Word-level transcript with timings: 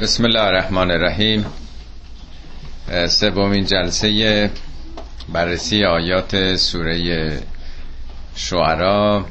بسم 0.00 0.24
الله 0.24 0.40
الرحمن 0.40 0.90
الرحیم 0.90 1.46
سومین 3.08 3.64
جلسه 3.64 4.50
بررسی 5.32 5.84
آیات 5.84 6.56
سوره 6.56 7.38
شعرا 8.34 9.26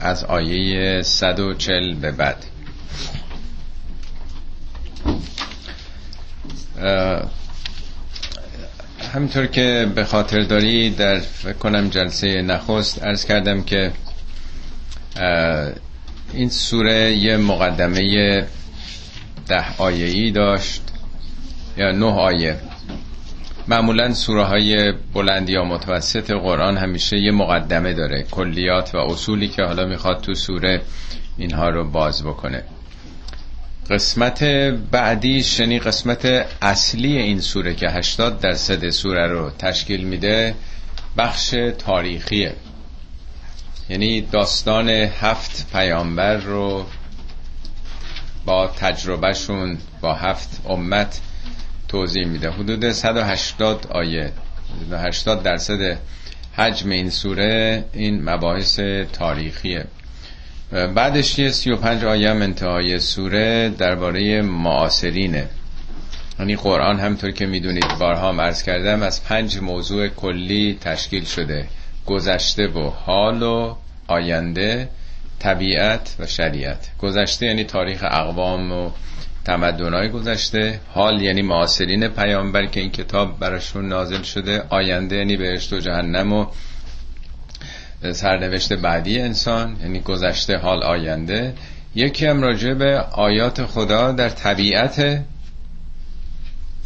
از 0.00 0.24
آیه 0.24 1.02
140 1.02 1.94
به 1.94 2.12
بعد. 2.12 2.44
همینطور 9.14 9.46
که 9.46 9.86
به 9.94 10.04
خاطر 10.04 10.40
داری 10.42 10.90
در 10.90 11.18
فکر 11.18 11.52
کنم 11.52 11.88
جلسه 11.88 12.42
نخست 12.42 13.02
ارز 13.02 13.24
کردم 13.24 13.62
که 13.62 13.92
این 16.32 16.48
سوره 16.50 17.16
یه 17.16 17.36
مقدمه 17.36 18.46
ده 19.48 19.76
آیه 19.78 20.30
داشت. 20.30 20.82
یا 21.76 21.92
نه 21.92 22.06
آیه. 22.06 22.56
معمولا 23.68 24.14
سوره 24.14 24.44
های 24.44 24.92
بلند 25.14 25.48
یا 25.48 25.64
متوسط 25.64 26.30
قرآن 26.30 26.76
همیشه 26.76 27.18
یه 27.18 27.32
مقدمه 27.32 27.94
داره. 27.94 28.22
کلیات 28.30 28.94
و 28.94 28.98
اصولی 28.98 29.48
که 29.48 29.62
حالا 29.62 29.84
می‌خواد 29.84 30.20
تو 30.20 30.34
سوره 30.34 30.82
اینها 31.38 31.68
رو 31.68 31.90
باز 31.90 32.24
بکنه. 32.24 32.62
قسمت 33.90 34.44
بعدی 34.90 35.42
شنی 35.42 35.78
قسمت 35.78 36.24
اصلی 36.62 37.16
این 37.18 37.40
سوره 37.40 37.74
که 37.74 37.90
80 37.90 38.40
درصد 38.40 38.90
سوره 38.90 39.26
رو 39.26 39.50
تشکیل 39.50 40.04
میده 40.04 40.54
بخش 41.18 41.54
تاریخیه. 41.78 42.54
یعنی 43.88 44.20
داستان 44.20 44.88
هفت 44.88 45.72
پیامبر 45.72 46.36
رو 46.36 46.86
با 48.48 48.66
تجربهشون 48.66 49.78
با 50.00 50.14
هفت 50.14 50.60
امت 50.68 51.20
توضیح 51.88 52.26
میده. 52.26 52.50
حدود 52.50 52.92
180 52.92 53.86
آیه 53.90 54.32
80 54.92 55.42
درصد 55.42 55.98
حجم 56.56 56.90
این 56.90 57.10
سوره 57.10 57.84
این 57.92 58.30
مباحث 58.30 58.80
تاریخیه. 59.12 59.84
بعدش 60.70 61.38
یه 61.38 61.50
35 61.50 62.04
آیه 62.04 62.30
هم 62.30 62.42
انتهای 62.42 62.98
سوره 62.98 63.68
درباره 63.68 64.42
معاصرینه. 64.42 65.48
یعنی 66.38 66.56
قرآن 66.56 67.00
همطور 67.00 67.30
که 67.30 67.46
می‌دونید 67.46 67.98
بارها 68.00 68.28
هم 68.28 68.40
عرض 68.40 68.62
کردم 68.62 69.02
از 69.02 69.24
پنج 69.24 69.58
موضوع 69.58 70.08
کلی 70.08 70.78
تشکیل 70.80 71.24
شده. 71.24 71.66
گذشته 72.06 72.66
و 72.66 72.90
حال 72.90 73.42
و 73.42 73.74
آینده 74.06 74.88
طبیعت 75.38 76.16
و 76.18 76.26
شریعت. 76.26 76.88
گذشته 76.98 77.46
یعنی 77.46 77.64
تاریخ 77.64 78.04
اقوام 78.10 78.72
و 78.72 78.90
تمدنهای 79.44 80.08
گذشته. 80.08 80.80
حال 80.94 81.22
یعنی 81.22 81.42
معاصرین 81.42 82.08
پیامبر 82.08 82.66
که 82.66 82.80
این 82.80 82.90
کتاب 82.90 83.38
براشون 83.38 83.88
نازل 83.88 84.22
شده. 84.22 84.62
آینده 84.68 85.16
یعنی 85.16 85.36
بهشت 85.36 85.72
و 85.72 85.78
جهنم 85.78 86.32
و 86.32 86.46
سرنوشت 88.12 88.72
بعدی 88.72 89.20
انسان. 89.20 89.76
یعنی 89.82 90.00
گذشته 90.00 90.56
حال 90.56 90.82
آینده. 90.82 91.54
یکی 91.94 92.26
هم 92.26 92.42
راجع 92.42 92.74
به 92.74 92.98
آیات 93.00 93.64
خدا 93.64 94.12
در 94.12 94.28
طبیعت 94.28 95.24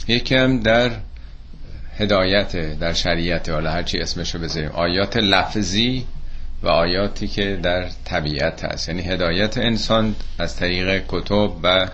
یکی 0.09 0.35
هم 0.35 0.61
در 0.61 0.91
هدایت 1.99 2.79
در 2.79 2.93
شریعت. 2.93 3.49
حالا 3.49 3.71
هرچی 3.71 3.99
اسمشو 3.99 4.39
بذاریم. 4.39 4.71
آیات 4.71 5.17
لفظی 5.17 6.07
و 6.63 6.69
آیاتی 6.69 7.29
که 7.29 7.59
در 7.63 7.87
طبیعت 8.05 8.65
هست. 8.65 8.89
یعنی 8.89 9.03
هدایت 9.03 9.59
انسان 9.59 10.15
از 10.39 10.57
طریق 10.57 11.03
کتب 11.09 11.51
و 11.63 11.89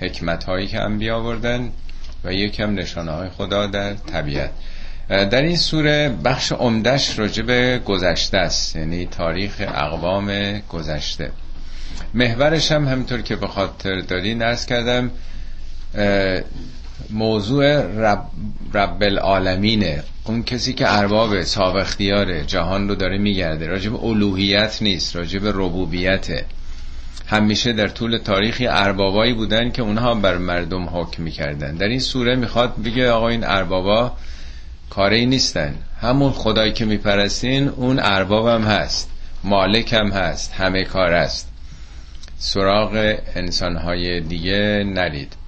حکمت 0.00 0.44
هایی 0.44 0.66
که 0.66 0.80
انبیا 0.80 1.16
آوردن 1.16 1.70
و 2.24 2.32
یکم 2.32 2.74
نشانه 2.74 3.12
های 3.12 3.28
خدا 3.28 3.66
در 3.66 3.94
طبیعت. 3.94 4.50
در 5.08 5.42
این 5.42 5.56
سوره 5.56 6.08
بخش 6.24 6.52
عمدش 6.52 7.18
راجع 7.18 7.42
به 7.42 7.80
گذشته 7.84 8.38
است 8.38 8.76
یعنی 8.76 9.06
تاریخ 9.06 9.52
اقوام 9.60 10.58
گذشته. 10.58 11.30
محورش 12.14 12.72
هم 12.72 12.88
همینطور 12.88 13.22
که 13.22 13.36
به 13.36 13.48
خاطر 13.48 14.00
داری 14.00 14.34
نرس 14.34 14.66
کردم 14.66 15.10
موضوع 17.10 17.66
رب, 17.82 18.24
رب 18.74 19.02
العالمینه 19.02 20.02
اون 20.24 20.42
کسی 20.42 20.72
که 20.72 20.98
ارباب 20.98 21.42
صاحب 21.42 21.76
اختیار 21.76 22.42
جهان 22.42 22.88
رو 22.88 22.94
داره 22.94 23.18
میگرده. 23.18 23.66
راجب 23.66 24.04
الوهیت 24.04 24.82
نیست 24.82 25.16
راجب 25.16 25.40
ربوبیته. 25.44 26.44
همیشه 27.26 27.72
در 27.72 27.88
طول 27.88 28.18
تاریخی 28.18 28.66
اربابایی 28.66 29.32
بودن 29.32 29.70
که 29.70 29.82
اونها 29.82 30.14
بر 30.14 30.38
مردم 30.38 30.88
حکم 30.88 31.22
می‌کردن. 31.22 31.74
در 31.74 31.86
این 31.86 32.00
سوره 32.00 32.36
می‌خواد 32.36 32.82
بگه 32.82 33.10
آقا 33.10 33.28
این 33.28 33.44
اربابا 33.44 34.12
کاری 34.90 35.26
نیستن. 35.26 35.74
همون 36.00 36.32
خدایی 36.32 36.72
که 36.72 36.84
میپرستین 36.84 37.68
اون 37.68 37.98
ارباب 37.98 38.46
هم 38.46 38.62
هست. 38.62 39.10
مالک 39.44 39.92
هم 39.92 40.10
هست. 40.10 40.52
همه 40.52 40.84
کار 40.84 41.12
است. 41.12 41.48
سراغ 42.38 43.14
انسانهای 43.34 44.20
دیگه 44.20 44.84
نرید. 44.86 45.41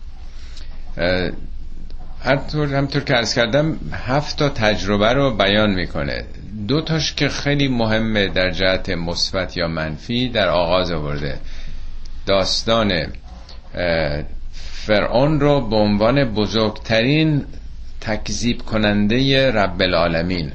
همطور, 2.25 2.75
همطور 2.75 3.03
که 3.03 3.17
ارز 3.17 3.35
کردم 3.35 3.79
هفت 3.93 4.39
تا 4.39 4.49
تجربه 4.49 5.13
رو 5.13 5.37
بیان 5.37 5.71
می‌کنه. 5.71 6.25
دو 6.69 6.81
تاش 6.81 7.15
که 7.15 7.29
خیلی 7.29 7.69
مهمه 7.69 8.29
در 8.29 8.51
جهت 8.51 8.91
مثبت 8.91 9.57
یا 9.57 9.69
منفی 9.69 10.29
در 10.29 10.49
آغاز 10.49 10.91
آورده. 10.91 11.39
داستان 12.27 13.07
فرعون 14.87 15.41
رو 15.41 15.69
به 15.69 15.77
عنوان 15.77 16.25
بزرگترین 16.25 17.45
تکذیب 18.01 18.63
کننده 18.63 19.51
رب 19.51 19.83
العالمین. 19.83 20.53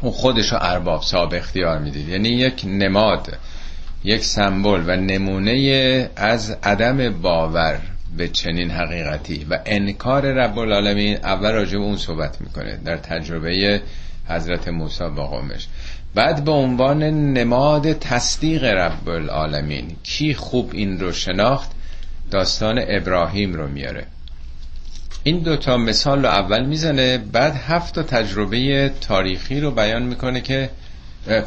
اون 0.00 0.12
خودش 0.12 0.52
رو 0.52 0.58
ارباب 0.60 1.02
صاحب 1.02 1.34
اختیار 1.34 1.78
می‌دید. 1.78 2.08
یعنی 2.08 2.28
یک 2.28 2.62
نماد 2.66 3.38
یک 4.04 4.24
سمبل 4.24 4.84
و 4.86 4.96
نمونه 4.96 6.10
از 6.16 6.56
عدم 6.62 7.10
باور. 7.10 7.80
به 8.16 8.28
چنین 8.28 8.70
حقیقتی. 8.70 9.46
و 9.50 9.58
انکار 9.66 10.22
رب 10.32 10.58
العالمین 10.58 11.16
اول 11.16 11.52
راجع 11.52 11.78
به 11.78 11.84
اون 11.84 11.96
صحبت 11.96 12.40
می‌کنه 12.40 12.76
در 12.84 12.96
تجربه 12.96 13.80
حضرت 14.28 14.68
موسی 14.68 15.04
با 15.16 15.26
قومش. 15.26 15.66
بعد 16.14 16.44
به 16.44 16.50
عنوان 16.50 17.02
نماد 17.32 17.92
تصدیق 17.92 18.64
رب 18.64 19.08
العالمین 19.08 19.96
کی 20.02 20.34
خوب 20.34 20.70
این 20.72 21.00
رو 21.00 21.12
شناخت؟ 21.12 21.70
داستان 22.30 22.80
ابراهیم 22.88 23.54
رو 23.54 23.68
میاره. 23.68 24.06
این 25.22 25.38
دوتا 25.38 25.76
مثال 25.76 26.22
رو 26.22 26.28
اول 26.28 26.64
می‌زنه 26.64 27.18
بعد 27.18 27.56
هفت 27.56 27.94
تا 27.94 28.02
تجربه 28.02 28.88
تاریخی 29.00 29.60
رو 29.60 29.70
بیان 29.70 30.02
می‌کنه 30.02 30.40
که 30.40 30.70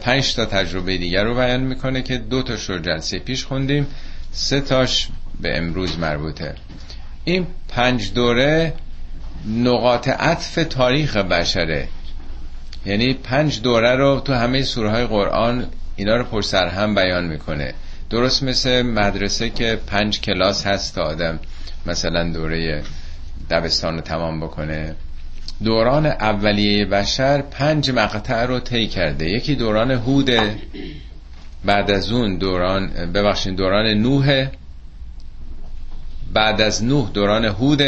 پنج 0.01 0.35
تا 0.35 0.45
تجربه 0.45 0.97
دیگر 0.97 1.23
رو 1.23 1.35
بیان 1.35 1.59
می‌کنه 1.59 2.01
که 2.01 2.17
دو 2.17 2.43
تاش 2.43 2.69
رو 2.69 2.79
جلسه 2.79 3.19
پیش 3.19 3.45
خوندیم. 3.45 3.87
سه 4.31 4.61
تاش 4.61 5.07
به 5.41 5.57
امروز 5.57 5.99
مربوطه. 5.99 6.55
این 7.23 7.47
پنج 7.69 8.13
دوره 8.13 8.73
نقاط 9.47 10.07
عطف 10.07 10.59
تاریخ 10.69 11.17
بشره. 11.17 11.87
یعنی 12.85 13.13
پنج 13.13 13.61
دوره 13.61 13.95
رو 13.95 14.19
تو 14.25 14.33
همه 14.33 14.63
سوره 14.63 14.89
های 14.89 15.05
قرآن 15.05 15.65
اینا 15.95 16.15
رو 16.15 16.41
سر 16.41 16.67
هم 16.67 16.95
بیان 16.95 17.27
می‌کنه. 17.27 17.73
درست 18.09 18.43
مثل 18.43 18.81
مدرسه 18.81 19.49
که 19.49 19.79
پنج 19.87 20.21
کلاس 20.21 20.67
هست 20.67 20.95
تا 20.95 21.03
آدم 21.03 21.39
مثلا 21.85 22.31
دوره 22.31 22.83
دبستان 23.49 23.95
رو 23.95 24.01
تمام 24.01 24.39
بکنه. 24.39 24.95
دوران 25.63 26.05
اولیه 26.05 26.85
بشر 26.85 27.41
پنج 27.41 27.91
مقطع 27.91 28.45
رو 28.45 28.59
طی 28.59 28.87
کرده. 28.87 29.29
یکی 29.29 29.55
دوران 29.55 29.91
هوده 29.91 30.55
بعد 31.65 31.91
از 31.91 32.11
اون 32.11 32.37
دوران 32.37 32.87
ببخشید 32.87 33.55
دوران 33.55 33.85
نوح 33.85 34.47
بعد 36.33 36.61
از 36.61 36.83
نوح 36.83 37.09
دوران 37.09 37.45
هود 37.45 37.81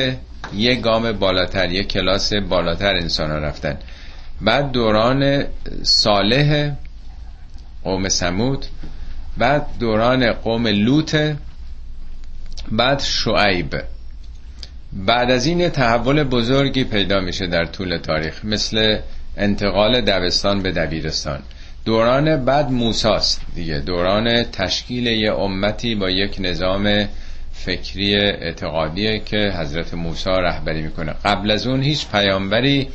یک 0.53 0.81
گام 0.81 1.11
بالاتر 1.11 1.71
یک 1.71 1.87
کلاس 1.87 2.33
بالاتر 2.33 2.95
انسان 2.95 3.31
ها 3.31 3.37
رفتن. 3.37 3.77
بعد 4.41 4.71
دوران 4.71 5.43
صالح 5.83 6.71
قوم 7.83 8.09
سمود 8.09 8.65
بعد 9.37 9.65
دوران 9.79 10.33
قوم 10.33 10.67
لوط 10.67 11.15
بعد 12.71 13.01
شعیب. 13.01 13.75
بعد 14.93 15.31
از 15.31 15.45
این 15.45 15.69
تحول 15.69 16.23
بزرگی 16.23 16.83
پیدا 16.83 17.19
میشه 17.19 17.47
در 17.47 17.65
طول 17.65 17.97
تاریخ 17.97 18.45
مثل 18.45 18.99
انتقال 19.37 20.01
دبستان 20.01 20.61
به 20.61 20.71
دبیرستان. 20.71 21.39
دوران 21.85 22.45
بعد 22.45 22.71
موساست 22.71 23.41
دیگه. 23.55 23.79
دوران 23.79 24.43
تشکیل 24.43 25.07
یه 25.07 25.33
امتی 25.33 25.95
با 25.95 26.09
یک 26.09 26.35
نظام 26.39 27.07
فکری 27.65 28.15
اعتقادیه 28.15 29.19
که 29.19 29.53
حضرت 29.57 29.93
موسی 29.93 30.29
رهبری 30.29 30.81
می‌کنه. 30.81 31.13
قبل 31.25 31.51
از 31.51 31.67
اون 31.67 31.83
هیچ 31.83 32.07
پیامبری 32.07 32.87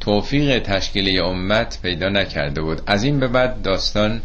توفیق 0.00 0.58
تشکیل 0.58 1.20
امت 1.20 1.78
پیدا 1.82 2.08
نکرده 2.08 2.62
بود. 2.62 2.82
از 2.86 3.04
این 3.04 3.20
به 3.20 3.28
بعد 3.28 3.62
داستان 3.62 4.22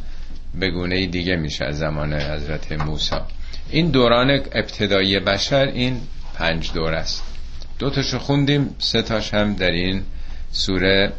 به 0.59 0.71
گونه 0.71 1.05
دیگه 1.05 1.35
میشه 1.35 1.65
از 1.65 1.77
زمان 1.77 2.13
حضرت 2.13 2.71
موسی. 2.71 3.15
این 3.69 3.87
دوران 3.89 4.29
ابتدایی 4.31 5.19
بشر 5.19 5.65
این 5.65 6.01
پنج 6.33 6.71
دور 6.73 6.93
است. 6.93 7.23
دو 7.79 7.89
تاشو 7.89 8.19
خوندیم 8.19 8.75
سه 8.79 9.01
تاش 9.01 9.33
هم 9.33 9.53
در 9.53 9.71
این 9.71 10.03
سوره 10.51 11.13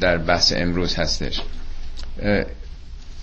در 0.00 0.18
بحث 0.18 0.52
امروز 0.56 0.96
هستش. 0.96 1.40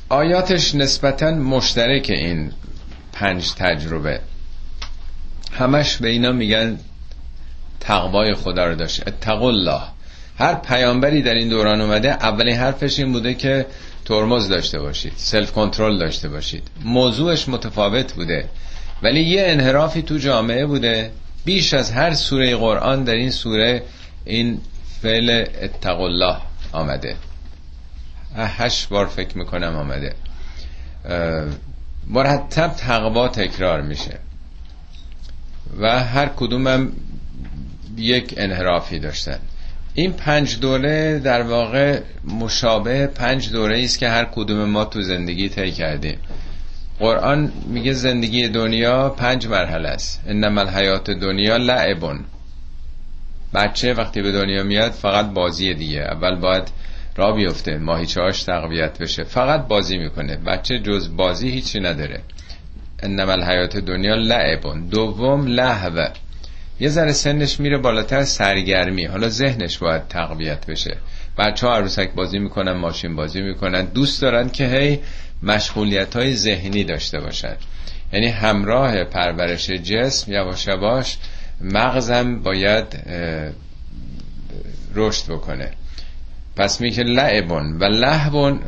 آیاتش 0.10 0.76
نسبتا 0.76 1.32
مشترک 1.32 2.10
این 2.10 2.52
پنج 3.22 3.54
تجربه. 3.54 4.20
همش 5.52 5.98
به 5.98 6.10
اینا 6.10 6.32
میگن 6.32 6.80
تقوای 7.80 8.36
خدا 8.36 8.66
رو 8.66 8.76
داشت. 8.76 9.08
اتقوا 9.08 9.48
الله. 9.48 9.82
هر 10.38 10.54
پیامبری 10.54 11.22
در 11.22 11.34
این 11.34 11.50
دوران 11.50 11.82
اومده 11.82 12.10
اولین 12.10 12.56
حرفش 12.56 13.00
این 13.00 13.12
بوده 13.12 13.34
که 13.34 13.66
ترمز 14.06 14.50
داشته 14.50 14.80
باشید 14.80 15.14
سلف 15.16 15.52
کنترل 15.52 15.98
داشته 15.98 16.30
باشید. 16.30 16.64
موضوعش 16.84 17.50
متفاوت 17.50 18.14
بوده. 18.14 18.50
ولی 19.04 19.22
یه 19.22 19.44
انحرافی 19.48 20.02
تو 20.02 20.18
جامعه 20.18 20.66
بوده. 20.66 21.12
بیش 21.46 21.74
از 21.74 21.92
هر 21.92 22.14
سوره 22.14 22.56
قرآن 22.56 23.04
در 23.04 23.16
این 23.16 23.32
سوره 23.32 23.84
این 24.26 24.62
فعل 25.02 25.46
اتقوا 25.62 26.06
الله 26.06 26.38
آمده. 26.72 27.16
هشت 28.36 28.90
بار 28.90 29.06
فکر 29.06 29.38
می‌کنم 29.38 29.76
آمده. 29.76 30.16
مرتب 32.08 32.68
تقوا 32.68 33.28
تکرار 33.28 33.82
میشه. 33.82 34.20
و 35.80 36.00
هر 36.00 36.26
کدومم 36.26 36.92
یک 37.98 38.34
انحرافی 38.38 39.00
داشتن. 39.00 39.40
این 39.94 40.14
پنج 40.14 40.60
دوره 40.60 41.20
در 41.20 41.42
واقع 41.42 42.00
مشابه 42.40 43.08
پنج 43.08 43.52
دوره 43.52 43.84
است 43.84 44.00
که 44.00 44.10
هر 44.10 44.26
کدوم 44.26 44.70
ما 44.70 44.86
تو 44.86 45.02
زندگی 45.02 45.50
طی 45.50 45.72
کردیم. 45.72 46.18
قرآن 47.00 47.52
میگه 47.68 47.94
زندگی 47.94 48.48
دنیا 48.48 49.10
پنج 49.10 49.48
مرحله 49.48 49.90
است. 49.90 50.22
انما 50.28 50.62
الحیات 50.62 51.12
دنیا 51.12 51.58
لعبون 51.58 52.20
بچه 53.54 53.94
وقتی 53.94 54.22
به 54.22 54.32
دنیا 54.32 54.64
میاد 54.64 54.92
فقط 54.92 55.26
بازی 55.34 55.74
دیگه. 55.74 56.00
اول 56.00 56.36
باید 56.36 56.72
را 57.16 57.32
بیفته. 57.32 57.78
ماهیچه 57.78 58.22
هاش 58.22 58.44
تقویت 58.44 58.98
بشه. 59.00 59.24
فقط 59.24 59.68
بازی 59.68 59.98
می‌کنه. 59.98 60.38
بچه 60.38 60.80
جز 60.80 61.16
بازی 61.16 61.50
هیچی 61.50 61.80
نداره. 61.80 62.22
انما 63.04 63.32
الحیات 63.32 63.78
دنیا 63.78 64.16
لعبون. 64.16 64.88
دوم 64.88 65.48
لحوه 65.48 66.08
یه 66.80 66.90
ذره 66.90 67.12
سنش 67.12 67.60
میره 67.60 67.78
بالاتر 67.78 68.24
سرگرمی. 68.24 69.06
حالا 69.06 69.30
ذهنش 69.30 69.78
باید 69.78 70.08
تقویت 70.08 70.66
بشه. 70.66 70.98
بچه 71.38 71.68
ها 71.68 71.76
عروسک 71.76 72.12
بازی 72.12 72.40
می‌کنن 72.40 72.72
ماشین 72.72 73.16
بازی 73.16 73.42
می‌کنن. 73.42 73.86
دوست 73.86 74.22
دارن 74.22 74.50
که 74.50 74.68
هی 74.68 75.00
مشغولیت 75.44 76.16
های 76.16 76.36
ذهنی 76.36 76.84
داشته 76.84 77.20
باشن. 77.20 77.56
یعنی 78.14 78.28
همراه 78.28 79.04
پرورش 79.04 79.70
جسم 79.70 80.32
یواش 80.32 80.68
یواش 80.68 81.18
مغزم 81.62 82.42
باید 82.42 82.86
رشد 84.96 85.32
بکنه. 85.32 85.72
پس 86.56 86.82
میگه 86.82 87.04
لعبون 87.04 87.78
و 87.78 87.84
لحبون 87.84 88.60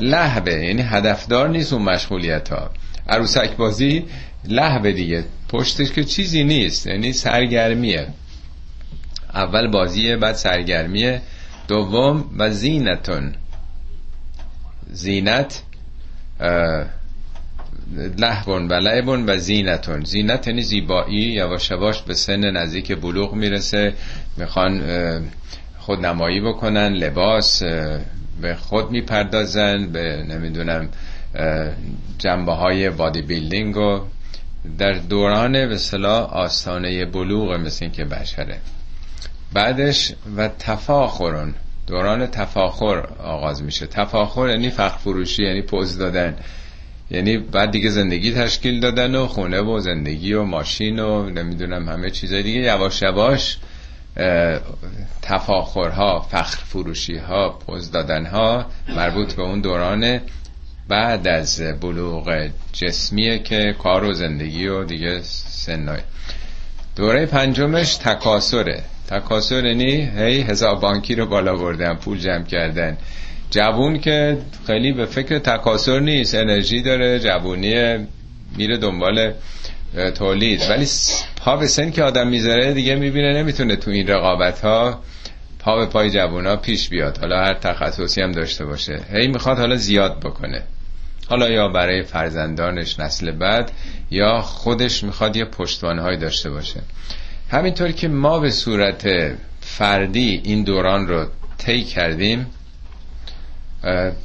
لحبه 0.00 0.54
یعنی 0.54 0.82
هدفدار 0.82 1.48
نیست 1.48 1.72
اون 1.72 1.82
مشغولیت 1.82 2.48
ها 2.48 2.70
عروسک 3.08 3.56
بازی 3.56 4.04
لحبه 4.48 4.92
دیگه. 4.92 5.24
پشتش 5.48 5.92
که 5.92 6.04
چیزی 6.04 6.44
نیست 6.44 6.86
یعنی 6.86 7.12
سرگرمیه. 7.12 8.08
اول 9.34 9.70
بازیه 9.70 10.16
بعد 10.16 10.34
سرگرمیه. 10.34 11.22
دوم 11.68 12.24
و 12.38 12.50
زینتون. 12.50 13.34
زینت 14.90 15.62
لحبون 18.18 18.68
و 18.68 18.72
لعبون 18.72 19.24
و 19.28 19.36
زینتون. 19.36 20.04
زینت 20.04 20.46
یعنی 20.46 20.62
زیبایی 20.62 21.32
یواش 21.32 21.70
یواش 21.70 22.02
به 22.02 22.14
سن 22.14 22.50
نزدیک 22.50 22.92
بلوغ 22.92 23.34
می‌رسه. 23.34 23.94
می‌خوان 24.36 24.82
خودنمایی 25.84 26.40
بکنن 26.40 26.92
لباس 26.92 27.62
به 28.40 28.54
خود 28.60 28.90
می‌پردازن 28.90 29.86
به 29.92 30.24
نمی‌دونم 30.28 30.88
جنبه 32.18 32.52
های 32.52 32.90
بادی 32.90 33.22
بیلدینگ 33.22 33.76
و 33.76 34.00
در 34.78 34.92
دوران 34.92 35.52
به 35.52 35.76
صلاح 35.76 36.32
آستانه 36.32 37.04
بلوغ 37.04 37.52
مثل 37.52 37.88
که 37.88 38.04
بشره. 38.04 38.56
بعدش 39.52 40.12
و 40.36 40.48
تفاخرون. 40.58 41.54
دوران 41.86 42.26
تفاخر 42.26 43.06
آغاز 43.24 43.62
میشه. 43.62 43.86
تفاخر 43.86 44.48
یعنی 44.48 44.70
فخر 44.70 44.96
فروشی 44.96 45.42
یعنی 45.42 45.62
پوز 45.62 45.98
دادن. 45.98 46.36
یعنی 47.10 47.38
بعد 47.38 47.70
دیگه 47.70 47.90
زندگی 47.90 48.32
تشکیل 48.32 48.80
دادن 48.80 49.14
و 49.14 49.26
خونه 49.26 49.60
و 49.60 49.80
زندگی 49.80 50.32
و 50.32 50.42
ماشین 50.42 50.98
و 50.98 51.30
نمی‌دونم 51.30 51.88
همه 51.88 52.10
چیزای 52.10 52.42
دیگه. 52.42 52.60
یواش 52.60 53.02
یواش 53.02 53.58
تفاخرها 55.22 56.20
فخر 56.20 56.64
فروشی 56.64 57.16
ها 57.16 57.48
پوز 57.48 57.90
دادن 57.90 58.26
ها 58.26 58.66
مربوط 58.88 59.34
به 59.34 59.42
اون 59.42 59.60
دوران 59.60 60.20
بعد 60.88 61.28
از 61.28 61.62
بلوغ 61.80 62.48
جسمیه 62.72 63.38
که 63.38 63.74
کار 63.82 64.04
و 64.04 64.12
زندگی 64.12 64.66
و 64.66 64.84
دیگه 64.84 65.20
سنای. 65.22 66.00
دوره 66.96 67.26
پنجمش 67.26 67.96
تکاسره. 67.96 68.82
تکاسر 69.08 69.64
یعنی 69.64 70.10
هی 70.16 70.40
حساب 70.40 70.80
بانکی 70.80 71.14
رو 71.14 71.26
بالا 71.26 71.56
بردن 71.56 71.94
پول 71.94 72.18
جمع 72.18 72.44
کردن. 72.44 72.96
جوون 73.50 73.98
که 73.98 74.38
خیلی 74.66 74.92
به 74.92 75.06
فکر 75.06 75.38
تکاسر 75.38 76.00
نیست 76.00 76.34
انرژی 76.34 76.82
داره 76.82 77.18
جوونی 77.18 78.06
میره 78.56 78.76
دنبال 78.76 79.32
تولید. 80.14 80.62
ولی 80.70 80.86
پا 81.36 81.56
به 81.56 81.66
سن 81.66 81.90
که 81.90 82.02
آدم 82.02 82.28
می‌ذاره 82.28 82.72
دیگه 82.72 82.94
می‌بینه 82.94 83.32
نمی‌تونه 83.32 83.76
تو 83.76 83.90
این 83.90 84.06
رقابت 84.06 84.60
ها 84.60 85.00
پا 85.58 85.76
به 85.76 85.86
پای 85.86 86.10
جوون 86.10 86.46
ها 86.46 86.56
پیش 86.56 86.88
بیاد. 86.88 87.18
حالا 87.18 87.44
هر 87.44 87.54
تخصصی 87.54 88.20
هم 88.22 88.32
داشته 88.32 88.64
باشه. 88.64 89.00
هی 89.12 89.28
می‌خواد 89.28 89.58
حالا 89.58 89.76
زیاد 89.76 90.20
بکنه. 90.20 90.62
حالا 91.28 91.50
یا 91.50 91.68
برای 91.68 92.02
فرزندانش 92.02 93.00
نسل 93.00 93.30
بعد 93.30 93.72
یا 94.10 94.40
خودش 94.40 95.04
می‌خواد 95.04 95.36
یه 95.36 95.44
پشتوانهایی 95.44 96.18
داشته 96.18 96.50
باشه. 96.50 96.80
همینطور 97.50 97.92
که 97.92 98.08
ما 98.08 98.38
به 98.38 98.50
صورت 98.50 99.08
فردی 99.60 100.40
این 100.44 100.64
دوران 100.64 101.08
رو 101.08 101.26
طی 101.58 101.84
کردیم 101.84 102.46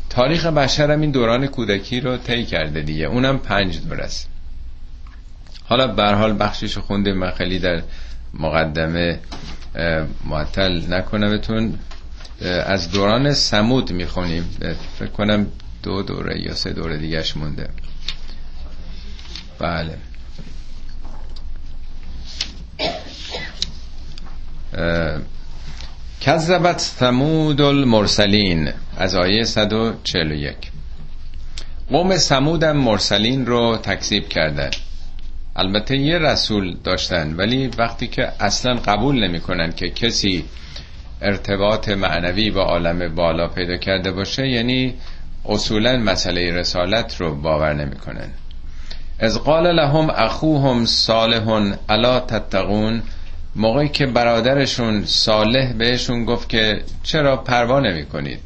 تاریخ 0.10 0.46
بشر 0.46 0.92
هم 0.92 1.02
این 1.02 1.12
دوران 1.12 1.48
کودکی 1.48 2.02
رو 2.02 2.18
طی 2.18 2.46
کرده 2.46 2.82
دیگه. 2.82 3.06
اونم 3.06 3.40
پنج 3.40 3.80
دور 3.88 4.02
است. 4.02 4.30
حالا 5.70 5.88
به 5.88 6.04
حال 6.04 6.36
بخشش 6.40 6.78
خونده 6.78 7.14
من 7.14 7.32
خیلی 7.32 7.60
در 7.60 7.82
مقدمه 8.34 9.20
معطل 10.26 10.94
نکنمتون 10.94 11.80
از 12.66 12.92
دوران 12.92 13.34
سمود 13.34 13.92
می‌خونیم. 13.92 14.50
فکر 15.00 15.10
کنم 15.10 15.48
دو 15.84 16.04
دوره 16.04 16.42
یا 16.42 16.54
سه 16.54 16.74
دوره 16.74 16.98
دیگهش 16.98 17.38
مونده. 17.38 17.70
بله. 19.60 19.98
کذبت 26.22 26.80
ثمود 26.80 27.62
المرسلین 27.62 28.72
از 28.98 29.16
آیه 29.16 29.44
141 29.44 30.56
قوم 31.90 32.18
سمود 32.18 32.64
هم 32.64 32.78
مرسلین 32.78 33.46
رو 33.46 33.78
تکذیب 33.78 34.30
کردن 34.30 34.70
البته 35.60 35.98
یه 35.98 36.18
رسول 36.18 36.78
داشتن 36.84 37.36
ولی 37.36 37.68
وقتی 37.78 38.08
که 38.08 38.32
اصلا 38.40 38.76
قبول 38.76 39.28
نمی‌کنن 39.28 39.72
که 39.72 39.90
کسی 39.90 40.46
ارتباط 41.22 41.90
معنوی 41.90 42.52
با 42.52 42.62
عالم 42.62 43.16
بالا 43.16 43.48
پیدا 43.48 43.78
کرده 43.78 44.12
باشه 44.12 44.48
یعنی 44.48 44.94
اصولا 45.46 45.98
مسئله 45.98 46.52
رسالت 46.54 47.22
رو 47.22 47.36
باور 47.36 47.74
نمی‌کنن. 47.74 48.30
از 49.20 49.44
قال 49.44 49.76
لهم 49.76 50.10
اخوهم 50.10 50.86
صالح 50.86 51.74
الا 51.90 52.20
تتقون 52.20 53.04
موقعی 53.56 53.90
که 53.90 54.06
برادرشون 54.06 55.06
صالح 55.06 55.74
بهشون 55.74 56.26
گفت 56.26 56.50
که 56.50 56.82
چرا 57.04 57.38
پروا 57.38 57.80
نمی 57.80 58.06
کنید 58.06 58.40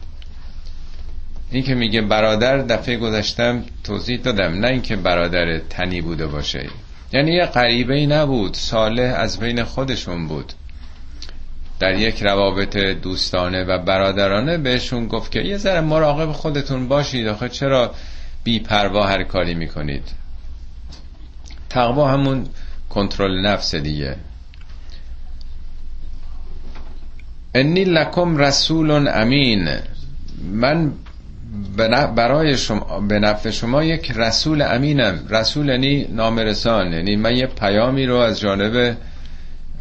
این 1.51 1.63
که 1.63 1.75
میگه 1.75 2.01
برادر 2.01 2.58
دفعه 2.58 2.98
گذاشتم 2.98 3.63
توضیح 3.84 4.20
دادم 4.20 4.53
نه 4.53 4.67
اینکه 4.67 4.96
برادر 4.96 5.60
تنی 5.60 6.01
بوده 6.01 6.27
باشه. 6.27 6.70
یعنی 7.13 7.32
یه 7.32 7.46
غریبه 7.46 7.93
ای 7.93 8.08
نبود. 8.08 8.55
صالح 8.55 9.13
از 9.17 9.39
بین 9.39 9.63
خودشون 9.63 10.27
بود. 10.27 10.53
در 11.79 11.96
یک 11.96 12.24
روابط 12.24 12.77
دوستانه 12.77 13.63
و 13.63 13.77
برادرانه 13.77 14.58
بهشون 14.58 15.08
گفت 15.08 15.32
که 15.32 15.39
یه 15.39 15.58
ذره 15.58 15.82
مراقب 15.82 16.32
خودتون 16.32 16.88
باشید. 16.88 17.27
آخه 17.27 17.50
چرا 17.50 17.93
بی 18.43 18.60
پروا 18.60 19.08
هر 19.08 19.24
کاری 19.24 19.53
می‌کنید؟ 19.53 20.03
تقوا 21.70 22.12
همون 22.12 22.48
کنترل 22.89 23.46
نفس 23.46 23.75
دیگه. 23.75 24.15
انی 27.55 27.84
لکم 27.84 28.38
رسول 28.38 29.08
امین. 29.08 29.70
من 30.51 30.91
برای 32.15 32.57
شما 32.57 33.00
به 33.00 33.19
نفع 33.19 33.50
شما 33.50 33.83
یک 33.83 34.12
رسول 34.15 34.62
امینم. 34.62 35.19
رسول 35.29 35.67
یعنی 35.69 36.07
نامرسان 36.10 36.93
یعنی 36.93 37.15
من 37.15 37.36
یه 37.36 37.48
پیامی 37.48 38.05
رو 38.05 38.15
از 38.15 38.39
جانب 38.39 38.98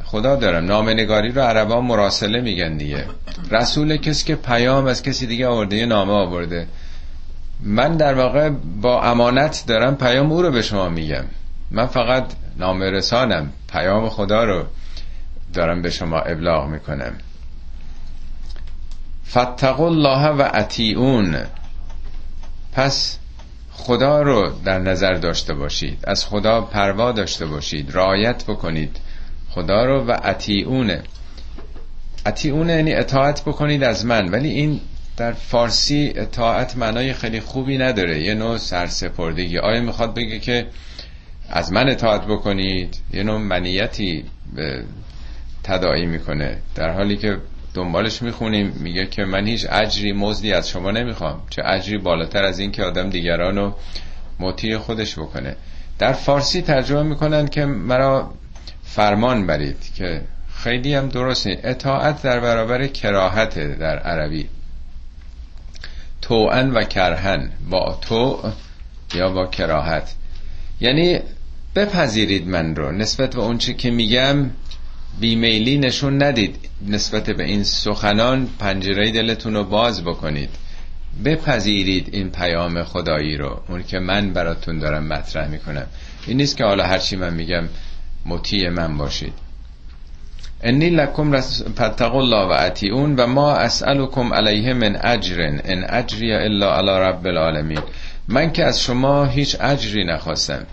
خدا 0.05 0.37
دارم. 0.37 0.65
نامنگاری 0.65 1.33
رو 1.33 1.43
عربا 1.43 1.81
مراسله 1.81 2.41
میگن 2.41 2.77
دیگه. 2.77 3.05
رسول 3.51 3.97
کسی 3.97 4.25
که 4.25 4.35
پیام 4.35 4.87
از 4.87 5.03
کسی 5.03 5.27
دیگه 5.27 5.47
آورده 5.47 5.77
یه 5.77 5.87
نامه 5.87 6.13
آورده. 6.13 6.67
من 7.61 7.97
در 7.97 8.15
واقع 8.15 8.49
با 8.81 9.03
امانت 9.03 9.65
دارم 9.67 9.97
پیام 9.97 10.33
او 10.33 10.43
رو 10.43 10.51
به 10.51 10.63
شما 10.63 10.89
میگم. 10.89 11.25
من 11.71 11.87
فقط 11.87 12.25
نامرسانم. 12.57 13.53
پیام 13.73 14.09
خدا 14.09 14.45
رو 14.45 14.65
دارم 15.55 15.83
به 15.83 15.91
شما 15.91 16.19
ابلاغ 16.19 16.69
می‌کنم. 16.69 17.13
فتقوا 19.31 19.87
الله 19.87 20.29
و 20.29 20.49
اطیعون. 20.55 21.37
پس 22.73 23.19
خدا 23.73 24.23
رو 24.23 24.53
در 24.65 24.79
نظر 24.79 25.15
داشته 25.15 25.55
باشید. 25.55 25.99
از 26.05 26.27
خدا 26.27 26.61
پروا 26.61 27.13
داشته 27.13 27.47
باشید. 27.47 27.91
رعایت 27.97 28.45
بکنید. 28.45 28.97
خدا 29.51 29.85
رو 29.85 30.05
و 30.05 30.17
اطیعونه. 30.23 31.03
اطیعونه 32.27 32.73
یعنی 32.73 32.95
اطاعت 32.95 33.43
بکنید 33.45 33.83
از 33.83 34.07
من. 34.07 34.29
ولی 34.29 34.49
این 34.49 34.81
در 35.17 35.33
فارسی 35.33 36.13
اطاعت 36.17 36.77
معنای 36.77 37.13
خیلی 37.13 37.41
خوبی 37.41 37.79
نداره. 37.79 38.23
یه 38.23 38.35
نوع 38.35 38.59
سرسپردگی. 38.59 39.59
آیا 39.59 39.81
می‌خواد 39.81 40.15
بگه 40.15 40.39
که 40.39 40.67
از 41.51 41.73
من 41.73 41.89
اطاعت 41.89 42.27
بکنید؟ 42.27 42.97
یه 43.13 43.23
نوع 43.23 43.39
منیتی 43.39 44.25
تداعی 45.63 46.07
می‌کنه. 46.07 46.59
در 46.75 46.91
حالی 46.91 47.17
که 47.17 47.39
دنبالش 47.75 48.23
می‌خونیم. 48.23 48.73
میگه 48.81 49.07
که 49.07 49.25
من 49.25 49.47
هیچ 49.47 49.67
اجری 49.71 50.13
مزدی 50.13 50.53
از 50.53 50.69
شما 50.69 50.91
نمی‌خوام. 50.91 51.43
چه 51.51 51.63
اجری 51.65 51.99
بالاتر 51.99 52.45
از 52.45 52.59
این 52.59 52.73
که 52.73 52.83
آدم 52.83 53.11
دیگران 53.11 53.57
رو 53.57 53.75
مطیع 54.41 54.79
خودش 54.79 55.19
بکنه. 55.19 55.57
در 55.99 56.13
فارسی 56.13 56.63
ترجمه 56.63 57.03
می‌کنن 57.03 57.49
که 57.49 57.65
مرا 57.65 58.35
فرمان 58.85 59.47
برید 59.47 59.93
که 59.95 60.23
خیلی 60.55 60.95
هم 60.95 61.09
درسته. 61.09 61.61
اطاعت 61.65 62.23
در 62.23 62.41
برابر 62.41 62.87
کراهت 62.87 63.59
در 63.79 63.99
عربی. 63.99 64.49
توان 66.23 66.73
و 66.73 66.83
کرهن. 66.85 67.51
با 67.71 67.99
تو 68.01 68.53
یا 69.15 69.31
با 69.31 69.47
کراهت. 69.47 70.15
یعنی 70.81 71.21
بپذیرید 71.75 72.49
من 72.49 72.77
رو. 72.77 72.93
نسبت 72.93 73.35
به 73.35 73.43
اونچه 73.43 73.75
که 73.75 73.91
میگم 73.91 74.51
بیمیلی 75.21 75.79
نشون 75.79 76.23
ندید. 76.23 76.57
نسبت 76.89 77.31
به 77.31 77.45
این 77.45 77.65
سخنان 77.65 78.49
پنجره 78.59 79.11
دلتون 79.11 79.55
رو 79.55 79.65
باز 79.65 80.05
بکنید. 80.05 80.51
بپذیرید 81.25 82.09
این 82.13 82.31
پیام 82.31 82.83
خدایی 82.83 83.37
رو. 83.37 83.63
اون 83.69 83.83
که 83.83 83.99
من 83.99 84.33
براتون 84.33 84.79
دارم 84.79 85.07
مطرح 85.07 85.49
می‌کنم. 85.49 85.87
این 86.27 86.37
نیست 86.37 86.57
که 86.57 86.65
حالا 86.65 86.85
هرچی 86.85 87.17
من 87.17 87.35
میگم 87.35 87.65
مطیع 88.27 88.69
من 88.69 88.99
باشید. 88.99 89.33
انی 90.63 90.91
لکم 90.91 91.41
فتقوا 91.75 92.21
الله 92.21 92.47
و 92.47 92.57
اطیعون 92.59 93.17
و 93.17 93.27
ما 93.27 93.53
اسألکم 93.53 94.35
علیه 94.35 94.75
من 94.75 94.97
اجر 94.97 95.41
ان 95.65 95.85
اجری 95.91 96.33
الا 96.33 96.77
علی 96.77 96.91
رب 96.91 97.27
العالمین. 97.27 97.81
من 98.29 98.53
که 98.53 98.65
از 98.65 98.83
شما 98.83 99.25
هیچ 99.25 99.57
اجری 99.61 100.05
نخواستم. 100.05 100.67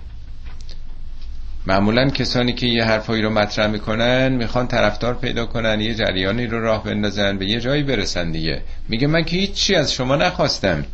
معمولا 1.70 2.10
کسانی 2.10 2.54
که 2.54 2.68
یه 2.68 2.84
حرفایی 2.84 3.22
رو 3.22 3.30
مطرح 3.30 3.68
می‌کنن 3.68 4.28
می‌خوان 4.28 4.68
طرفدار 4.68 5.14
پیدا 5.14 5.46
کنن 5.46 5.82
یه 5.82 5.94
جریانی 5.94 6.48
رو 6.48 6.62
راه 6.62 6.84
بندازن 6.84 7.38
به 7.38 7.46
یه 7.46 7.60
جایی 7.60 7.84
برسن 7.84 8.32
دیگه. 8.32 8.62
میگه 8.88 9.08
من 9.08 9.24
که 9.24 9.38
هیچی 9.38 9.76
از 9.76 9.94
شما 9.94 10.16
نخواستم. 10.16 10.86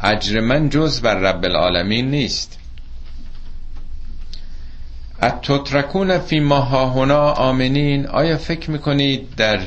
اجر 0.00 0.40
من 0.40 0.68
جز 0.68 1.00
بر 1.00 1.14
رب 1.14 1.44
العالمین 1.44 2.10
نیست. 2.10 2.58
اتترکون 5.22 6.18
فی 6.18 6.40
ماها 6.40 6.90
هنا 6.90 7.32
آمنین. 7.32 8.06
آیا 8.06 8.36
فکر 8.36 8.70
می‌کنید 8.70 9.34
در 9.36 9.60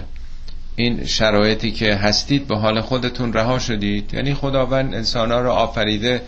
این 0.75 1.05
شرایطی 1.05 1.71
که 1.71 1.95
هستید 1.95 2.47
به 2.47 2.57
حال 2.57 2.81
خودتون 2.81 3.33
رها 3.33 3.59
شدید؟ 3.59 4.13
یعنی 4.13 4.33
خداوند 4.33 4.93
انسانها 4.93 5.41
رو 5.41 5.49
آفریده 5.51 6.21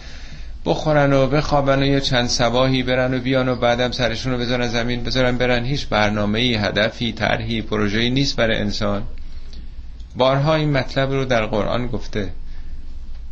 بخورن 0.65 1.13
و 1.13 1.27
بخوابن 1.27 1.84
و 1.84 1.86
یه 1.86 2.00
چند 2.01 2.27
سواهی 2.27 2.84
برن 2.84 3.13
و 3.13 3.20
بیان 3.20 3.50
و 3.50 3.55
بعدم 3.55 3.91
سرشون 3.91 4.34
رو 4.34 4.39
بذارن 4.39 4.67
زمین 4.67 5.03
بذارن 5.03 5.38
برن. 5.38 5.65
هیچ 5.65 5.88
برنامه 5.88 6.39
ای 6.39 6.55
هدفی 6.55 7.13
طرحی 7.13 7.62
پروژه‌ای 7.62 8.10
نیست 8.10 8.36
برای 8.36 8.58
انسان. 8.58 9.03
بارها 10.15 10.55
این 10.55 10.72
مطلب 10.72 11.12
رو 11.12 11.25
در 11.25 11.46
قرآن 11.46 11.88
گفته. 11.88 12.29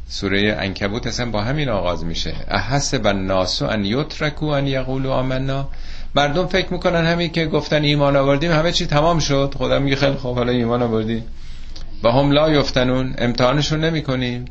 سوره 0.07 0.57
انکبوت 0.59 1.07
اصلا 1.07 1.31
با 1.31 1.41
همین 1.41 1.69
آغاز 1.69 2.05
میشه. 2.05 2.33
احسب 2.47 3.07
الناس 3.07 3.61
ان 3.61 3.85
یترکو 3.85 4.45
ان 4.45 4.67
یقولوا 4.67 5.15
آمنا. 5.15 5.69
مردم 6.15 6.47
فکر 6.47 6.73
می‌کنن 6.73 7.05
همین 7.05 7.31
که 7.31 7.45
گفتن 7.45 7.83
ایمان 7.83 8.15
آوردیم 8.15 8.51
همه 8.51 8.71
چی 8.71 8.85
تمام 8.85 9.19
شد. 9.19 9.55
خدا 9.57 9.79
میگه 9.79 9.95
خیلی 9.95 10.15
خوب 10.15 10.35
حالا 10.35 10.51
ایمان 10.51 10.81
آوردی. 10.81 11.23
و 12.03 12.11
هم 12.11 12.31
لا 12.31 12.49
یفتنون 12.49 13.15
امتحانشون 13.17 13.79
نمی‌کنیم. 13.79 14.45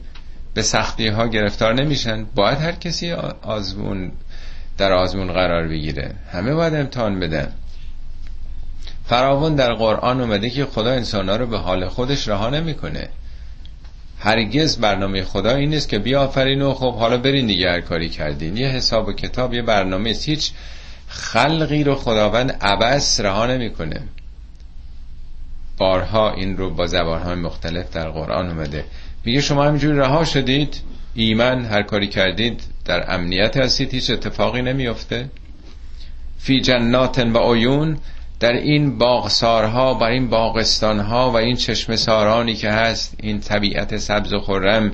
به 0.55 0.63
سختی 0.63 1.09
ها 1.09 1.27
گرفتار 1.27 1.75
نمیشن. 1.75 2.25
باید 2.35 2.59
هر 2.59 2.73
کسی 2.73 3.13
آزمون 3.43 4.13
در 4.79 4.93
آزمون 4.93 5.33
قرار 5.33 5.69
بگیره. 5.69 6.15
همه 6.33 6.55
باید 6.55 6.75
امتحان 6.75 7.21
بدن. 7.21 7.53
فراون 9.05 9.55
در 9.55 9.73
قرآن 9.75 10.21
اومده 10.21 10.51
که 10.51 10.67
خدا 10.67 10.91
انسان 10.91 11.29
ها 11.29 11.37
رو 11.37 11.47
به 11.47 11.59
حال 11.59 11.89
خودش 11.89 12.29
رها 12.29 12.51
نمی‌کنه. 12.51 13.09
هرگز 14.19 14.79
برنامه 14.79 15.23
خدا 15.23 15.55
این 15.55 15.71
نیست 15.71 15.89
که 15.89 15.99
بیافرین 15.99 16.63
و 16.63 16.75
خب 16.75 16.95
حالا 16.95 17.17
برین 17.17 17.47
دیگه 17.47 17.71
هر 17.71 17.81
کاری 17.81 18.09
کردین. 18.09 18.57
یه 18.57 18.69
حساب 18.69 19.09
و 19.09 19.13
کتاب 19.13 19.55
یه 19.55 19.63
برنامه 19.63 20.11
است. 20.11 20.29
هیچ 20.29 20.53
خلقی 21.09 21.85
رو 21.85 21.95
خداوند 21.95 22.57
عبس 22.61 23.21
رها 23.21 23.47
نمی‌کنه. 23.47 24.01
بارها 25.79 26.33
این 26.33 26.57
رو 26.57 26.71
با 26.71 26.87
زبانهای 26.87 27.35
مختلف 27.35 27.91
در 27.91 28.11
قرآن 28.11 28.51
اومده. 28.51 28.85
میگه 29.25 29.41
شما 29.41 29.65
همینجوری 29.65 29.99
رها 29.99 30.25
شدید 30.25 30.81
ایمن 31.15 31.65
هر 31.65 31.83
کاری 31.83 32.09
کردید 32.09 32.63
در 32.85 33.15
امنیت 33.15 33.57
هستید 33.57 33.95
هیچ 33.95 34.11
اتفاقی 34.11 34.63
نمیافته. 34.63 35.29
فی 36.39 36.61
جنات 36.61 37.19
و 37.19 37.39
عیون 37.55 37.99
در 38.41 38.53
این 38.53 38.99
باغسارها 38.99 39.95
و 39.95 40.03
این 40.03 40.31
باغستانها 40.31 41.31
و 41.31 41.37
این 41.37 41.57
چشم 41.57 41.97
سارانی 41.97 42.55
که 42.55 42.71
هست 42.71 43.15
این 43.23 43.41
طبیعت 43.41 43.97
سبز 43.97 44.33
و 44.33 44.41
خرم 44.41 44.93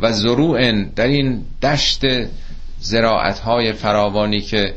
و 0.00 0.12
زروع 0.12 0.72
در 0.82 1.06
این 1.06 1.44
دشت 1.62 2.02
زراعت 2.80 3.38
فراوانی 3.72 4.40
که 4.40 4.74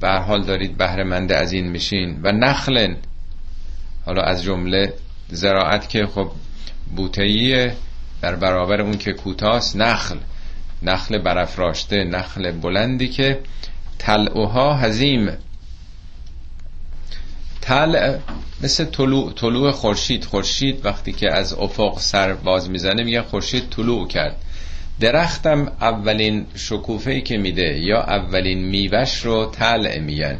به 0.00 0.08
حال 0.08 0.44
دارید 0.44 0.76
بهره 0.76 1.34
از 1.34 1.52
این 1.52 1.68
میشین 1.68 2.20
و 2.22 2.32
نخل 2.32 2.94
حالا 4.06 4.22
از 4.22 4.42
جمله 4.42 4.92
زراعت 5.28 5.88
که 5.88 6.06
خب 6.06 6.30
بوتهیه 6.96 7.72
در 8.22 8.34
برابر 8.34 8.80
اون 8.80 8.98
که 8.98 9.12
کوتاست 9.12 9.76
نخل. 9.76 10.16
نخل 10.82 11.18
برافراشته 11.18 12.04
نخل 12.04 12.50
بلندی 12.50 13.08
که 13.08 13.40
تلعوها 13.98 14.74
هزیم 14.74 15.30
تل 17.60 18.18
مثل 18.62 18.84
طلوع 18.84 19.32
طلوع 19.32 19.70
خورشید. 19.70 20.24
خورشید 20.24 20.86
وقتی 20.86 21.12
که 21.12 21.32
از 21.32 21.52
افق 21.52 21.98
سر 21.98 22.34
باز 22.34 22.70
می‌زنه 22.70 23.04
میگه 23.04 23.22
خورشید 23.22 23.70
طلوع 23.70 24.08
کرد. 24.08 24.36
درختم 25.00 25.72
اولین 25.80 26.46
شکوفه 26.54 27.20
که 27.20 27.36
میده 27.36 27.78
یا 27.78 28.02
اولین 28.02 28.64
میوش 28.64 29.16
رو 29.24 29.50
تل 29.52 29.98
میگن 30.00 30.38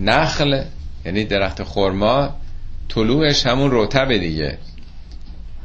نخل 0.00 0.64
یعنی 1.04 1.24
درخت 1.24 1.62
خرما 1.62 2.34
طلوعش 2.88 3.46
همون 3.46 3.70
رتب 3.72 4.16
دیگه. 4.16 4.58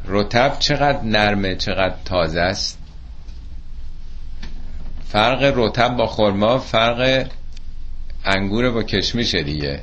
رتب 0.10 0.56
چقدر 0.60 1.04
نرمه 1.04 1.56
چقدر 1.56 1.96
تازه 2.06 2.40
است؟ 2.40 2.80
فرق 5.08 5.54
رتب 5.56 5.98
با 5.98 6.08
خرما 6.08 6.58
فرق 6.58 7.28
انگور 8.26 8.70
با 8.72 8.84
کشمش 8.84 9.36
دیگه. 9.36 9.80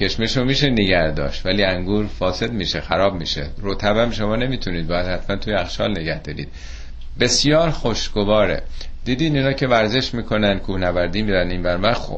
کشمش 0.00 0.36
رو 0.36 0.44
میشه 0.44 0.70
نگه 0.70 1.10
داشت 1.10 1.46
ولی 1.46 1.64
انگور 1.64 2.06
فاسد 2.06 2.52
میشه 2.52 2.80
خراب 2.80 3.14
میشه. 3.14 3.46
رتبم 3.62 4.10
شما 4.10 4.36
نمی‌تونید 4.36 4.86
باید 4.88 5.06
حتما 5.06 5.36
توی 5.36 5.54
اخشال 5.54 5.90
نگه 5.90 6.22
دارید. 6.22 6.48
بسیار 7.20 7.70
خوشگواره. 7.70 8.62
دیدین 9.04 9.36
اینا 9.36 9.52
که 9.52 9.66
ورزش 9.66 10.14
می‌کنن 10.14 10.58
کوهنوردی 10.58 11.22
میرن 11.22 11.50
این 11.50 11.62
بر 11.62 11.76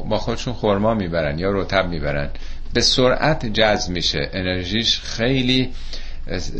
با 0.09 0.17
خودشون 0.17 0.53
خورما 0.53 0.93
می‌برن 0.93 1.39
یا 1.39 1.51
رتب 1.51 1.87
می‌برن. 1.87 2.29
به 2.73 2.81
سرعت 2.81 3.45
جذب 3.45 3.91
میشه. 3.91 4.29
انرژیش 4.33 4.99
خیلی 4.99 5.69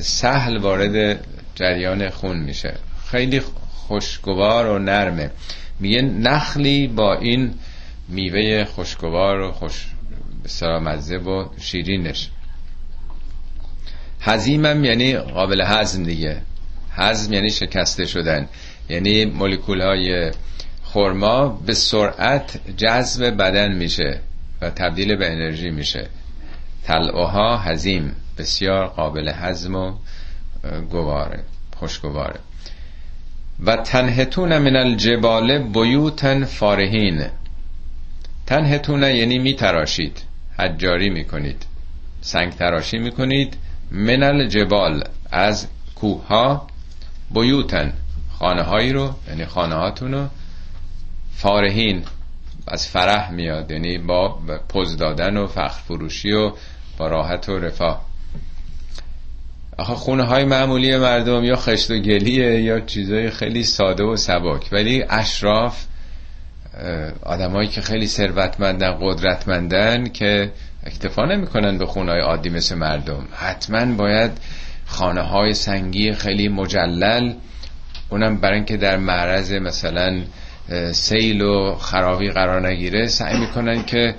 سهل 0.02 0.58
وارد 0.58 1.26
جریان 1.56 2.10
خون 2.10 2.40
میشه. 2.40 2.74
خیلی 3.12 3.40
خوشگوار 3.88 4.68
و 4.68 4.80
نرمه. 4.80 5.32
میگه 5.80 6.02
نخلی 6.02 6.88
با 6.88 7.16
این 7.16 7.54
میوه 8.10 8.66
خوشگوار 8.66 9.40
و 9.40 9.52
خوش 9.52 9.86
مزه 10.62 11.18
و 11.18 11.46
شیرینش. 11.60 12.30
حزیمم 14.20 14.84
یعنی 14.84 15.18
قابل 15.18 15.62
هضم 15.62 16.04
دیگه. 16.04 16.42
هضم 16.92 17.34
یعنی 17.34 17.50
شکسته 17.50 18.06
شدن. 18.06 18.48
یعنی 18.90 19.26
مولکول 19.26 19.82
های 19.82 20.32
خرما 20.84 21.48
به 21.48 21.74
سرعت 21.74 22.60
جذب 22.78 23.38
بدن 23.38 23.74
میشه 23.74 24.20
و 24.62 24.70
تبدیل 24.70 25.16
به 25.16 25.32
انرژی 25.32 25.70
میشه. 25.70 26.08
تلعها 26.84 27.58
هزیم 27.58 28.16
بسیار 28.38 28.88
قابل 28.88 29.32
هضم 29.36 29.76
و 29.76 29.94
گواره 30.92 31.44
خوشگواره. 31.76 32.40
و 33.66 33.76
تنهتون 33.76 34.58
من 34.58 34.76
الجبال 34.76 35.58
بیوتن 35.58 36.46
فارهین 36.46 37.26
تنهتون 38.46 39.04
یعنی 39.04 39.40
میتراشید 39.40 40.24
حجاری 40.60 41.10
می‌کنید. 41.10 41.66
سنگ 42.22 42.54
تراشی 42.54 42.98
می‌کنید 42.98 43.58
من 43.92 44.24
الجبال 44.24 45.04
از 45.32 45.68
کوه 45.96 46.28
ها 46.28 46.68
بیوتن 47.32 47.94
خانه 48.40 48.62
هایی 48.62 48.94
رو 48.94 49.14
یعنی 49.28 49.46
خانه 49.46 49.76
هاتون 49.76 50.14
رو 50.14 50.28
فارهین 51.36 52.04
از 52.68 52.88
فرح 52.88 53.32
میاد 53.32 53.72
یعنی 53.72 53.98
با 53.98 54.40
پوز 54.70 54.98
دادن 54.98 55.38
و 55.38 55.48
فخر 55.48 55.70
فروشی 55.70 56.32
و 56.32 56.52
با 56.98 57.08
راحت 57.08 57.50
و 57.50 57.60
رفاه. 57.60 58.06
آخه 59.78 59.94
خونه 59.94 60.24
های 60.24 60.46
معمولی 60.46 60.98
مردم 60.98 61.44
یا 61.44 61.56
خشت 61.56 61.92
و 61.92 61.98
گلیه 61.98 62.62
یا 62.62 62.80
چیزای 62.80 63.30
خیلی 63.30 63.64
ساده 63.64 64.04
و 64.04 64.16
سبک. 64.16 64.70
ولی 64.72 65.04
اشراف 65.10 65.86
آدمایی 67.24 67.68
که 67.68 67.82
خیلی 67.82 68.08
ثروتمندن 68.08 68.98
قدرتمندن 69.02 70.10
که 70.10 70.52
اکتفا 70.86 71.26
نمی‌کنن 71.26 71.78
به 71.78 71.86
خونه 71.86 72.12
های 72.12 72.22
عادی 72.22 72.50
مثل 72.50 72.76
مردم. 72.76 73.28
حتما 73.34 73.86
باید 73.86 74.32
خانه 74.86 75.22
های 75.22 75.54
سنگی 75.54 76.14
خیلی 76.14 76.48
مجلل 76.48 77.34
اونم 78.10 78.38
برای 78.38 78.56
اینکه 78.56 78.78
در 78.78 78.98
معرض 78.98 79.54
مثلا 79.54 80.22
سیل 80.92 81.42
و 81.42 81.76
خرابی 81.76 82.30
قرار 82.30 82.68
نگیره 82.68 83.08
سعی 83.08 83.40
می‌کنن 83.40 83.84
که 83.84 84.16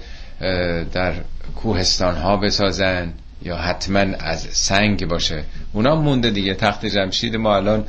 در 0.92 1.14
کوهستان 1.56 2.14
ها 2.14 2.37
بسازن. 2.37 3.12
یا 3.44 3.56
حتما 3.56 4.00
از 4.00 4.40
سنگ 4.40 5.06
باشه. 5.06 5.44
اونا 5.72 5.96
مونده 5.96 6.30
دیگه. 6.30 6.54
تخت 6.54 6.86
جمشید 6.86 7.36
ما 7.36 7.56
الان 7.56 7.84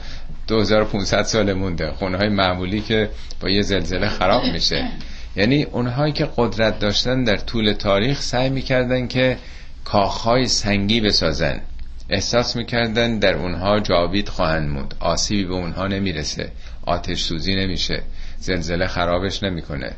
2500 0.48 1.24
سال 1.24 1.54
مونده. 1.54 1.92
خونه 1.92 2.18
های 2.18 2.30
معمولی 2.30 2.82
که 2.82 3.10
با 3.42 3.50
یه 3.50 3.62
زلزله 3.62 4.10
خراب 4.10 4.44
میشه. 4.54 4.90
یعنی 5.36 5.64
اونهایی 5.64 6.14
که 6.14 6.30
قدرت 6.38 6.80
داشتن 6.80 7.24
در 7.24 7.38
طول 7.38 7.74
تاریخ 7.74 8.22
سعی 8.22 8.50
می‌کردن 8.50 9.08
که 9.08 9.38
کاخهای 9.86 10.48
سنگی 10.48 11.02
بسازن. 11.02 11.62
احساس 12.10 12.56
می‌کردن 12.56 13.20
در 13.20 13.36
اونها 13.36 13.80
جاوید 13.80 14.30
خواهند 14.30 14.70
موند. 14.70 14.96
آسیبی 15.00 15.46
به 15.46 15.54
اونها 15.54 15.88
نمی‌رسه. 15.88 16.52
آتش 16.86 17.22
سوزی 17.22 17.56
نمیشه. 17.56 18.02
زلزله 18.38 18.88
خرابش 18.88 19.44
نمی‌کنه. 19.44 19.92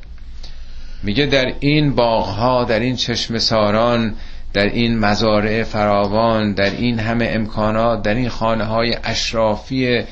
میگه 1.04 1.26
در 1.26 1.54
این 1.60 1.96
باغها 1.96 2.64
در 2.64 2.80
این 2.80 2.96
چشم 2.96 3.38
ساران 3.38 4.16
در 4.54 4.66
این 4.66 5.00
مزارع 5.00 5.64
فراوان 5.64 6.54
در 6.54 6.72
این 6.72 7.00
همه 7.00 7.30
امکانات 7.32 8.02
در 8.02 8.14
این 8.14 8.30
خانه 8.30 8.64
های 8.64 8.98
اشرافی 9.04 10.04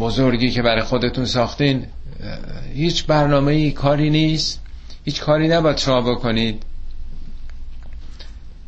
بزرگی 0.00 0.50
که 0.50 0.62
برای 0.62 0.82
خودتون 0.82 1.24
ساختین 1.24 1.86
هیچ 2.74 3.06
برنامه 3.06 3.52
ای 3.52 3.70
کاری 3.70 4.10
نیست؟ 4.10 4.60
هیچ 5.04 5.20
کاری 5.20 5.48
نباید 5.48 5.76
شما 5.76 6.00
بکنید؟ 6.00 6.62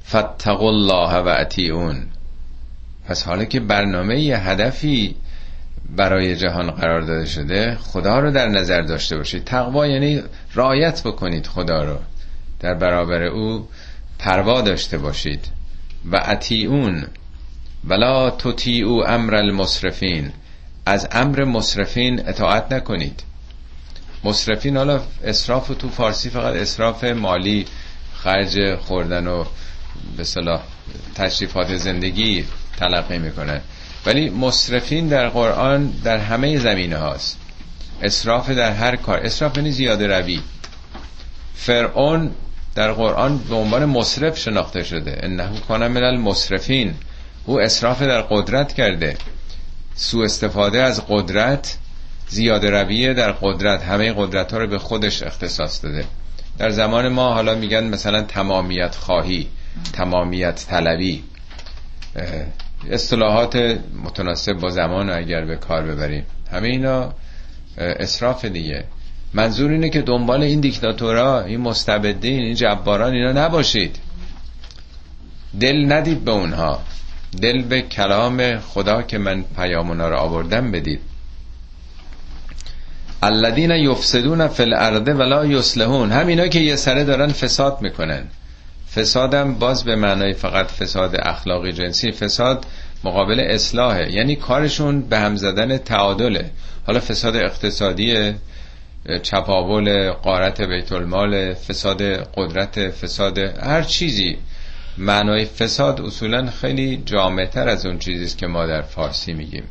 فتقوا 0.09 0.69
الله 0.69 1.17
و 1.17 1.35
اطیعون. 1.39 2.07
پس 3.07 3.23
حالا 3.23 3.45
که 3.45 3.61
برنامه 3.61 4.15
هدفی 4.15 5.17
برای 5.97 6.37
جهان 6.37 6.71
قرار 6.71 7.01
داده 7.01 7.27
شده 7.27 7.75
خدا 7.81 8.19
رو 8.19 8.31
در 8.31 8.49
نظر 8.49 8.83
داشته 8.83 9.17
باشید. 9.17 9.45
تقوا 9.45 9.87
یعنی 9.87 10.23
رایت 10.55 11.03
بکنید 11.03 11.47
خدا 11.47 11.85
رو 11.85 11.99
در 12.61 12.75
برابر 12.75 13.23
او. 13.23 13.69
پروا 14.25 14.61
داشته 14.61 14.99
باشید. 14.99 15.49
و 16.13 16.21
اطیعون. 16.25 17.07
ولا 17.85 18.31
تطیعوا 18.31 19.05
امر 19.07 19.35
المصرفین. 19.35 20.33
از 20.87 21.09
امر 21.13 21.45
مصرفین 21.45 22.29
اطاعت 22.29 22.73
نکنید. 22.73 23.23
مصرفین 24.25 24.77
حالا 24.77 25.01
اصراف 25.25 25.69
تو 25.79 25.91
فارسی 25.91 26.31
فقط 26.31 26.55
اصراف 26.55 27.05
مالی 27.05 27.67
خرج 28.15 28.77
خوردن 28.77 29.27
و 29.27 29.45
به 30.17 30.25
صلاح 30.25 30.63
تشریفات 31.15 31.77
زندگی 31.77 32.45
تلقی 32.77 33.19
می‌کنن 33.19 33.61
ولی 34.07 34.31
مصرفین 34.31 35.09
در 35.09 35.29
قرآن 35.29 35.87
در 36.05 36.19
همه 36.19 36.59
زمینه 36.59 36.97
هاست. 36.97 37.39
اصراف 38.03 38.51
در 38.51 38.73
هر 38.73 38.97
کار. 38.97 39.19
اصراف 39.19 39.57
یعنی 39.57 39.71
زیاده 39.71 40.07
روی. 40.07 40.41
فرعون 41.55 42.31
در 42.75 42.93
قرآن 42.93 43.39
به 43.39 43.55
عنوان 43.55 43.85
مصرف 43.85 44.39
شناخته 44.39 44.83
شده. 44.83 45.19
انه 45.23 45.61
کان 45.69 45.89
من 45.89 46.03
المصرفین. 46.03 46.95
او 47.47 47.61
اصراف 47.61 48.03
در 48.03 48.21
قدرت 48.23 48.73
کرده. 48.73 49.17
سو 49.95 50.19
استفاده 50.19 50.83
از 50.83 51.03
قدرت 51.09 51.79
زیاده 52.29 52.71
رویه 52.71 53.15
در 53.15 53.33
قدرت. 53.33 53.83
همه 53.83 54.13
قدرت 54.17 54.53
ها 54.53 54.59
رو 54.59 54.67
به 54.67 54.79
خودش 54.79 55.23
اختصاص 55.23 55.85
داده. 55.85 56.05
در 56.59 56.71
زمان 56.71 57.09
ما 57.09 57.35
حالا 57.35 57.55
میگن 57.55 57.85
مثلا 57.85 58.23
تمامیت 58.23 58.95
خواهی 58.95 59.49
تمامیت 59.93 60.67
طلبی. 60.71 61.25
اصطلاحات 62.91 63.57
متناسب 64.05 64.53
با 64.53 64.71
زمان 64.71 65.11
اگر 65.11 65.45
به 65.45 65.57
کار 65.57 65.83
ببریم. 65.83 66.27
همه 66.53 66.69
اینا 66.69 67.15
اصراف 67.79 68.45
دیگه. 68.45 68.85
منظور 69.35 69.71
اینه 69.71 69.91
که 69.91 70.03
دنبال 70.03 70.43
این 70.43 70.61
دیکتاتورا 70.61 71.41
این 71.41 71.61
مستبدین 71.61 72.41
این 72.41 72.55
جباران 72.55 73.13
اینا 73.13 73.33
نباشید. 73.33 73.97
دل 75.61 75.93
ندید 75.93 76.25
به 76.25 76.31
اونها. 76.31 76.81
دل 77.43 77.63
به 77.63 77.83
کلام 77.83 78.59
خدا 78.59 79.03
که 79.03 79.19
من 79.19 79.45
پیام 79.57 79.89
اونا 79.89 80.09
رو 80.09 80.17
آوردم 80.17 80.71
بدید. 80.71 81.01
الذین 83.23 83.71
یفسدون 83.71 84.49
فی 84.49 84.63
الارض 84.63 85.09
ولا 85.09 85.47
یصلحون. 85.47 86.13
همینا 86.13 86.49
که 86.49 86.61
یه 86.61 86.77
سره 86.77 87.05
دارن 87.05 87.33
فساد 87.33 87.79
می‌کنن. 87.81 88.23
فسادم 88.95 89.55
باز 89.55 89.85
به 89.85 89.97
معنای 89.97 90.33
فقط 90.33 90.67
فساد 90.67 91.17
اخلاقی 91.23 91.73
جنسی 91.73 92.13
فساد 92.13 92.67
مقابل 93.05 93.41
اصلاحه. 93.41 94.13
یعنی 94.13 94.37
کارشون 94.37 95.01
به 95.01 95.19
هم 95.19 95.37
زدن 95.37 95.77
تعادله. 95.77 96.51
حالا 96.87 97.01
فساد 97.01 97.37
اقتصادی 97.37 98.35
چپاول 99.23 100.11
قارت 100.11 100.61
بیت 100.61 100.93
المال 100.93 101.55
فساد 101.55 102.03
قدرت 102.37 102.91
فساد 102.91 103.39
هر 103.39 103.83
چیزی. 103.83 104.39
معنای 104.99 105.45
فساد 105.45 106.01
اصولا 106.01 106.51
خیلی 106.51 107.03
جامعتر 107.07 107.69
از 107.69 107.87
اون 107.87 107.99
چیزیست 107.99 108.39
که 108.39 108.47
ما 108.47 108.67
در 108.67 108.83
فارسی 108.83 109.33
میگیم. 109.33 109.65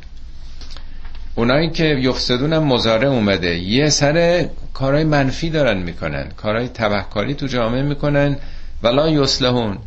اونایی 1.34 1.70
که 1.70 1.84
یفسدون 1.84 2.58
مزاره 2.58 3.08
اومده 3.08 3.58
یه 3.58 3.88
سر 3.88 4.46
کارهای 4.74 5.04
منفی 5.04 5.50
دارن 5.50 5.78
می‌کنن 5.78 6.28
کارهای 6.36 6.68
تبهکاری 6.68 7.34
تو 7.34 7.46
جامعه 7.46 7.82
می‌کنن 7.82 8.36
ولا 8.82 9.08
یصلحون. 9.08 9.78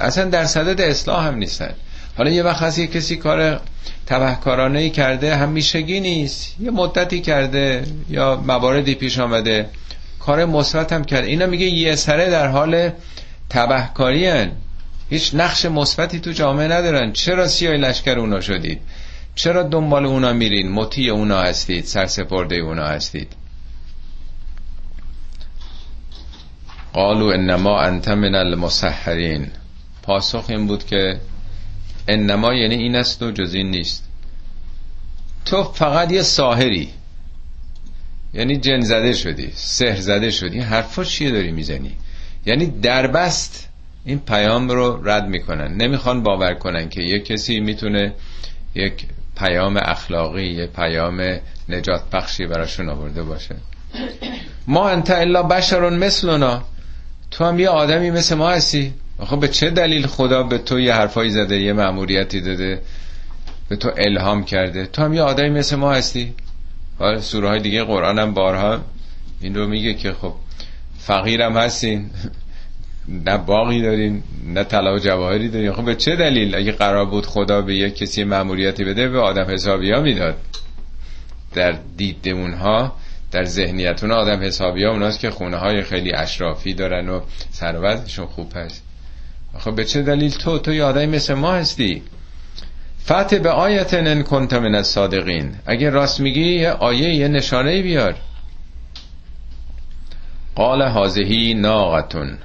اصلا 0.00 0.24
در 0.24 0.44
صدد 0.44 0.80
اصلاح 0.80 1.26
هم 1.26 1.34
نیستن. 1.34 1.74
حالا 2.16 2.30
یه 2.30 2.42
وقت 2.42 2.62
هست 2.62 2.78
یه 2.78 2.86
کسی 2.86 3.16
کار 3.16 3.60
تبهکارانه 4.06 4.78
ای 4.78 4.90
کرده 4.90 5.36
همیشگی 5.36 6.00
نیست. 6.00 6.60
یه 6.60 6.70
مدتی 6.70 7.20
کرده 7.20 7.84
یا 8.08 8.42
مواردی 8.46 8.94
پیش 8.94 9.18
آمده. 9.18 9.68
کار 10.20 10.44
مثبت 10.44 10.92
هم 10.92 11.04
کرده. 11.04 11.26
اینا 11.26 11.46
میگه 11.46 11.66
یه 11.66 11.96
سره 11.96 12.30
در 12.30 12.48
حال 12.48 12.90
تبهکاری. 13.50 14.46
هیچ 15.10 15.34
نقش 15.34 15.66
مثبتی 15.66 16.20
تو 16.20 16.32
جامعه 16.32 16.68
ندارن. 16.68 17.12
چرا 17.12 17.48
سیاه 17.48 17.74
لشکر 17.74 18.18
اونا 18.18 18.40
شدید؟ 18.40 18.80
چرا 19.34 19.62
دنبال 19.62 20.06
اونا 20.06 20.32
میرین؟ 20.32 20.72
مطیع 20.72 21.12
اونا 21.12 21.40
هستید 21.40 21.84
سرسپرده 21.84 22.56
اونا 22.56 22.86
هستید. 22.86 23.32
قالو 26.92 27.26
انما 27.26 27.80
انت 27.80 28.08
من 28.08 28.34
المسحرین. 28.34 29.50
پاسخ 30.02 30.44
این 30.48 30.66
بود 30.66 30.86
که 30.86 31.20
انما 32.08 32.54
یعنی 32.54 32.74
این 32.74 32.96
است 32.96 33.22
و 33.22 33.30
جز 33.30 33.54
این 33.54 33.70
نیست. 33.70 34.04
تو 35.44 35.64
فقط 35.64 36.12
یه 36.12 36.22
ساهری 36.22 36.88
یعنی 38.34 38.56
جن 38.56 38.80
زده 38.80 39.12
شدی 39.12 39.52
سحر 39.54 40.00
زده 40.00 40.30
شدی 40.30 40.58
حرفا 40.60 41.04
چیه 41.04 41.30
داری 41.30 41.52
می‌زنی؟ 41.52 41.92
یعنی 42.46 42.66
دربست 42.66 43.68
این 44.04 44.18
پیام 44.18 44.68
رو 44.68 45.08
رد 45.08 45.28
می‌کنن. 45.28 45.74
نمی‌خوان 45.74 46.22
باور 46.22 46.54
کنن 46.54 46.88
که 46.88 47.02
یه 47.02 47.18
کسی 47.18 47.60
می‌تونه 47.60 48.12
یک 48.74 49.06
پیام 49.36 49.76
اخلاقی 49.76 50.46
یه 50.46 50.66
پیام 50.66 51.38
نجات 51.68 52.10
بخشی 52.12 52.46
براشون 52.46 52.88
آورده 52.88 53.22
باشه. 53.22 53.56
ما 54.66 54.88
انت 54.88 55.10
الا 55.10 55.42
بشرون 55.42 55.94
مثلنا. 55.98 56.62
تو 57.30 57.44
هم 57.44 57.58
یه 57.58 57.68
آدمی 57.68 58.10
مثل 58.10 58.34
ما 58.34 58.50
هستی. 58.50 58.94
آخه 59.18 59.36
به 59.36 59.48
چه 59.48 59.70
دلیل 59.70 60.06
خدا 60.06 60.42
به 60.42 60.58
تو 60.58 60.80
یه 60.80 60.94
حرفایی 60.94 61.30
زده 61.30 61.60
یه 61.60 61.72
مأموریتی 61.72 62.40
داده 62.40 62.80
به 63.68 63.76
تو 63.76 63.90
الهام 63.96 64.44
کرده؟ 64.44 64.86
تو 64.86 65.02
هم 65.02 65.14
یه 65.14 65.22
آدمی 65.22 65.50
مثل 65.50 65.76
ما 65.76 65.92
هستی؟ 65.92 66.34
حالا 66.98 67.20
سوره 67.20 67.48
های 67.48 67.60
دیگه 67.60 67.84
قرآن 67.84 68.18
هم 68.18 68.34
بارها 68.34 68.80
این 69.40 69.54
رو 69.54 69.66
میگه 69.66 69.94
که 69.94 70.12
خب 70.12 70.34
فقیرم 70.98 71.56
هستین 71.56 72.10
نه 73.08 73.36
باقی 73.36 73.82
دارین 73.82 74.22
نه 74.46 74.64
طلا 74.64 74.94
و 74.94 74.98
جواهری 74.98 75.48
دارین. 75.48 75.72
خب 75.72 75.84
به 75.84 75.94
چه 75.94 76.16
دلیل؟ 76.16 76.54
اگه 76.54 76.72
قرار 76.72 77.04
بود 77.04 77.26
خدا 77.26 77.62
به 77.62 77.74
یک 77.74 77.96
کسی 77.96 78.24
معمولیتی 78.24 78.84
بده 78.84 79.08
به 79.08 79.20
آدم 79.20 79.46
حسابی 79.50 79.90
ها 79.90 80.00
می‌داد. 80.00 80.36
در 81.54 81.78
دید 81.96 82.28
اونها 82.28 82.96
در 83.30 83.44
ذهنیت 83.44 84.04
اون 84.04 84.12
آدم 84.12 84.42
حسابی 84.42 84.84
ها 84.84 84.90
اوناست 84.90 85.20
که 85.20 85.30
خونه 85.30 85.56
های 85.56 85.82
خیلی 85.82 86.12
اشرافی 86.12 86.74
دارن 86.74 87.08
و 87.08 87.20
ثروتشون 87.52 88.26
خوب 88.26 88.52
هست. 88.56 88.85
خب 89.58 89.74
به 89.74 89.84
چه 89.84 90.02
دلیل 90.02 90.30
تو 90.30 90.58
تو 90.58 90.72
یه 90.72 90.84
آدمی 90.84 91.06
مثل 91.06 91.34
ما 91.34 91.52
هستی؟ 91.52 92.02
فتح 93.04 93.38
به 93.38 93.50
آیت 93.50 93.94
ان 93.94 94.22
کنت 94.22 94.52
من 94.52 94.74
الصادقین 94.74 95.54
اگه 95.66 95.90
راست 95.90 96.20
میگی 96.20 96.54
یه 96.54 96.70
آیه 96.70 97.14
یه 97.14 97.28
نشانه 97.28 97.82
بیار. 97.82 98.14
قال 100.54 100.82
هازهی 100.82 101.54
ناقتون 101.54 102.38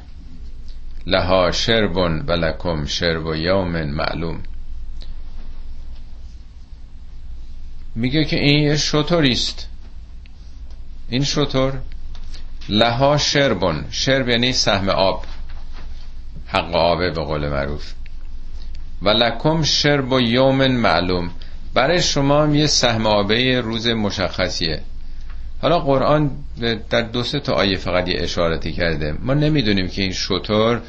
لها 1.08 1.52
شرب 1.52 1.98
و 1.98 2.32
لکم 2.32 2.86
شرب 2.86 3.36
یوم 3.36 3.84
معلوم. 3.84 4.44
میگه 7.96 8.26
که 8.26 8.40
این 8.40 8.64
یه 8.64 8.78
شطوریست. 8.78 9.68
این 11.10 11.24
شطور. 11.24 11.74
لها 12.70 13.18
شربون. 13.18 13.86
شرب 13.92 14.30
یعنی 14.30 14.54
سهم 14.54 14.90
آب. 14.90 15.26
حق 16.54 16.76
آبه 16.76 17.10
به 17.10 17.22
قول 17.22 17.50
معروف. 17.50 17.94
و 19.02 19.10
لکم 19.10 19.64
شرب 19.64 20.12
و 20.12 20.22
یوم 20.22 20.68
معلوم. 20.68 21.32
برای 21.74 22.02
شما 22.02 22.56
یه 22.56 22.68
سهم 22.68 23.06
آبه 23.08 23.62
روز 23.62 23.88
مشخصیه. 23.88 24.82
حالا 25.62 25.80
قرآن 25.80 26.32
در 26.90 27.02
دو 27.02 27.24
سه 27.24 27.40
تا 27.40 27.54
آیه 27.54 27.78
فقط 27.78 28.08
یه 28.08 28.16
اشارتی 28.20 28.72
کرده. 28.72 29.16
ما 29.20 29.34
نمی‌دونیم 29.34 29.88
که 29.88 30.02
این 30.02 30.12
شطور 30.12 30.82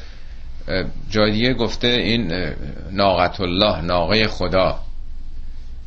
جای 1.09 1.53
گفته 1.53 1.87
این 1.87 2.53
ناقت 2.91 3.41
الله 3.41 3.81
ناقه 3.81 4.27
خدا. 4.27 4.79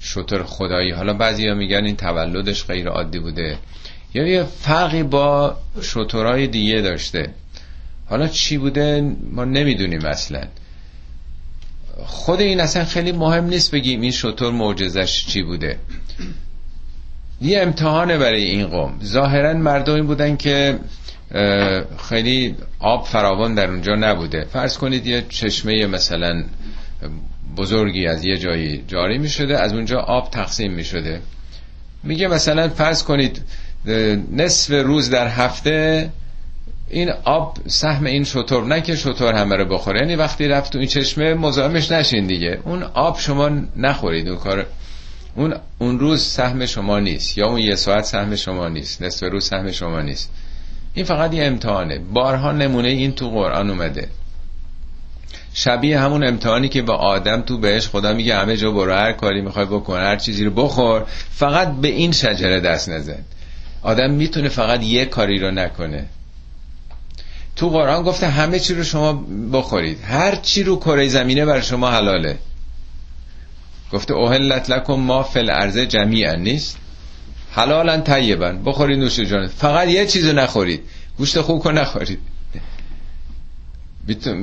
شطور 0.00 0.42
خدایی. 0.42 0.90
حالا 0.90 1.12
بعضی 1.12 1.48
ها 1.48 1.54
میگن 1.54 1.84
این 1.84 1.96
تولدش 1.96 2.66
غیر 2.66 2.88
عادی 2.88 3.18
بوده. 3.18 3.58
یا 4.14 4.26
یه 4.26 4.42
فرقی 4.42 5.02
با 5.02 5.56
شطورهای 5.82 6.46
دیگه 6.46 6.80
داشته. 6.80 7.30
حالا 8.08 8.28
چی 8.28 8.58
بوده 8.58 9.14
ما 9.30 9.44
نمی‌دونیم 9.44 10.04
اصلا. 10.04 10.44
خود 12.06 12.40
این 12.40 12.60
اصلا 12.60 12.84
خیلی 12.84 13.12
مهم 13.12 13.44
نیست 13.44 13.70
بگیم 13.70 14.00
این 14.00 14.10
شطور 14.10 14.52
معجزش 14.52 15.26
چی 15.26 15.42
بوده. 15.42 15.78
یه 17.40 17.62
امتحانه 17.62 18.18
برای 18.18 18.44
این 18.44 18.66
قوم. 18.66 18.98
ظاهرا 19.04 19.52
مردمی 19.52 20.02
بودن 20.02 20.36
که 20.36 20.78
خیلی 22.08 22.54
آب 22.78 23.06
فراوان 23.06 23.54
در 23.54 23.70
اونجا 23.70 23.94
نبوده. 23.94 24.44
فرض 24.44 24.78
کنید 24.78 25.06
یه 25.06 25.24
چشمه 25.28 25.86
مثلا 25.86 26.44
بزرگی 27.56 28.06
از 28.06 28.24
یه 28.24 28.36
جایی 28.36 28.84
جاری 28.88 29.18
می 29.18 29.28
شده 29.28 29.60
از 29.60 29.72
اونجا 29.72 29.98
آب 29.98 30.30
تقسیم 30.30 30.72
می 30.72 30.84
شده 30.84 31.20
میگه 32.02 32.28
مثلا 32.28 32.68
فرض 32.68 33.02
کنید 33.02 33.42
نصف 34.32 34.70
روز 34.70 35.10
در 35.10 35.28
هفته 35.28 36.10
این 36.90 37.10
آب 37.24 37.56
سهم 37.66 38.04
این 38.04 38.24
شطور 38.24 38.64
نه 38.64 38.80
که 38.80 38.96
شطور 38.96 39.34
همه 39.34 39.56
رو 39.56 39.64
بخوره. 39.64 40.00
یعنی 40.00 40.16
وقتی 40.16 40.48
رفت 40.48 40.72
تو 40.72 40.78
این 40.78 40.88
چشمه 40.88 41.34
مزاحمش 41.34 41.92
نشین 41.92 42.26
دیگه. 42.26 42.58
اون 42.64 42.82
آب 42.82 43.18
شما 43.18 43.50
نخورید 43.76 44.28
اون 44.28 44.38
کار 44.38 44.66
اون 45.34 45.54
اون 45.78 45.98
روز 45.98 46.22
سهم 46.22 46.66
شما 46.66 46.98
نیست. 46.98 47.38
یا 47.38 47.46
اون 47.46 47.58
یه 47.58 47.74
ساعت 47.74 48.04
سهم 48.04 48.36
شما 48.36 48.68
نیست. 48.68 49.02
نصف 49.02 49.26
روز 49.32 49.44
سهم 49.44 49.72
شما 49.72 50.00
نیست. 50.00 50.30
این 50.94 51.04
فقط 51.04 51.34
یه 51.34 51.44
امتحانه. 51.44 51.98
بارها 51.98 52.52
نمونه 52.52 52.88
این 52.88 53.12
تو 53.12 53.30
قرآن 53.30 53.70
اومده. 53.70 54.08
شبیه 55.54 56.00
همون 56.00 56.26
امتحانی 56.26 56.68
که 56.68 56.82
به 56.82 56.92
آدم 56.92 57.40
تو 57.40 57.58
بهش 57.58 57.88
خدا 57.88 58.12
میگه 58.12 58.36
همه 58.36 58.56
جا 58.56 58.70
برو 58.70 58.92
هر 58.92 59.12
کاری 59.12 59.40
می‌خوای 59.40 59.66
بکن 59.66 60.00
هر 60.00 60.16
چیزی 60.16 60.44
رو 60.44 60.50
بخور. 60.50 61.04
فقط 61.30 61.72
به 61.72 61.88
این 61.88 62.12
شجره 62.12 62.60
دست 62.60 62.88
نزن. 62.88 63.24
آدم 63.82 64.10
می‌تونه 64.10 64.48
فقط 64.48 64.82
یه 64.82 65.04
کاری 65.04 65.38
رو 65.38 65.50
نکنه. 65.50 66.06
تو 67.56 67.68
قرآن 67.68 68.02
گفته 68.02 68.28
همه 68.28 68.58
چی 68.58 68.74
رو 68.74 68.84
شما 68.84 69.12
بخورید. 69.52 69.98
هر 70.04 70.34
چی 70.36 70.62
رو 70.62 70.76
کره 70.76 71.08
زمینه 71.08 71.44
بر 71.44 71.60
شما 71.60 71.90
حلاله. 71.90 72.38
گفته 73.92 74.14
اوهلت 74.14 74.70
لکم 74.70 74.92
ما 74.92 75.22
فل 75.22 75.50
ارزه 75.50 75.86
جمیعا. 75.86 76.34
نیست؟ 76.34 76.78
حلالا 77.52 78.00
طیبا 78.00 78.52
بخورید 78.52 78.98
نوش 78.98 79.20
جان. 79.20 79.46
فقط 79.46 79.88
یه 79.88 80.06
چیزو 80.06 80.32
نخورید. 80.32 80.82
گوشت 81.18 81.40
خوب 81.40 81.62
کن 81.62 81.78
نخورید. 81.78 82.18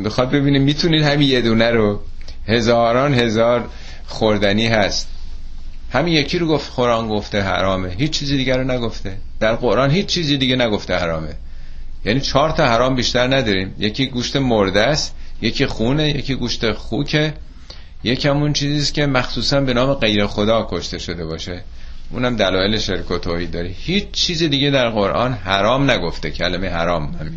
بخواد 0.06 0.32
ببینید 0.32 0.62
می‌تونید 0.62 1.04
همین 1.04 1.30
یه 1.30 1.41
دونه 1.41 1.71
رو. 1.71 2.02
هزاران 2.47 3.13
هزار 3.13 3.69
خوردنی 4.08 4.67
هست. 4.67 5.08
همین 5.91 6.13
یکی 6.13 6.39
رو 6.39 6.47
گفت 6.47 6.71
قرآن 6.76 7.08
گفته 7.08 7.41
حرامه. 7.41 7.89
هیچ 7.89 8.12
چیزی 8.12 8.38
دیگر 8.38 8.58
رو 8.58 8.71
نگفته. 8.71 9.17
در 9.39 9.56
قرآن 9.56 9.91
هیچ 9.91 10.06
چیزی 10.06 10.38
دیگه 10.38 10.56
نگفته 10.56 10.95
حرامه. 10.95 11.34
یعنی 12.06 12.20
چهار 12.20 12.52
تا 12.52 12.66
حرام 12.66 12.96
بیشتر 12.96 13.36
نداریم. 13.36 13.76
یکی 13.80 14.08
گوشت 14.08 14.36
مرده 14.36 14.82
است 14.82 15.16
یکی 15.42 15.66
خونه 15.66 16.10
یکی 16.10 16.36
گوشت 16.36 16.72
خوکه. 16.72 17.34
یکی 18.04 18.28
همون 18.28 18.54
چیزیست 18.54 18.94
که 18.94 19.06
مخصوصا 19.06 19.62
به 19.62 19.74
نام 19.74 19.94
غیر 19.94 20.26
خدا 20.26 20.68
کشته 20.72 20.98
شده 20.98 21.26
باشه. 21.26 21.63
اونم 22.12 22.36
دلایل 22.36 22.78
شرک 22.78 23.12
و 23.12 23.18
توحید 23.18 23.52
داره. 23.52 23.70
هیچ 23.70 24.12
چیز 24.12 24.44
دیگه 24.44 24.70
در 24.70 24.89
قرآن 24.89 25.34
حرام 25.34 25.92
نگفته. 25.92 26.32
کلمه 26.32 26.70
حرام 26.70 27.04
هم 27.04 27.36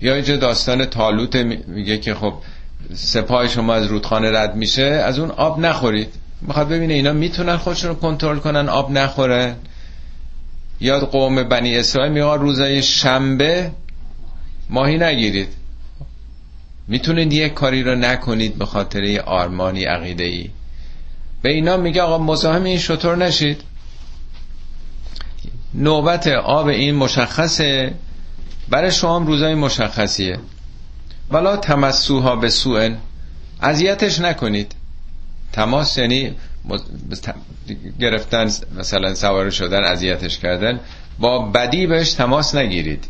یا 0.00 0.14
اینجا 0.14 0.36
داستان 0.36 0.84
تالوت 0.84 1.36
میگه 1.66 1.98
که 1.98 2.14
خب 2.14 2.34
سپاه 2.94 3.48
شما 3.48 3.74
از 3.74 3.86
رودخانه 3.86 4.30
رد 4.30 4.56
میشه 4.56 4.82
از 4.82 5.18
اون 5.18 5.30
آب 5.30 5.60
نخورید. 5.60 6.08
می‌خواد 6.40 6.68
ببینه 6.68 6.94
اینا 6.94 7.12
می‌تونن 7.12 7.56
خودشون 7.56 7.90
رو 7.90 7.96
کنترل 7.96 8.38
کنن 8.38 8.68
آب 8.68 8.90
نخوره. 8.90 9.56
یا 10.80 11.00
قوم 11.00 11.42
بنی 11.42 11.78
اسرائیل 11.78 12.12
میگه 12.12 12.34
روزای 12.34 12.82
شنبه 12.82 13.70
ماهی 14.70 14.98
نگیرید. 14.98 15.48
می‌تونید 16.88 17.32
یک 17.32 17.54
کاری 17.54 17.82
رو 17.82 17.94
نکنید 17.94 18.58
به 18.58 18.66
خاطر 18.66 19.02
یه 19.02 19.20
آرمانی 19.20 19.84
عقیده 19.84 20.24
ای 20.24 20.50
به 21.42 21.50
اینا 21.50 21.76
میگه 21.76 22.02
آقا 22.02 22.18
مزاحم 22.18 22.64
این 22.64 22.78
شطور 22.78 23.16
نشید. 23.16 23.60
نوبت 25.74 26.26
آب 26.28 26.66
این 26.66 26.94
مشخصه. 26.94 27.94
برای 28.68 28.92
شما 28.92 29.16
هم 29.16 29.26
روزای 29.26 29.54
مشخصیه. 29.54 30.38
ولا 31.30 31.56
تمسوها 31.56 32.36
به 32.36 32.50
سوئن 32.50 32.96
اذیتش 33.62 34.20
نکنید. 34.20 34.74
تماس 35.52 35.98
یعنی 35.98 36.34
گرفتن 38.00 38.50
مثلا 38.78 39.14
سوار 39.14 39.50
شدن 39.50 39.84
اذیتش 39.84 40.38
کردن 40.38 40.80
با 41.18 41.38
بدی 41.38 41.86
بهش 41.86 42.12
تماس 42.12 42.54
نگیرید. 42.54 43.04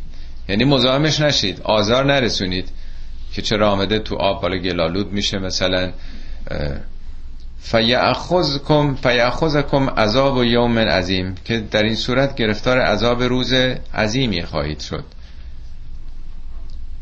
یعنی 0.48 0.64
مزاحمش 0.64 1.20
نشید 1.20 1.60
آزار 1.60 2.04
نرسونید 2.04 2.68
که 3.32 3.42
چرا 3.42 3.70
آمده 3.70 3.98
تو 3.98 4.16
آب 4.16 4.42
بالا 4.42 4.58
گلالود 4.58 5.12
میشه 5.12 5.38
مثلا. 5.38 5.92
فیاخذکم 7.60 8.94
فیاخذکم 8.94 9.90
عذاب 9.90 10.36
و 10.36 10.44
یوم 10.44 10.78
عظیم 10.78 11.34
که 11.44 11.58
در 11.58 11.82
این 11.82 11.94
صورت 11.94 12.36
گرفتار 12.36 12.78
عذاب 12.78 13.22
روز 13.22 13.52
عظیمی 13.94 14.42
خواهید 14.42 14.80
شد. 14.80 15.04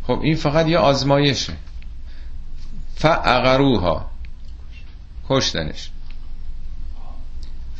خب 0.07 0.21
این 0.23 0.37
فقط 0.37 0.67
یه 0.69 0.79
آزمایشه. 0.79 1.53
فعقروها 2.95 4.11
کشتنش. 5.29 5.91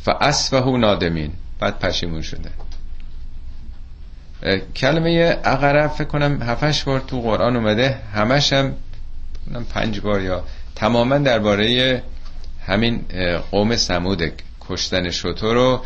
فاسفهو 0.03 0.77
نادمین. 0.77 1.31
بعد 1.59 1.79
پشیمون 1.79 2.21
شده. 2.21 2.49
کلمه 4.75 5.37
اقرب 5.43 5.91
فکر 5.91 6.07
کنم 6.07 6.41
هفتش 6.41 6.83
بار 6.83 6.99
تو 6.99 7.21
قرآن 7.21 7.55
اومده. 7.55 7.97
همش 8.13 8.53
هم 8.53 8.73
پنج 9.69 9.99
بار 9.99 10.21
یا 10.21 10.43
تماما 10.75 11.17
درباره 11.17 12.01
همین 12.65 13.01
قوم 13.51 13.75
سمود 13.75 14.31
کشتن 14.69 15.09
شطور 15.09 15.53
رو 15.53 15.81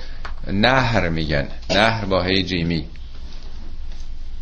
نهر 0.52 1.10
میگن. 1.10 1.48
نهر 1.70 2.06
با 2.06 2.24
هی 2.24 2.44
جیمی. 2.44 2.86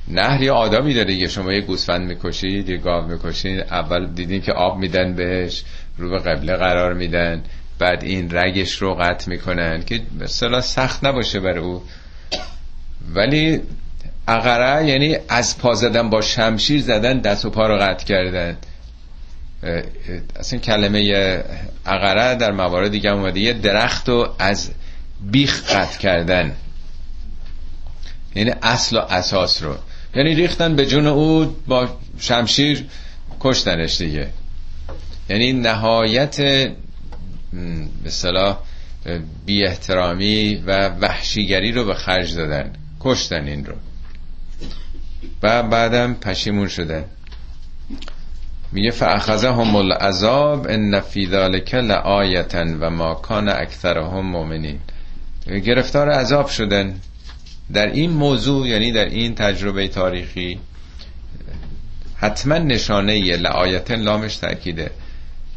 نهر 0.08 0.42
یه 0.42 0.52
آدمی 0.52 0.94
داره 0.94 1.08
دیگه. 1.08 1.28
شما 1.28 1.54
یه 1.54 1.62
گوسفند 1.62 2.08
می‌کشید 2.08 2.70
یه 2.70 2.78
گاو 2.78 3.08
می‌کشید 3.08 3.60
اول 3.60 4.08
دیدین 4.08 4.42
که 4.42 4.52
آب 4.52 4.78
میدن 4.78 5.14
بهش 5.14 5.64
رو 5.98 6.10
به 6.10 6.20
قبله 6.20 6.56
قرار 6.56 6.94
میدن. 6.94 7.44
بعد 7.80 8.04
این 8.04 8.32
رگش 8.32 8.74
رو 8.74 8.96
قطع 8.96 9.30
می‌کنن 9.30 9.84
که 9.84 10.02
مثلا 10.20 10.62
سخت 10.62 11.04
نباشه 11.04 11.40
بر 11.40 11.58
او. 11.58 11.84
ولی 13.14 13.62
اقره 14.28 14.86
یعنی 14.88 15.18
از 15.30 15.58
پا 15.58 15.74
زدن 15.74 16.10
با 16.10 16.22
شمشیر 16.22 16.82
زدن 16.82 17.20
دست 17.20 17.46
و 17.46 17.50
پا 17.50 17.68
رو 17.68 17.78
قطع 17.78 18.06
کردن. 18.06 18.58
اصلا 20.40 20.60
کلمه 20.60 21.00
اقره 21.86 22.36
در 22.36 22.52
موارد 22.52 22.92
دیگه 22.92 23.12
اومده. 23.12 23.40
یه 23.40 23.54
درخت 23.54 24.10
رو 24.10 24.36
از 24.40 24.72
بیخ 25.32 25.76
قطع 25.76 26.00
کردن. 26.00 26.56
یعنی 28.36 28.54
اصل 28.62 28.98
و 28.98 29.00
اساس 29.00 29.64
رو. 29.64 29.76
یعنی 30.16 30.36
ریختن 30.36 30.76
به 30.76 30.86
جون 30.86 31.08
او 31.08 31.56
با 31.68 31.90
شمشیر 32.20 32.86
کشتنش 33.40 33.98
دیگه. 33.98 34.28
یعنی 35.30 35.54
نهایت 35.54 36.40
به 38.04 38.10
صلاح 38.10 38.58
بی 39.46 39.66
احترامی 39.66 40.56
و 40.56 40.90
وحشیگری 40.90 41.72
رو 41.72 41.86
به 41.86 41.94
خرج 41.94 42.36
دادن. 42.36 42.74
کشتن 43.00 43.48
این 43.48 43.66
رو. 43.66 43.76
و 45.44 45.64
بعدم 45.64 46.14
پشیمون 46.14 46.68
شدن. 46.68 47.06
میگه 48.72 48.92
فاخذهم 48.92 49.76
العذاب 49.76 50.68
ان 50.70 51.00
فی 51.00 51.28
ذلک 51.28 51.76
لآیه 51.76 52.46
و 52.80 52.90
ما 52.90 53.14
کان 53.14 53.50
اکثرهم 53.50 54.26
مؤمنین. 54.26 54.80
گرفتار 55.48 56.10
عذاب 56.10 56.48
شدن. 56.48 57.00
در 57.74 57.88
این 57.88 58.12
موضوع 58.12 58.68
یعنی 58.68 58.92
در 58.92 59.06
این 59.06 59.36
تجربه 59.36 59.88
تاریخی 59.88 60.60
حتما 62.16 62.58
نشانه 62.58 63.38
لعایت 63.38 63.92
لامش 63.92 64.38
تاکیده 64.38 64.92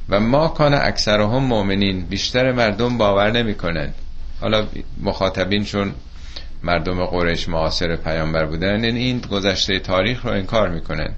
و 0.09 0.21
ما 0.21 0.49
کان 0.49 0.75
اکثرهم 0.75 1.45
مؤمنین 1.45 2.01
بیشتر 2.01 2.53
مردم 2.53 2.99
باور 2.99 3.31
نمی‌کنن 3.31 3.93
حالا 4.41 4.67
مخاطبین 5.01 5.65
چون 5.65 5.95
مردم 6.63 7.05
قریش 7.05 7.49
معاصر 7.49 7.97
پیامبر 7.97 8.47
بودن 8.47 8.85
این, 8.85 8.97
این 8.97 9.21
گذشته 9.21 9.79
تاریخ 9.79 10.27
رو 10.27 10.33
انکار 10.33 10.69
می‌کنن 10.69 11.15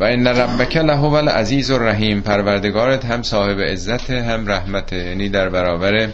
و 0.00 0.04
ان 0.04 0.26
ربک 0.26 0.76
له 0.76 1.04
العزیز 1.04 1.70
الرحیم 1.70 2.20
پروردگارت 2.20 3.04
هم 3.04 3.22
صاحب 3.22 3.60
عزت 3.60 4.10
هم 4.10 4.48
رحمت 4.48 4.92
یعنی 4.92 5.28
در 5.28 5.48
برابر 5.48 6.08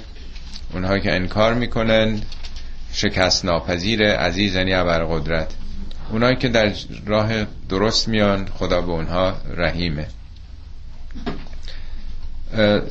اونها 0.73 0.99
که 0.99 1.13
انکار 1.13 1.55
می‌کنن 1.55 2.21
شکست 2.93 3.45
ناپذیر 3.45 4.13
عزیز 4.13 4.57
یعنی 4.57 4.75
قدرت 5.05 5.49
اونایی 6.11 6.37
که 6.37 6.49
در 6.49 6.73
راه 7.07 7.31
درست 7.69 8.09
میان 8.09 8.49
خدا 8.59 8.81
به 8.81 8.93
اونها 8.93 9.35
رحیمه. 9.57 10.07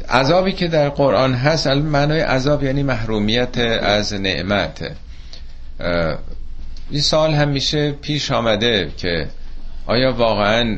عذابی 0.09 0.51
که 0.51 0.67
در 0.67 0.89
قرآن 0.89 1.33
هست 1.33 1.67
معنای 1.67 2.19
عذاب 2.19 2.63
یعنی 2.63 2.83
محرومیت 2.83 3.57
از 3.57 4.13
نعمت. 4.13 4.91
این 6.89 7.01
سال 7.01 7.33
هم 7.33 7.49
میشه 7.49 7.91
پیش 7.91 8.31
آمده 8.31 8.91
که 8.97 9.27
آیا 9.85 10.13
واقعا 10.13 10.77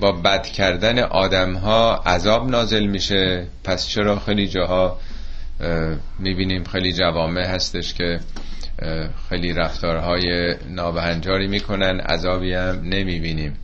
با 0.00 0.12
بد 0.12 0.46
کردن 0.46 0.98
آدم 0.98 1.54
ها 1.54 1.94
عذاب 2.06 2.50
نازل 2.50 2.86
میشه؟ 2.86 3.46
پس 3.64 3.86
چرا 3.86 4.18
خیلی 4.18 4.48
جاها 4.48 4.98
می‌بینیم 6.18 6.64
خیلی 6.64 6.92
جوامع 6.92 7.46
هستش 7.46 7.94
که 7.94 8.20
خیلی 9.28 9.52
رفتارهای 9.52 10.54
نابهنجاری 10.68 11.46
می‌کنن 11.48 12.00
عذابی 12.00 12.54
هم 12.54 12.80
نمی‌بینیم. 12.82 13.56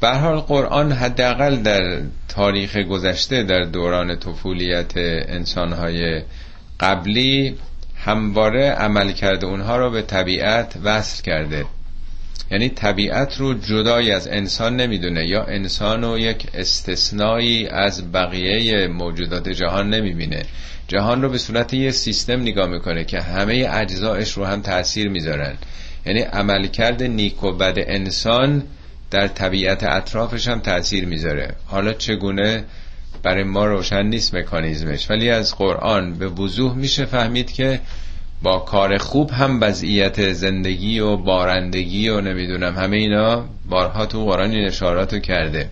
به 0.00 0.08
حال 0.08 0.38
قرآن 0.38 0.92
حداقل 0.92 1.56
در 1.56 2.00
تاریخ 2.28 2.76
گذشته 2.76 3.42
در 3.42 3.64
دوران 3.64 4.18
طفولیت 4.18 4.92
انسانهای 5.28 6.22
قبلی 6.80 7.56
همواره 7.96 8.70
عمل 8.70 9.12
کرده 9.12 9.46
اونها 9.46 9.76
رو 9.76 9.90
به 9.90 10.02
طبیعت 10.02 10.76
وصل 10.84 11.22
کرده. 11.22 11.64
یعنی 12.50 12.68
طبیعت 12.68 13.36
رو 13.36 13.54
جدای 13.54 14.12
از 14.12 14.28
انسان 14.28 14.76
نمی‌دونه. 14.76 15.26
یا 15.26 15.44
انسان 15.44 16.02
رو 16.02 16.18
یک 16.18 16.46
استثنایی 16.54 17.66
از 17.66 18.12
بقیه 18.12 18.86
موجودات 18.88 19.48
جهان 19.48 19.90
نمی‌بینه. 19.90 20.42
جهان 20.88 21.22
رو 21.22 21.28
به 21.28 21.38
صورت 21.38 21.74
یه 21.74 21.90
سیستم 21.90 22.40
نگاه 22.40 22.68
می‌کنه 22.68 23.04
که 23.04 23.20
همه 23.20 23.68
اجزایش 23.72 24.32
رو 24.32 24.44
هم 24.44 24.62
تاثیر 24.62 25.08
می‌ذارن. 25.08 25.54
یعنی 26.06 26.20
عملکرد 26.20 27.02
نیک 27.02 27.44
و 27.44 27.52
بد 27.52 27.74
انسان 27.76 28.62
در 29.10 29.28
طبیعت 29.28 29.84
اطرافش 29.84 30.48
هم 30.48 30.60
تاثیر 30.60 31.06
می‌ذاره. 31.06 31.54
حالا 31.66 31.92
چگونه؟ 31.92 32.64
برای 33.22 33.44
ما 33.44 33.66
روشن 33.66 34.02
نیست 34.02 34.34
مکانیزمش. 34.34 35.10
ولی 35.10 35.30
از 35.30 35.54
قرآن 35.54 36.14
به 36.14 36.28
وضوح 36.28 36.74
میشه 36.74 37.04
فهمید 37.04 37.52
که 37.52 37.80
با 38.42 38.58
کار 38.58 38.98
خوب 38.98 39.30
هم 39.30 39.60
وضعیت 39.60 40.32
زندگی 40.32 41.00
و 41.00 41.16
بارندگی 41.16 42.08
و 42.08 42.20
نمی‌دونم 42.20 42.74
همه 42.74 42.96
اینا 42.96 43.44
بارها 43.68 44.06
تو 44.06 44.24
قرآن 44.24 44.50
این 44.50 44.66
اشاراتو 44.66 45.18
کرده. 45.18 45.70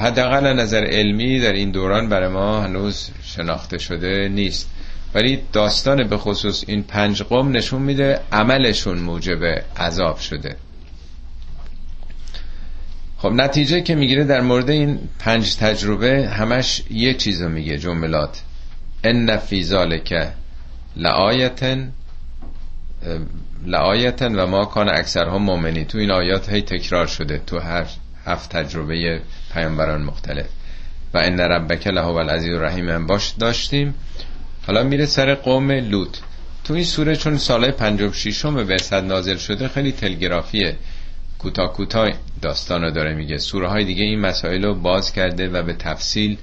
حداقل 0.00 0.52
نظر 0.52 0.84
علمی 0.84 1.40
در 1.40 1.52
این 1.52 1.70
دوران 1.70 2.08
برای 2.08 2.28
ما 2.28 2.60
هنوز 2.60 3.10
شناخته 3.24 3.78
شده 3.78 4.28
نیست. 4.28 4.70
ولی 5.14 5.38
داستان 5.52 6.08
به 6.08 6.16
خصوص 6.16 6.64
این 6.66 6.82
پنج 6.82 7.22
قوم 7.22 7.56
نشون 7.56 7.82
میده 7.82 8.20
عملشون 8.32 8.98
موجب 8.98 9.44
عذاب 9.76 10.18
شده. 10.18 10.56
خب 13.18 13.32
نتیجه 13.32 13.80
که 13.80 13.94
می‌گیره 13.94 14.24
در 14.24 14.40
مورد 14.40 14.70
این 14.70 14.98
پنج 15.18 15.56
تجربه 15.56 16.28
همش 16.28 16.82
یه 16.90 17.14
چیزو 17.14 17.48
میگه 17.48 17.78
جملات. 17.78 18.42
ان 19.04 19.36
فی 19.36 19.64
ذالک 19.64 20.30
لآیتن 20.96 21.92
لآیتن 23.66 24.34
و 24.34 24.46
ما 24.46 24.64
کان 24.64 24.88
اکثرهم 24.88 25.42
مؤمنین. 25.42 25.84
تو 25.84 25.98
این 25.98 26.10
آیات 26.10 26.52
هی 26.52 26.62
تکرار 26.62 27.06
شده 27.06 27.42
تو 27.46 27.58
هر 27.58 27.86
هفت 28.24 28.50
تجربه 28.50 29.20
پیامبران 29.52 30.02
مختلف. 30.02 30.46
و 31.14 31.18
ان 31.18 31.40
ربک 31.40 31.86
له 31.86 32.06
العزیز 32.06 32.54
الرحیم 32.54 32.88
هم 32.88 33.06
باش 33.06 33.30
داشتیم. 33.38 33.94
حالا 34.66 34.82
میره 34.82 35.06
سر 35.06 35.34
قوم 35.34 35.70
لوط. 35.70 36.16
تو 36.64 36.74
این 36.74 36.84
سوره 36.84 37.16
چون 37.16 37.38
سال 37.38 37.70
56 37.70 38.46
به 38.46 38.78
صد 38.78 39.04
نازل 39.04 39.36
شده 39.36 39.68
خیلی 39.68 39.92
تلگرافیه. 39.92 40.76
کوتاه 41.38 41.72
کوتاه 41.72 42.10
داستان 42.42 42.92
داره 42.92 43.14
میگه. 43.14 43.38
سوره 43.38 43.68
های 43.68 43.84
دیگه 43.84 44.02
این 44.02 44.20
مسائل 44.20 44.64
رو 44.64 44.74
باز 44.74 45.12
کرده 45.12 45.48
و 45.48 45.62
به 45.62 45.72
تفصیل 45.72 46.38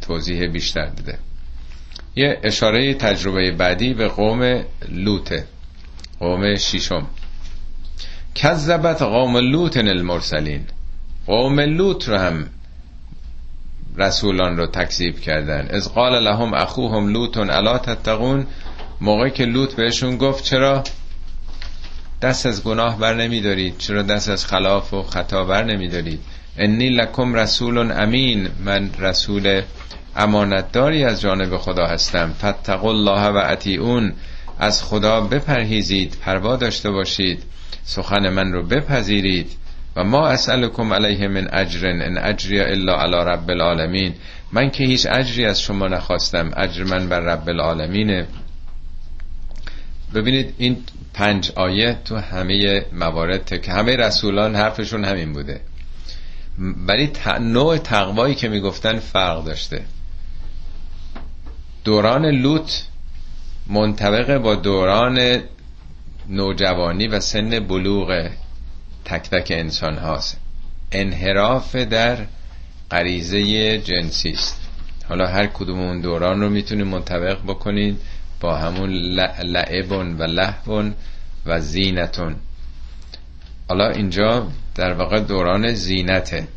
توضیح 0.00 0.46
بیشتر 0.46 0.86
داده. 0.86 1.18
یه 2.16 2.40
اشاره 2.42 2.94
تجربه 2.94 3.50
بعدی 3.50 3.94
به 3.94 4.08
قوم 4.08 4.64
لوته 4.88 5.44
قوم 6.20 6.56
شیشم. 6.56 7.06
کذبت 8.34 9.02
قوم 9.02 9.36
لوط 9.36 9.76
المرسلین. 9.76 10.64
قوم 11.26 11.60
لوط 11.60 12.08
رو 12.08 12.16
هم 12.16 12.46
رسولان 13.98 14.56
رو 14.56 14.66
تکذیب 14.66 15.20
کردن. 15.20 15.68
از 15.70 15.94
قال 15.94 16.22
لهم 16.22 16.54
اخوهم 16.54 17.08
لوط 17.08 17.36
الا 17.36 17.78
تتقون. 17.78 18.46
موقع 19.00 19.28
که 19.28 19.44
لوط 19.44 19.74
بهشون 19.74 20.16
گفت 20.16 20.44
چرا 20.44 20.84
دست 22.22 22.46
از 22.46 22.64
گناه 22.64 22.98
بر 22.98 23.14
نمی 23.14 23.40
دارید 23.40 23.78
چرا 23.78 24.02
دست 24.02 24.28
از 24.28 24.46
خلاف 24.46 24.94
و 24.94 25.02
خطا 25.02 25.44
بر 25.44 25.64
نمی 25.64 25.88
دارید 25.88 26.20
انی 26.58 26.88
لکم 26.88 27.34
رسول 27.34 27.92
امین 27.92 28.48
من 28.64 28.90
رسول 28.98 29.62
امانتداری 30.16 31.04
از 31.04 31.20
جانب 31.20 31.56
خدا 31.56 31.86
هستم. 31.86 32.32
فتقوا 32.32 32.90
الله 32.90 33.28
و 33.28 33.42
اطیعون. 33.44 34.12
از 34.58 34.82
خدا 34.82 35.20
بپرهیزید 35.20 36.16
پروا 36.20 36.56
داشته 36.56 36.90
باشید. 36.90 37.42
سخن 37.84 38.28
من 38.28 38.52
رو 38.52 38.62
بپذیرید. 38.62 39.50
و 39.96 40.04
ما 40.04 40.28
اسألکم 40.28 40.92
علیه 40.92 41.28
من 41.28 41.48
اجر 41.52 41.86
ان 41.86 42.18
اجری 42.18 42.60
الا 42.60 43.02
علی 43.02 43.16
رب 43.16 43.50
العالمین. 43.50 44.14
من 44.52 44.70
که 44.70 44.84
هیچ 44.84 45.06
اجری 45.10 45.44
از 45.44 45.60
شما 45.60 45.88
نخواستم. 45.88 46.50
اجر 46.56 46.84
من 46.84 47.08
بر 47.08 47.20
رب 47.20 47.48
العالمینه. 47.48 48.26
ببینید 50.14 50.54
این 50.58 50.76
پنج 51.14 51.52
آیه 51.56 51.98
تو 52.04 52.16
همه 52.16 52.84
موارد 52.92 53.60
که 53.62 53.72
همه 53.72 53.96
رسولان 53.96 54.54
حرفشون 54.54 55.04
همین 55.04 55.32
بوده. 55.32 55.60
ولی 56.86 57.12
نوع 57.40 57.78
تقوایی 57.78 58.34
که 58.34 58.48
می‌گفتن 58.48 58.98
فرق 58.98 59.44
داشته. 59.44 59.82
دوران 61.86 62.26
لوط 62.26 62.70
منطبق 63.66 64.38
با 64.38 64.54
دوران 64.54 65.40
نوجوانی 66.28 67.06
و 67.06 67.20
سن 67.20 67.60
بلوغ 67.60 68.28
تک 69.04 69.30
تک 69.30 69.48
انسان 69.50 69.98
هاست 69.98 70.40
انحراف 70.92 71.76
در 71.76 72.18
غریزه 72.90 73.78
جنسی 73.78 74.30
است. 74.30 74.60
حالا 75.08 75.26
هر 75.26 75.46
کدوم 75.46 75.80
اون 75.80 76.00
دوران 76.00 76.40
رو 76.40 76.50
می‌تونید 76.50 76.86
منطبق 76.86 77.42
بکنید 77.42 78.00
با 78.40 78.56
همون 78.56 78.90
لعبون 79.42 80.18
و 80.18 80.22
لحون 80.22 80.94
و 81.46 81.60
زینتون. 81.60 82.36
حالا 83.68 83.90
اینجا 83.90 84.48
در 84.74 84.92
واقع 84.92 85.20
دوران 85.20 85.74
زینته. 85.74 86.48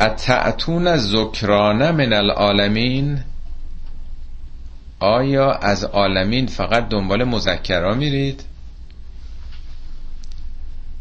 اتعتون 0.00 0.96
ذکرانه 0.96 1.90
من 1.90 2.12
العالمین؟ 2.12 3.20
آیا 5.00 5.52
از 5.52 5.84
عالمین 5.84 6.46
فقط 6.46 6.88
دنبال 6.88 7.24
مذکرا 7.24 7.94
میرید؟ 7.94 8.44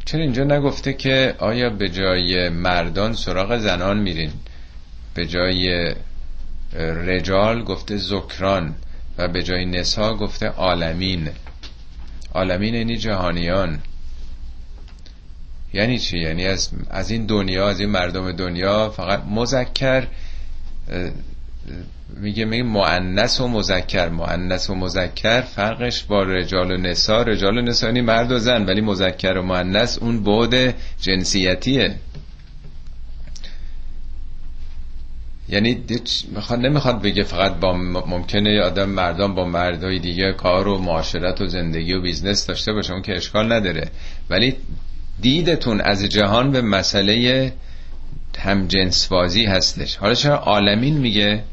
چرا 0.06 0.22
اینجا 0.22 0.44
نگفته 0.44 0.94
که 0.94 1.36
آیا 1.40 1.70
به 1.70 1.90
جای 1.90 2.50
مردان 2.50 3.14
سراغ 3.14 3.58
زنان 3.58 4.00
میرین؟ 4.00 4.32
به 5.14 5.26
جای 5.26 5.94
رجال 7.06 7.64
گفته 7.64 7.98
زکران 7.98 8.76
و 9.18 9.28
به 9.28 9.44
جای 9.44 9.66
نسا 9.66 10.16
گفته 10.16 10.48
عالمین. 10.48 11.30
عالمین 12.34 12.74
یعنی 12.74 12.98
جهانیان. 12.98 13.80
یعنی 15.74 16.00
چی؟ 16.00 16.20
یعنی 16.20 16.46
از, 16.46 16.70
از 16.90 17.12
این 17.12 17.26
دنیا 17.26 17.70
از 17.70 17.80
این 17.80 17.90
مردم 17.90 18.32
دنیا 18.32 18.90
فقط 18.90 19.24
مذکر 19.30 20.08
میگه 22.16 22.46
میگه 22.46 22.64
مؤنث 22.64 23.42
و 23.42 23.48
مذکر. 23.48 24.10
مؤنث 24.10 24.70
و 24.70 24.76
مذکر 24.76 25.42
فرقش 25.42 26.04
با 26.04 26.24
رجال 26.24 26.72
و 26.72 26.78
نسا. 26.78 27.22
رجال 27.22 27.58
و 27.58 27.62
نسا 27.62 27.88
یعنی 27.88 28.02
مرد 28.02 28.32
و 28.32 28.40
زن 28.40 28.66
ولی 28.66 28.82
مذکر 28.82 29.38
و 29.38 29.42
مؤنث 29.42 29.98
اون 29.98 30.24
بعد 30.24 30.76
جنسیتیه. 31.02 31.96
یعنی 35.50 35.84
می‌خواد 36.32 36.60
نمی‌خواد 36.60 37.02
بگه 37.02 37.24
فقط 37.24 37.60
با 37.60 37.74
ممکنه 38.08 38.62
آدم 38.62 38.90
مردان 38.90 39.36
با 39.36 39.46
مردای 39.46 40.00
دیگه 40.00 40.34
کار 40.34 40.68
و 40.68 40.78
معاشرت 40.78 41.42
و 41.42 41.48
زندگی 41.48 41.94
و 41.94 42.02
business 42.02 42.48
داشته 42.48 42.74
باشه 42.74 42.94
اون 42.94 43.02
که 43.02 43.16
اشکال 43.16 43.54
نداره. 43.54 43.90
ولی 44.30 44.56
دیدتون 45.22 45.82
از 45.82 46.04
جهان 46.04 46.52
به 46.52 46.62
مسئله 46.62 47.54
هم 48.40 48.68
جنسبازی 48.68 49.46
هستش. 49.46 49.96
حالا 49.96 50.14
چرا 50.14 50.36
عالمین 50.36 50.98
میگه؟ 50.98 51.44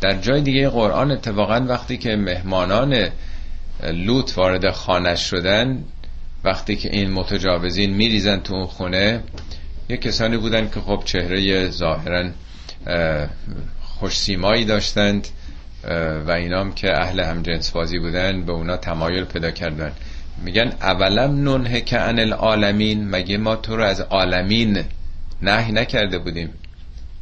در 0.00 0.18
جای 0.20 0.40
دیگه 0.40 0.68
قرآن 0.68 1.10
اتفاقا 1.10 1.66
وقتی 1.68 1.96
که 1.96 2.16
مهمانان 2.16 3.08
لوط 3.82 4.38
وارد 4.38 4.70
خانه 4.70 5.14
شدن 5.14 5.84
وقتی 6.44 6.76
که 6.76 6.90
این 6.92 7.10
متجاوزین 7.10 7.94
میریزن 7.94 8.40
تو 8.40 8.54
اون 8.54 8.66
خونه 8.66 9.22
یه 9.88 9.96
کسانی 9.96 10.36
بودن 10.36 10.70
که 10.70 10.80
خب 10.80 11.02
چهره 11.04 11.70
ظاهرا 11.70 12.30
خوش 13.82 14.18
سیمایی 14.18 14.64
داشتند 14.64 15.28
و 16.26 16.30
اینام 16.30 16.72
که 16.74 17.00
اهل 17.00 17.20
هم 17.20 17.42
جنس 17.42 17.70
بازی 17.70 17.98
بودن 17.98 18.44
به 18.44 18.52
اونا 18.52 18.76
تمایل 18.76 19.24
پیدا 19.24 19.50
کردن 19.50 19.92
میگن 20.44 20.72
اولم 20.80 21.48
ننه 21.48 21.80
که 21.80 22.00
ان 22.00 22.18
العالمین 22.18 23.10
مگه 23.10 23.38
ما 23.38 23.56
تو 23.56 23.76
رو 23.76 23.84
از 23.84 24.00
عالمین 24.00 24.84
نهی 25.42 25.72
نکرده 25.72 26.18
بودیم؟ 26.18 26.50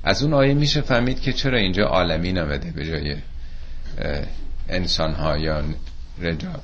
از 0.04 0.22
اون 0.22 0.34
آیه 0.34 0.54
میشه 0.54 0.80
فهمید 0.80 1.20
که 1.20 1.32
چرا 1.32 1.58
اینجا 1.58 1.84
عالمین 1.84 2.38
آمده 2.38 2.70
به 2.70 2.86
جای 2.86 3.16
انسان 4.68 5.14
ها 5.14 5.38
یا 5.38 5.62
رجال. 6.20 6.60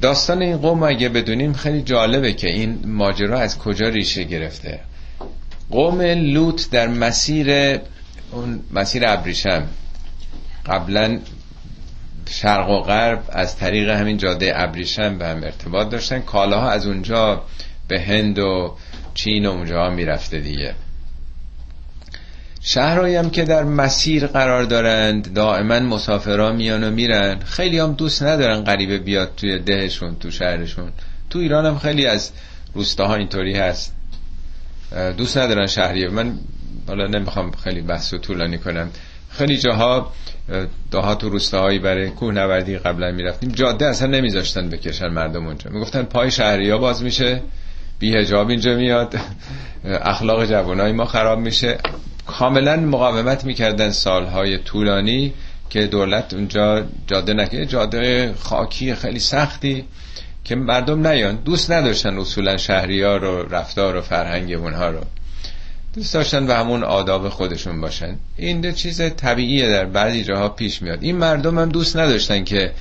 داستان 0.00 0.42
این 0.42 0.56
قوم 0.56 0.82
اگه 0.82 1.08
بدونیم 1.08 1.52
خیلی 1.52 1.82
جالبه 1.82 2.32
که 2.32 2.48
این 2.48 2.78
ماجرا 2.86 3.40
از 3.40 3.58
کجا 3.58 3.88
ریشه 3.88 4.24
گرفته. 4.24 4.80
قوم 5.70 6.00
لوط 6.00 6.70
در 6.70 6.88
مسیر 6.88 7.78
اون 8.32 8.60
مسیر 8.70 9.06
ابریشم. 9.06 9.66
قبلا 10.66 11.18
شرق 12.30 12.70
و 12.70 12.80
غرب 12.80 13.22
از 13.28 13.56
طریق 13.56 13.88
همین 13.88 14.16
جاده 14.16 14.52
ابریشم 14.54 15.18
به 15.18 15.26
هم 15.26 15.44
ارتباط 15.44 15.88
داشتن. 15.90 16.20
کالاها 16.20 16.70
از 16.70 16.86
اونجا 16.86 17.42
به 17.88 18.00
هند 18.00 18.38
و 18.38 18.76
چین 19.14 19.46
و 19.46 19.50
اونجا 19.50 19.90
می‌رفته 19.90 20.38
دیگه. 20.38 20.74
شهرهایی 22.60 23.16
هم 23.16 23.30
که 23.30 23.44
در 23.44 23.64
مسیر 23.64 24.26
قرار 24.26 24.64
دارند 24.64 25.34
دائما 25.34 25.80
مسافرا 25.80 26.52
میان 26.52 26.84
و 26.84 26.90
میرن. 26.90 27.38
خیلی 27.38 27.78
هم 27.78 27.92
دوست 27.92 28.22
ندارن 28.22 28.64
غریبه 28.64 28.98
بیاد 28.98 29.32
توی 29.36 29.58
دهشون 29.58 30.16
تو 30.16 30.30
شهرشون. 30.30 30.92
تو 31.30 31.38
ایران 31.38 31.66
هم 31.66 31.78
خیلی 31.78 32.06
از 32.06 32.30
روستاها 32.74 33.14
اینطوری 33.14 33.56
هست. 33.56 33.94
دوست 35.16 35.38
ندارن 35.38 35.66
شهریه. 35.66 36.08
من 36.08 36.38
حالا 36.88 37.06
نمی‌خوام 37.06 37.50
خیلی 37.50 37.80
بحث 37.80 38.14
و 38.14 38.18
طولانی 38.18 38.58
کنم. 38.58 38.90
خیلی 39.38 39.58
جاها 39.58 40.12
داها 40.90 41.14
تو 41.14 41.28
روستاهایی 41.28 41.78
برای 41.78 42.10
کوه 42.10 42.34
نوردی 42.34 42.78
قبلا 42.78 43.10
می‌رفتیم. 43.10 43.50
جاده 43.50 43.86
اصلا 43.86 44.08
نمیذاشتن 44.08 44.68
بکشن 44.68 45.08
مردم 45.08 45.46
اونجا. 45.46 45.70
می‌گفتن 45.70 46.02
پای 46.02 46.30
شهری 46.30 46.70
ها 46.70 46.78
باز 46.78 47.02
میشه 47.02 47.40
بی 47.98 48.16
هجاب 48.16 48.48
اینجا 48.48 48.74
میاد. 48.74 49.14
اخلاق 49.84 50.44
جوانای 50.44 50.92
ما 50.92 51.04
خراب 51.04 51.38
میشه. 51.38 51.78
کاملا 52.26 52.76
مقاومت 52.76 53.44
می‌کردن 53.44 53.90
سالهای 53.90 54.58
طولانی 54.58 55.32
که 55.70 55.86
دولت 55.86 56.34
اونجا 56.34 56.84
جاده 57.06 57.32
نکنه 57.32 57.66
جاده 57.66 58.34
خاکی 58.38 58.94
خیلی 58.94 59.18
سختی 59.18 59.84
که 60.44 60.54
مردم 60.54 61.06
نیان. 61.06 61.36
دوست 61.36 61.70
نداشتن 61.72 62.18
اصولا 62.18 62.56
شهری 62.56 63.02
ها 63.02 63.16
رو 63.16 63.42
رفتار 63.42 63.96
و 63.96 64.00
فرهنگ 64.00 64.52
اونها 64.52 64.88
رو. 64.88 65.00
دوست 65.94 66.14
داشتن 66.14 66.46
به 66.46 66.54
همون 66.54 66.84
آداب 66.84 67.28
خودشون 67.28 67.80
باشن. 67.80 68.16
این 68.36 68.72
چیز 68.72 69.02
طبیعیه 69.16 69.70
در 69.70 69.84
بعضی 69.84 70.24
جاها 70.24 70.48
پیش 70.48 70.82
میاد. 70.82 71.02
این 71.02 71.16
مردم 71.16 71.58
هم 71.58 71.68
دوست 71.68 71.96
نداشتن 71.96 72.44
که 72.44 72.72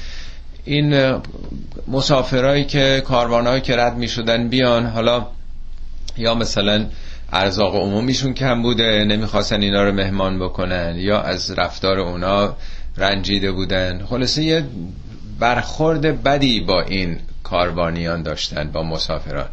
این 0.66 1.22
مسافرهایی 1.88 2.66
که 2.66 3.04
کاروانهایی 3.06 3.62
که 3.62 3.76
رد 3.76 3.98
می‌شدن 3.98 4.48
بیان. 4.48 4.86
حالا 4.86 5.28
یا 6.18 6.36
مثلا 6.36 6.86
ارزاق 7.34 7.76
عمومیشون 7.76 8.34
کم 8.34 8.62
بوده 8.62 9.04
نمی‌خواستن 9.04 9.62
اینا 9.62 9.84
رو 9.84 9.92
مهمان 9.92 10.40
بکنن 10.40 10.96
یا 10.98 11.22
از 11.22 11.52
رفتار 11.52 12.00
اونا 12.00 12.56
رنجیده 12.98 13.52
بودن. 13.52 14.06
خلاصه 14.06 14.44
یه 14.44 14.64
برخورد 15.40 16.24
بدی 16.24 16.60
با 16.60 16.82
این 16.82 17.18
کاروانیان 17.44 18.24
داشتن 18.24 18.72
با 18.72 18.84
مسافران. 18.84 19.50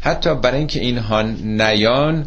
حتی 0.00 0.34
برای 0.34 0.58
اینکه 0.58 0.80
اینها 0.80 1.22
نیان 1.22 2.26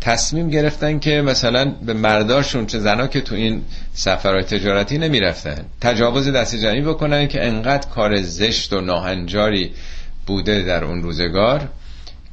تصمیم 0.00 0.50
گرفتن 0.50 0.98
که 0.98 1.22
مثلا 1.22 1.74
به 1.86 1.92
مرداشون 1.92 2.66
چه 2.66 2.78
زنا 2.78 3.06
که 3.06 3.20
تو 3.20 3.34
این 3.34 3.62
سفرهای 3.92 4.42
تجارتی 4.42 4.98
نمی‌رفتن 4.98 5.64
تجاوز 5.80 6.28
دست 6.28 6.56
جمعی 6.56 6.80
بکنن 6.80 7.28
که 7.28 7.46
انقدر 7.46 7.88
کار 7.88 8.22
زشت 8.22 8.72
و 8.72 8.80
ناهنجاری 8.80 9.70
بوده 10.26 10.62
در 10.62 10.84
اون 10.84 11.02
روزگار 11.02 11.68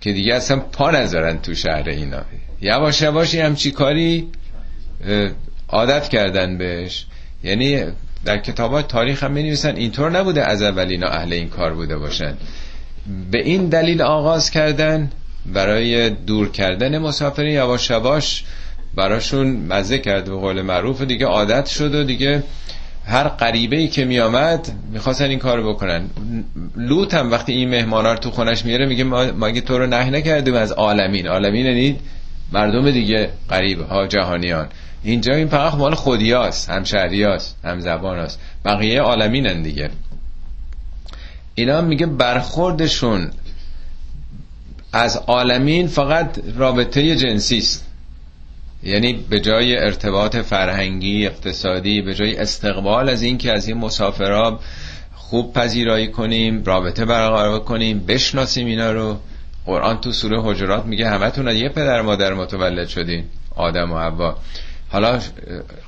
که 0.01 0.13
دیگه 0.13 0.35
اصلا 0.35 0.59
پا 0.59 0.91
نذارن 0.91 1.37
تو 1.37 1.55
شهر 1.55 1.89
اینا. 1.89 2.21
یواش 2.61 3.01
یواش 3.01 3.35
همچی 3.35 3.71
کاری 3.71 4.27
عادت 5.69 6.09
کردن 6.09 6.57
بهش. 6.57 7.05
یعنی 7.43 7.83
در 8.25 8.37
کتابات 8.37 8.87
تاریخ 8.87 9.23
هم 9.23 9.33
نویسن 9.33 9.75
اینطور 9.75 10.11
نبوده 10.11 10.49
از 10.49 10.61
اول 10.61 10.89
اینا 10.89 11.07
اهل 11.07 11.33
این 11.33 11.49
کار 11.49 11.73
بوده 11.73 11.97
باشن. 11.97 12.37
به 13.31 13.39
این 13.39 13.69
دلیل 13.69 14.01
آغاز 14.01 14.51
کردن 14.51 15.11
برای 15.53 16.09
دور 16.09 16.51
کردن 16.51 16.97
مسافرین 16.97 17.51
یواش 17.51 17.89
یواش 17.89 18.43
براشون 18.95 19.47
مزه 19.47 19.99
کرد 19.99 20.25
به 20.25 20.35
قول 20.35 20.61
معروف. 20.61 21.01
دیگه 21.01 21.25
عادت 21.25 21.65
شد 21.65 21.95
و 21.95 22.03
دیگه 22.03 22.43
هر 23.05 23.27
غریبه 23.27 23.77
ای 23.77 23.87
که 23.87 24.05
می 24.05 24.19
آمد 24.19 24.71
می‌خواستن 24.91 25.25
این 25.25 25.39
کارو 25.39 25.73
بکنن. 25.73 26.09
لوط 26.75 27.13
هم 27.13 27.31
وقتی 27.31 27.53
این 27.53 27.69
مهمانا 27.69 28.11
رو 28.11 28.19
تو 28.19 28.31
خونش 28.31 28.65
میاره 28.65 28.85
میگه 28.85 29.03
ما 29.03 29.45
اگه 29.45 29.61
تو 29.61 29.77
رو 29.77 29.87
نه 29.87 30.09
نکردیم 30.09 30.53
از 30.53 30.71
عالمین. 30.71 31.27
عالمین 31.27 31.65
یعنی 31.65 31.99
مردم 32.51 32.91
دیگه 32.91 33.29
غریب 33.49 33.81
ها 33.81 34.07
جهانیان. 34.07 34.67
اینجا 35.03 35.33
این 35.33 35.47
فقط 35.47 35.73
مال 35.73 35.95
خودیاست 35.95 36.69
هم 36.69 36.83
شهریاست 36.83 37.57
هم 37.63 37.79
زبان 37.79 38.27
بقیه 38.65 39.01
عالمینن 39.01 39.61
دیگه. 39.61 39.89
اینا 41.55 41.81
میگه 41.81 42.05
برخوردشون 42.05 43.31
از 44.97 45.17
عالمین 45.17 45.87
فقط 45.87 46.39
رابطه 46.55 47.15
جنسی 47.15 47.57
است. 47.57 47.85
یعنی 48.83 49.13
به 49.29 49.39
جای 49.39 49.77
ارتباط 49.77 50.35
فرهنگی 50.35 51.25
اقتصادی 51.25 52.01
به 52.01 52.13
جای 52.13 52.37
استقبال 52.37 53.09
از 53.09 53.21
این 53.23 53.37
که 53.37 53.53
از 53.53 53.67
این 53.67 53.77
مسافرها 53.77 54.59
خوب 55.15 55.53
پذیرایی 55.53 56.07
کنیم 56.07 56.63
رابطه 56.63 57.05
برقرار 57.05 57.59
کنیم 57.59 57.99
بشناسیم 57.99 58.67
اینا 58.67 58.91
رو. 58.91 59.17
قرآن 59.65 60.01
تو 60.01 60.11
سوره 60.11 60.41
حجرات 60.41 60.85
میگه 60.85 61.09
همتون 61.09 61.47
یه 61.47 61.69
پدر 61.69 62.01
مادر 62.01 62.33
متولد 62.33 62.87
شدین 62.87 63.23
آدم 63.55 63.91
و 63.91 63.97
حوا. 63.97 64.37
حالا 64.89 65.19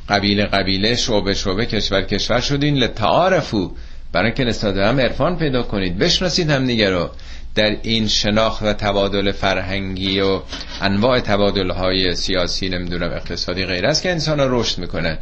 قبیله 0.09 0.45
قبیله 0.45 0.95
شعبه 0.95 1.33
شعبه 1.33 1.65
کشور 1.65 2.01
کشور 2.01 2.39
شدین. 2.39 2.75
لتعارفو 2.75 3.71
برای 4.11 4.33
که 4.33 4.43
نسبت 4.43 4.77
هم 4.77 4.99
عرفان 4.99 5.37
پیدا 5.37 5.63
کنید. 5.63 5.97
بشناسید 5.97 6.49
هم 6.49 6.65
دیگه 6.65 6.89
رو. 6.89 7.09
در 7.55 7.77
این 7.83 8.07
شناخت 8.07 8.63
و 8.63 8.73
تبادل 8.73 9.31
فرهنگی 9.31 10.19
و 10.19 10.41
انواع 10.81 11.19
تبادل 11.19 11.69
های 11.71 12.15
سیاسی 12.15 12.69
نمی‌دونم 12.69 13.11
اقتصادی 13.11 13.65
غیر 13.65 13.85
است 13.85 14.01
که 14.01 14.11
انسان 14.11 14.37
رشد 14.39 14.77
می‌کنن. 14.77 15.17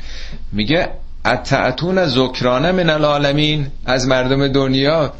میگه 0.52 0.90
اتعتون 1.26 2.08
زکرانه 2.08 2.72
من 2.72 2.90
العالمین. 2.90 3.68
از 3.86 4.08
مردم 4.08 4.48
دنیا 4.48 5.14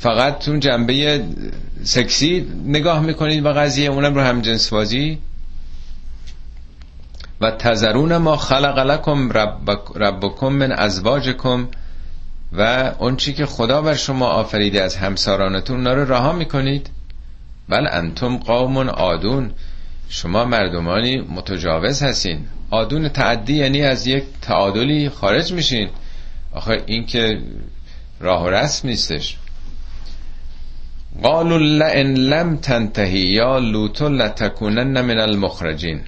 فقط 0.00 0.38
تون 0.38 0.60
جنبه 0.60 1.24
سکسی 1.82 2.46
نگاه 2.66 3.00
می‌کنید 3.00 3.46
و 3.46 3.48
قضیه 3.48 3.90
اونم 3.90 4.14
رو 4.14 4.20
هم 4.20 4.40
جنس 4.40 4.68
بازی 4.68 5.18
و 7.40 7.50
تذرون 7.50 8.16
ما 8.16 8.36
خلق 8.36 8.78
لکم 8.78 9.30
ربکم 9.96 10.48
من 10.48 10.72
ازواجکم. 10.72 11.68
و 12.56 12.92
اون 12.98 13.16
چی 13.16 13.32
که 13.32 13.46
خدا 13.46 13.82
بر 13.82 13.94
شما 13.94 14.26
آفریده 14.26 14.82
از 14.82 14.96
همسارانتون 14.96 15.76
اونا 15.76 15.94
رو 15.94 16.12
رها 16.12 16.32
می‌کنید. 16.32 16.90
بل 17.68 17.86
انتم 17.90 18.36
قوم 18.36 18.76
آدون 18.88 19.50
شما 20.08 20.44
مردمانی 20.44 21.20
متجاوز 21.20 22.02
هستین. 22.02 22.38
آدون 22.70 23.08
تعدی 23.08 23.54
یعنی 23.54 23.82
از 23.82 24.06
یک 24.06 24.24
تعادلی 24.42 25.08
خارج 25.08 25.52
میشین. 25.52 25.88
آخه 26.52 26.82
این 26.86 27.06
که 27.06 27.40
راه 28.20 28.44
و 28.44 28.48
رسم 28.48 28.88
نیستش. 28.88 29.36
قالوا 31.22 31.56
لئن 31.56 32.14
لم 32.14 32.56
تنتهی 32.56 33.18
یا 33.18 33.58
لوط 33.58 34.02
لتکونن 34.02 35.00
من 35.00 35.18
المخرجین. 35.18 36.00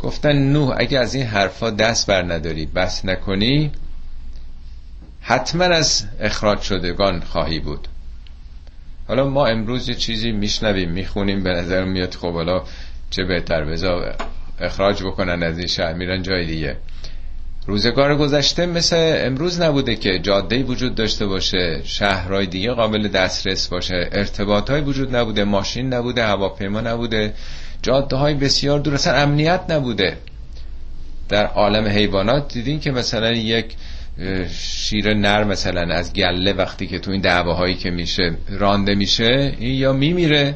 گفتن 0.00 0.36
نوح 0.36 0.74
اگه 0.78 0.98
از 0.98 1.14
این 1.14 1.26
حرفا 1.26 1.70
دست 1.70 2.06
بر 2.06 2.22
نداری 2.22 2.66
بس 2.66 3.04
نکنی 3.04 3.72
حتما 5.28 5.64
از 5.64 6.04
اخراج 6.20 6.60
شدگان 6.60 7.20
خواهی 7.20 7.58
بود. 7.60 7.88
حالا 9.08 9.28
ما 9.28 9.46
امروز 9.46 9.88
یه 9.88 9.94
چیزی 9.94 10.32
میشنویم 10.32 10.90
می‌خونیم 10.90 11.42
به 11.42 11.50
نظر 11.50 11.84
میاد 11.84 12.14
خب 12.14 12.32
حالا 12.32 12.62
چه 13.10 13.24
بهتر 13.24 13.64
بذار 13.64 14.14
اخراج 14.60 15.02
بکنن 15.02 15.42
از 15.42 15.58
این 15.58 15.66
شهر 15.66 15.92
میرن 15.92 16.22
جای 16.22 16.46
دیگه. 16.46 16.76
روزگار 17.66 18.16
گذشته 18.16 18.66
مثل 18.66 19.14
امروز 19.26 19.60
نبوده 19.60 19.96
که 19.96 20.18
جاده 20.18 20.62
وجود 20.62 20.94
داشته 20.94 21.26
باشه 21.26 21.80
شهرهای 21.84 22.46
دیگه 22.46 22.72
قابل 22.72 23.08
دسترس 23.08 23.68
باشه 23.68 24.08
ارتباط 24.12 24.70
وجود 24.70 25.16
نبوده 25.16 25.44
ماشین 25.44 25.94
نبوده 25.94 26.24
هواپیما 26.24 26.80
نبوده 26.80 27.34
جاده 27.82 28.16
های 28.16 28.34
بسیار 28.34 28.78
دور 28.78 28.94
اصلا 28.94 29.14
امنیت 29.14 29.60
نبوده. 29.68 30.16
در 31.28 31.46
عالم 31.46 31.86
حیوانات 31.86 32.52
دیدین 32.52 32.80
که 32.80 32.90
مثلا 32.90 33.32
یک 33.32 33.74
شیر 34.50 35.14
نر 35.14 35.44
مثلا 35.44 35.94
از 35.94 36.12
گله 36.12 36.52
وقتی 36.52 36.86
که 36.86 36.98
تو 36.98 37.10
این 37.10 37.20
دعواهایی 37.20 37.74
که 37.74 37.90
میشه 37.90 38.36
رانده 38.48 38.94
میشه 38.94 39.54
این 39.58 39.74
یا 39.74 39.92
میمیره. 39.92 40.54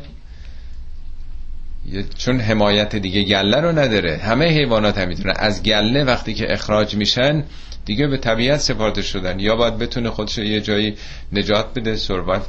چون 2.19 2.41
حمایت 2.41 2.97
دیگه 2.97 3.23
گله 3.23 3.61
رو 3.61 3.79
نداره. 3.79 4.17
همه 4.17 4.49
حیوانات 4.49 4.99
هم 4.99 5.09
می‌تونن. 5.09 5.35
از 5.37 5.63
گله 5.63 6.05
وقتی 6.05 6.35
که 6.35 6.53
اخراج 6.53 6.95
میشن 6.95 7.45
دیگه 7.85 8.07
به 8.07 8.17
طبیعت 8.17 8.61
سپارده 8.61 9.03
شدن. 9.03 9.41
یا 9.41 9.57
باید 9.57 9.79
بتونه 9.79 10.11
خودش 10.11 10.39
یه 10.39 10.61
جایی 10.61 10.95
نجات 11.33 11.75
بده 11.75 11.97
سروایف 11.97 12.43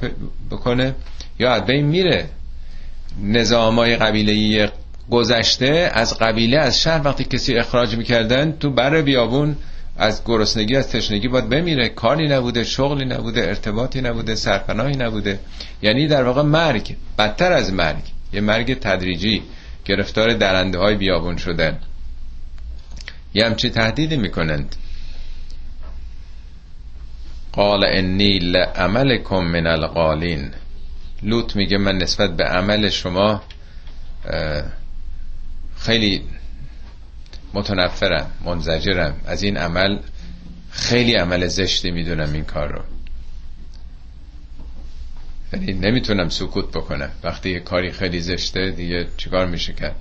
بکنه 0.51 0.95
یا 1.39 1.53
از 1.53 1.66
بین 1.66 1.86
میره. 1.86 2.30
نظامای 3.24 3.95
قبیله 3.95 4.72
گذشته 5.09 5.91
از 5.93 6.18
قبیله 6.20 6.57
از 6.57 6.82
شهر 6.82 7.01
وقتی 7.07 7.24
کسی 7.24 7.57
اخراج 7.57 7.95
می‌کردن 7.95 8.51
تو 8.59 8.70
بر 8.70 9.01
بیابون 9.01 9.55
از 9.98 10.24
گرسنگی 10.26 10.76
از 10.76 10.89
تشنگی 10.89 11.28
باید 11.28 11.50
بمیره. 11.50 11.89
کاری 11.89 12.28
نبوده 12.28 12.64
شغلی 12.64 13.06
نبوده 13.06 13.41
ارتباطی 13.41 14.02
نبوده 14.02 14.36
سرپناهی 14.36 14.96
نبوده. 14.96 15.39
یعنی 15.82 16.08
در 16.08 16.24
واقع 16.24 16.41
مرگ 16.41 16.96
بدتر 17.18 17.52
از 17.54 17.74
مرگ. 17.74 18.04
یه 18.34 18.41
مرگ 18.41 18.80
تدریجی 18.80 19.44
گرفتار 19.86 20.34
درنده 20.34 20.78
های 20.80 20.96
بیابون 20.96 21.38
شدن. 21.38 21.80
یه 23.34 23.46
همچی 23.46 23.70
تهدیدی 23.70 24.18
می‌کنند. 24.18 24.76
قال 27.52 27.86
انی 27.86 28.39
لعملکم 28.39 29.44
من 29.44 29.68
القالین. 29.68 30.52
لوط 31.24 31.56
میگه 31.56 31.78
من 31.78 31.98
نسبت 31.98 32.36
به 32.36 32.44
عمل 32.44 32.89
شما 32.89 33.41
خیلی 35.78 36.24
متنفرم 37.54 38.32
منزجرم. 38.45 39.16
از 39.26 39.43
این 39.43 39.58
عمل 39.58 39.99
خیلی 40.72 41.16
عمل 41.16 41.47
زشتی 41.47 41.91
می‌دونم 41.91 42.34
این 42.34 42.43
کار 42.43 42.68
رو. 42.68 42.82
یعنی 45.54 45.74
نمی‌تونم 45.74 46.30
سکوت 46.30 46.72
بکنم. 46.72 47.10
وقتی 47.24 47.49
یه 47.49 47.60
کاری 47.60 47.91
خیلی 47.91 48.20
زشته 48.20 48.72
دیگه 48.72 49.08
چیکار 49.18 49.45
میشه 49.45 49.74
کرد؟ 49.74 49.95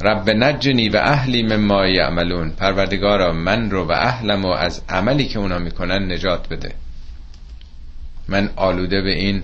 رب 0.00 0.30
نجنی 0.30 0.88
و 0.88 0.96
اهلی 0.96 1.42
مما 1.42 1.86
یعملون. 1.86 2.50
پروردگارا 2.50 3.32
من 3.32 3.70
رو 3.70 3.84
و 3.84 3.92
اهلم 3.92 4.44
و 4.44 4.48
از 4.48 4.82
عملی 4.88 5.24
که 5.24 5.38
اونا 5.38 5.58
می‌کنن 5.58 6.12
نجات 6.12 6.48
بده. 6.48 6.72
من 8.28 8.50
آلوده 8.56 9.00
به 9.00 9.12
این 9.12 9.42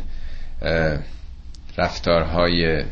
رفتارهای 1.78 2.84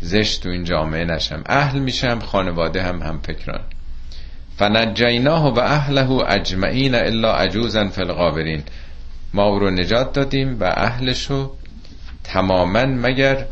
زشت 0.00 0.42
تو 0.42 0.48
این 0.48 0.64
جامعه 0.64 1.04
نشم. 1.04 1.42
اهل 1.46 1.78
میشم 1.78 2.18
خانواده 2.18 2.82
هم 2.82 3.02
هم 3.02 3.18
فکران. 3.18 3.60
فنجیناه 4.58 5.54
و 5.54 5.58
اهله 5.58 6.10
اجمعین 6.10 6.94
الا 6.94 7.32
عجوزا 7.32 7.88
فی 7.88 8.02
الغابرین. 8.02 8.62
ما 9.34 9.44
او 9.44 9.58
رو 9.58 9.70
نجات 9.70 10.12
دادیم 10.12 10.60
و 10.60 10.64
اهلشو 10.64 11.50
تماما 12.24 12.84
مگر 12.86 13.46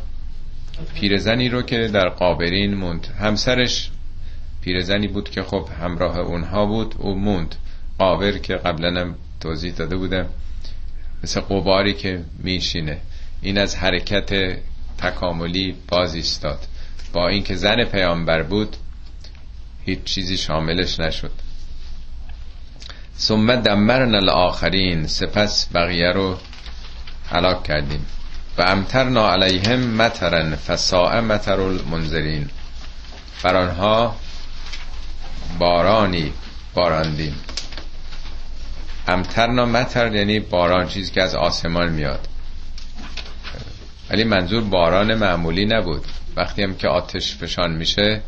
پیرزنی 0.94 1.48
رو 1.48 1.62
که 1.62 1.88
در 1.88 2.09
قابرین 2.09 2.74
موند. 2.74 3.07
همسرش 3.20 3.90
پیرزنی 4.61 5.09
بود 5.09 5.30
که 5.30 5.42
خب 5.42 5.68
همراه 5.82 6.18
اونها 6.18 6.66
بود 6.66 6.94
او 6.98 7.14
موند. 7.14 7.54
قابر 7.98 8.32
که 8.32 8.54
قبلا 8.54 9.14
توضیح 9.40 9.74
داده 9.74 9.96
بودم 9.96 10.26
مثل 11.24 11.40
قباری 11.40 11.94
که 11.94 12.24
میشینه. 12.38 12.98
این 13.42 13.59
از 13.59 13.76
حرکت 13.76 14.59
تکاملی 14.98 15.74
باز 15.88 16.14
ایستاد 16.14 16.59
با 17.12 17.28
اینکه 17.28 17.54
زن 17.54 17.84
پیامبر 17.84 18.42
بود 18.42 18.76
هیچ 19.87 20.05
چیزی 20.05 20.37
شاملش 20.37 21.01
نشد. 21.01 21.32
ثم 23.18 23.57
دمرنا 23.57 24.18
الاخرین 24.18 25.07
سپس 25.07 25.68
بقیه 25.74 26.12
رو 26.12 26.39
هلاک 27.30 27.62
کردیم. 27.62 28.07
و 28.59 28.62
امترنا 28.62 29.32
علیهم 29.32 29.78
مترن 29.78 30.57
فساء 30.57 31.20
متر 31.20 31.61
المنذرین. 31.61 32.51
بر 33.43 33.57
آنها 33.57 34.16
بارانی 35.59 36.32
باراندیم. 36.74 37.34
امترنا 39.09 39.66
متر 39.66 40.14
یعنی 40.14 40.41
باران 40.41 40.89
چیزی 40.89 41.12
که 41.12 41.22
از 41.22 41.34
آسمان 41.34 41.89
میاد. 41.89 42.28
ولی 44.11 44.24
منظور 44.24 44.64
باران 44.64 45.14
معمولی 45.14 45.64
نبود. 45.64 46.05
وقتی 46.37 46.62
هم 46.62 46.76
که 46.76 46.89
آتش 46.89 47.37
فشان 47.37 47.72
میشه 47.72 48.22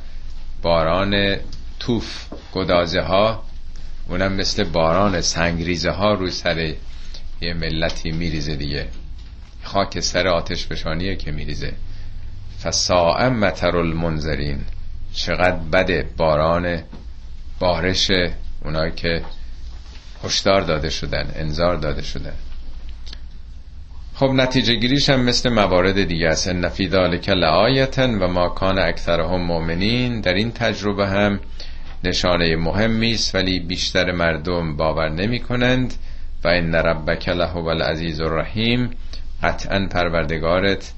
باران 0.63 1.37
توف 1.79 2.27
گدازه 2.53 3.01
ها 3.01 3.45
اونم 4.09 4.33
مثل 4.33 4.65
باران 4.65 5.21
سنگریزه 5.21 5.91
ها 5.91 6.15
روی 6.15 6.31
سر 6.31 6.75
یه 7.41 7.55
ملتی 7.55 8.11
میریزه 8.11 8.57
دیگه. 8.57 8.89
خاک 9.63 10.01
سر 10.01 10.29
آتش 10.29 10.67
بشانیه 10.67 11.17
که 11.17 11.33
میریزه. 11.33 11.73
فساء 12.65 13.29
متر 13.31 13.77
المنذرین 13.77 14.61
چقدر 15.13 15.57
بده 15.57 16.09
باران 16.17 16.83
بارش 17.59 18.11
اونایی 18.65 18.93
که 18.93 19.23
هشدار 20.25 20.61
داده 20.61 20.91
شدن 20.91 21.33
انذار 21.35 21.77
داده 21.77 22.03
شدن. 22.03 22.35
خب 24.19 24.31
نتیجه 24.31 24.75
گیریش 24.75 25.11
هم 25.11 25.21
مثل 25.21 25.49
موارد 25.49 26.05
دیگه 26.05 26.29
است. 26.29 26.49
ان 26.49 26.69
فی 26.69 26.89
ذلک 26.89 27.29
لآیتن 27.29 28.19
و 28.19 28.29
ما 28.29 28.49
کان 28.49 28.79
اکثرهم 28.79 29.43
مؤمنین. 29.43 30.21
در 30.21 30.35
این 30.35 30.51
تجربه 30.51 31.07
هم 31.07 31.41
نشانه 32.05 32.57
مهمی 32.57 33.13
است 33.13 33.35
ولی 33.35 33.61
بیشتر 33.61 34.13
مردم 34.13 34.77
باور 34.77 35.09
نمی 35.09 35.41
کنند 35.41 35.95
و 36.45 36.49
ان 36.49 36.75
ربک 36.75 37.29
له 37.29 37.57
العزیز 37.57 38.21
الرحیم. 38.21 38.91
قطعا 39.43 39.87
پروردگارت 39.91 40.93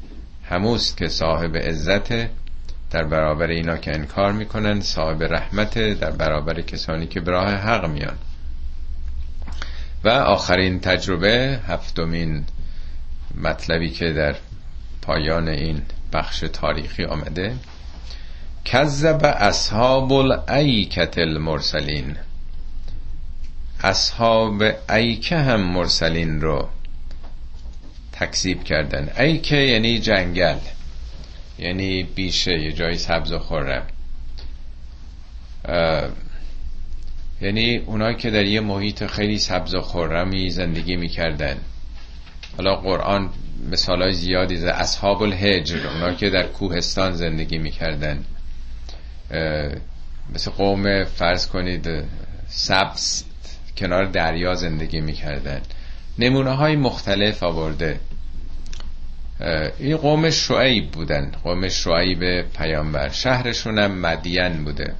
هموست 0.44 0.96
که 0.96 1.08
صاحب 1.08 1.56
عزت 1.56 2.12
در 2.90 3.04
برابر 3.04 3.46
اینا 3.46 3.76
که 3.76 3.94
انکار 3.94 4.32
می‌کنن 4.32 4.80
صاحب 4.80 5.22
رحمت 5.22 5.78
در 5.78 6.10
برابر 6.10 6.60
کسانی 6.60 7.06
که 7.06 7.20
به 7.20 7.30
راه 7.30 7.54
حق 7.54 7.86
میان. 7.86 8.16
و 10.04 10.08
آخرین 10.08 10.80
تجربه 10.80 11.60
هفتمین 11.68 12.44
مطلبی 13.34 13.90
که 13.90 14.12
در 14.12 14.36
پایان 15.02 15.48
این 15.48 15.82
بخش 16.12 16.44
تاریخی 16.52 17.04
آمده. 17.04 17.54
کذب 18.64 19.20
اصحاب 19.24 20.12
الایکت 20.12 21.18
المرسلین. 21.18 22.16
اصحاب 23.82 24.62
ایکه 24.90 25.36
هم 25.36 25.60
مرسلین 25.60 26.40
رو 26.40 26.68
تکذیب 28.12 28.64
کردن. 28.64 29.10
ایکه 29.18 29.56
یعنی 29.56 29.98
جنگل 29.98 30.58
یعنی 31.58 32.02
بیشه 32.02 32.52
یه 32.52 32.72
جایی 32.72 32.98
سبز 32.98 33.32
و 33.32 33.38
خورم 33.38 33.86
یعنی 37.40 37.76
اونایی 37.76 38.16
که 38.16 38.30
در 38.30 38.44
یه 38.44 38.60
محیط 38.60 39.06
خیلی 39.06 39.38
سبز 39.38 39.74
و 39.74 39.80
خورمی 39.80 40.50
زندگی 40.50 40.96
می‌کردن. 40.96 41.56
حالا 42.60 42.76
قرآن 42.76 43.30
مثال 43.70 44.02
های 44.02 44.12
زیادی 44.12 44.56
زده 44.56 44.74
اصحاب 44.74 45.22
الهجر 45.22 45.86
اونا 45.86 46.14
که 46.14 46.30
در 46.30 46.46
کوهستان 46.46 47.12
زندگی 47.12 47.58
می‌کردن. 47.58 48.24
مثل 50.34 50.50
قوم 50.50 51.04
فرض 51.04 51.46
کنید 51.46 51.88
سبز 52.48 53.24
کنار 53.76 54.04
دریا 54.04 54.54
زندگی 54.54 55.00
می‌کردن. 55.00 55.60
نمونه 56.18 56.50
های 56.50 56.76
مختلف 56.76 57.42
آورده. 57.42 58.00
این 59.78 59.96
قوم 59.96 60.30
شعیب 60.30 60.90
بودن. 60.90 61.32
قوم 61.44 61.68
شعیب 61.68 62.42
پیامبر. 62.42 63.08
شهرشون 63.08 63.78
هم 63.78 64.00
مدین 64.00 64.64
بوده. 64.64 64.94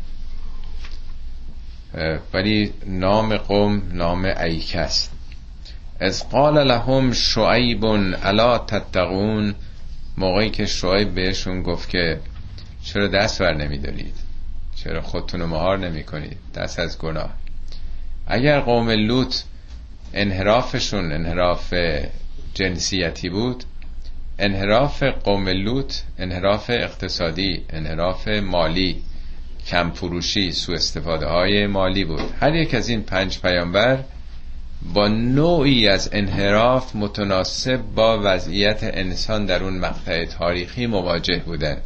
ولی 2.35 2.73
نام 2.87 3.37
قوم 3.37 3.83
نام 3.93 4.25
ایک 4.25 4.77
است 4.77 5.20
از 6.01 6.29
قال 6.29 6.67
لهم 6.67 7.13
شعیب 7.13 7.85
الا 7.85 8.59
تتقون. 8.59 9.55
موقعی 10.19 10.51
که 10.51 10.67
شعیب 10.67 11.15
بهشون 11.15 11.63
گفت 11.63 11.89
که 11.89 12.21
چرا 12.85 13.09
دست 13.09 13.43
بر 13.43 13.55
نمیدارید 13.55 14.15
چرا 14.75 15.01
خودتون 15.01 15.45
مهار 15.45 15.79
نمی 15.79 16.05
کنید 16.05 16.37
دست 16.55 16.79
از 16.79 16.99
گناه. 16.99 17.31
اگر 18.27 18.61
قوم 18.61 18.91
لوط 18.91 19.37
انحرافشون 20.15 21.13
انحراف 21.13 21.75
جنسیتی 22.55 23.29
بود 23.29 23.65
انحراف 24.39 25.03
قوم 25.03 25.49
لوط 25.49 25.95
انحراف 26.19 26.71
اقتصادی 26.71 27.65
انحراف 27.71 28.29
مالی 28.29 29.03
کم 29.67 29.91
فروشی 29.91 30.53
سو 30.53 30.73
استفاده 30.73 31.27
های 31.27 31.67
مالی 31.67 32.05
بود. 32.05 32.35
هر 32.41 32.55
یک 32.55 32.75
از 32.75 32.89
این 32.89 33.03
پنج 33.03 33.41
پیامبر 33.41 33.99
با 34.83 35.09
نوعی 35.09 35.89
از 35.89 36.09
انحراف 36.12 36.97
متناسب 36.97 37.81
با 37.95 38.20
وضعیت 38.22 38.78
انسان 38.83 39.47
در 39.47 39.62
اون 39.62 39.78
مقطع 39.78 40.24
تاریخی 40.24 40.87
مواجه 40.87 41.39
بودن 41.39 41.76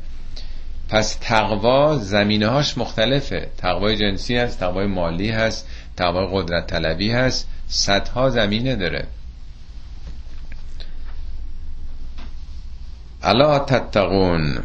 پس 0.88 1.18
تقوا 1.20 1.97
زمینه 1.99 2.49
هاش 2.49 2.78
مختلفه. 2.78 3.49
تقوای 3.57 3.97
جنسی 3.97 4.36
هست 4.36 4.61
تقوای 4.61 4.86
مالی 4.86 5.30
هست 5.30 5.68
تقوای 5.97 6.28
قدرت 6.32 6.66
طلبی 6.66 7.11
هست. 7.11 7.49
صدها 7.68 8.30
زمینه 8.30 8.76
داره. 8.76 9.07
الا 13.22 13.59
تتقون. 13.59 14.59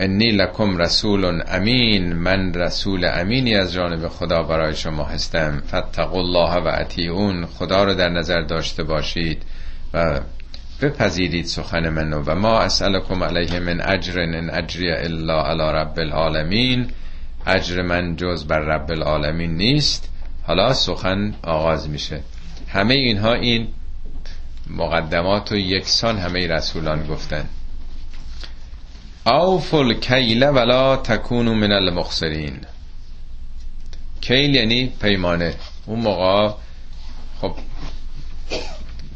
انی 0.00 0.30
لکم 0.30 0.76
رسول 0.76 1.42
امین 1.48 2.12
من 2.12 2.54
رسول 2.54 3.04
امینی 3.04 3.54
از 3.54 3.72
جانب 3.72 4.08
خدا 4.08 4.42
برای 4.42 4.74
شما 4.74 5.04
هستم. 5.04 5.62
فتقوا 5.68 6.18
الله 6.18 6.54
و 6.54 6.70
اطیعون 6.74 7.46
خدا 7.46 7.84
رو 7.84 7.94
در 7.94 8.08
نظر 8.08 8.40
داشته 8.40 8.82
باشید 8.82 9.42
و 9.94 10.20
بپذیرید 10.82 11.44
سخن 11.44 11.88
منو 11.88 12.22
و 12.26 12.34
ما 12.34 12.58
اسألکم 12.58 13.24
علیه 13.24 13.60
من 13.60 13.80
اجر 13.80 14.20
ان 14.20 14.50
اجری 14.50 14.92
الا 14.92 15.46
علی 15.46 15.78
رب 15.78 15.98
العالمین. 15.98 16.86
اجر 17.46 17.82
من 17.82 18.16
جز 18.16 18.44
بر 18.44 18.60
رب 18.60 18.90
العالمین 18.90 19.56
نیست. 19.56 20.08
حالا 20.46 20.72
سخن 20.72 21.34
آغاز 21.42 21.88
میشه. 21.88 22.20
همه 22.68 22.94
اینها 22.94 23.34
این 23.34 23.68
مقدمات 24.70 25.52
و 25.52 25.56
یکسان 25.56 26.18
همه 26.18 26.46
رسولان 26.46 27.06
گفتن. 27.06 27.44
اوفل 29.28 29.94
کیل 29.94 30.44
ولا 30.44 30.96
تکونو 30.96 31.54
من 31.54 31.72
المخسرین 31.72 32.56
کیل 34.20 34.54
یعنی 34.54 34.92
پیمانه 35.00 35.54
اون 35.86 36.00
موقع 36.00 36.54
خب 37.40 37.54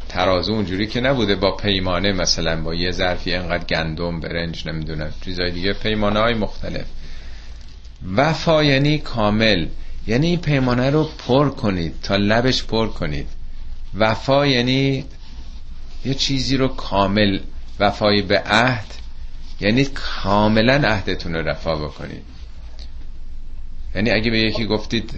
ترازو 0.08 0.52
اونجوری 0.52 0.86
که 0.86 1.00
نبوده 1.00 1.34
با 1.34 1.56
پیمانه 1.56 2.12
مثلا 2.12 2.62
با 2.62 2.74
یه 2.74 2.90
ظرفی 2.90 3.34
انقدر 3.34 3.64
گندم 3.64 4.20
برنج 4.20 4.68
نمی‌دونم 4.68 5.12
چیزای 5.24 5.50
دیگه 5.50 5.72
پیمانه 5.72 6.20
های 6.20 6.34
مختلف. 6.34 6.86
وفا 8.16 8.64
یعنی 8.64 8.98
کامل. 8.98 9.66
یعنی 10.06 10.26
این 10.26 10.40
پیمانه 10.40 10.90
رو 10.90 11.08
پر 11.28 11.48
کنید 11.50 11.94
تا 12.02 12.16
لبش 12.16 12.64
پر 12.64 12.88
کنید. 12.88 13.28
وفا 13.94 14.46
یعنی 14.46 15.04
یه 16.04 16.14
چیزی 16.14 16.56
رو 16.56 16.68
کامل 16.68 17.38
وفای 17.80 18.22
به 18.22 18.38
عهد 18.38 19.01
یعنی 19.62 19.84
کاملا 19.84 20.74
عهدتون 20.74 21.34
رو 21.34 21.48
رفا 21.48 21.74
بکنید. 21.74 22.22
یعنی 23.94 24.10
اگه 24.10 24.30
به 24.30 24.38
یکی 24.38 24.66
گفتید 24.66 25.14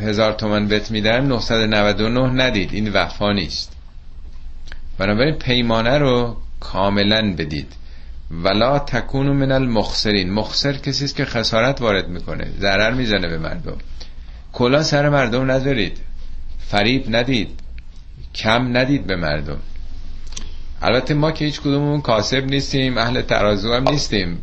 هزار 0.00 0.32
تومن 0.32 0.68
بت 0.68 0.90
میدن 0.90 1.26
999 1.26 2.44
ندید. 2.44 2.72
این 2.72 2.92
وفا 2.92 3.32
نیست. 3.32 3.72
بنابراین 4.98 5.34
پیمانه 5.34 5.98
رو 5.98 6.36
کاملا 6.60 7.34
بدید. 7.38 7.72
ولا 8.30 8.78
تکونو 8.78 9.34
من 9.34 9.52
المخسرین. 9.52 10.32
مخسر 10.32 10.72
کسی 10.72 11.04
است 11.04 11.16
که 11.16 11.24
خسارت 11.24 11.80
وارد 11.80 12.08
می‌کنه. 12.08 12.48
ضرر 12.60 12.94
می‌زنه 12.94 13.28
به 13.28 13.38
مردم. 13.38 13.76
کلا 14.52 14.82
سر 14.82 15.08
مردم 15.08 15.50
نذارید 15.50 15.98
فریب 16.58 17.16
ندید. 17.16 17.60
کم 18.34 18.76
ندید 18.76 19.06
به 19.06 19.16
مردم. 19.16 19.58
البته 20.82 21.14
ما 21.14 21.32
که 21.32 21.44
هیچ 21.44 21.60
کدوممون 21.60 22.00
کاسب 22.00 22.44
نیستیم 22.46 22.98
اهل 22.98 23.22
ترازو 23.22 23.74
هم 23.74 23.88
نیستیم. 23.88 24.42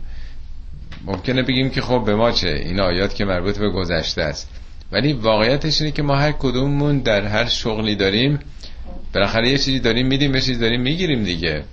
ممکنه 1.05 1.43
بگیم 1.43 1.69
که 1.69 1.81
خب 1.81 2.03
به 2.05 2.15
ما 2.15 2.31
چه؟ 2.31 2.49
این 2.49 2.79
آیات 2.79 3.15
که 3.15 3.25
مربوط 3.25 3.57
به 3.57 3.69
گذشته 3.69 4.21
است. 4.21 4.49
ولی 4.91 5.13
واقعیتش 5.13 5.81
اینه 5.81 5.91
که 5.91 6.01
ما 6.01 6.15
هر 6.15 6.31
کدوممون 6.31 6.99
در 6.99 7.25
هر 7.25 7.45
شغلی 7.45 7.95
داریم 7.95 8.39
بالاخره 9.13 9.49
یه 9.49 9.57
چیزی 9.57 9.79
داریم 9.79 10.07
میدیم 10.07 10.35
یه 10.35 10.41
چیزی 10.41 10.59
داریم 10.59 10.81
می‌گیریم 10.81 11.23
دیگه. 11.23 11.63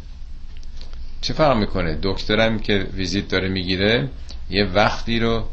چه 1.20 1.34
فرق 1.34 1.56
می‌کنه؟ 1.56 1.98
دکترم 2.02 2.58
که 2.58 2.86
ویزیت 2.94 3.28
داره 3.28 3.48
می‌گیره 3.48 4.08
یه 4.50 4.64
وقتی 4.64 5.18
رو 5.18 5.44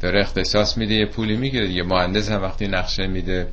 داره 0.00 0.20
اختصاص 0.20 0.78
میده 0.78 0.94
یه 0.94 1.06
پولی 1.06 1.36
می‌گیره 1.36 1.68
یه 1.68 1.82
مهندس 1.82 2.30
هم 2.30 2.42
وقتی 2.42 2.68
نقشه 2.68 3.06
میده 3.06 3.48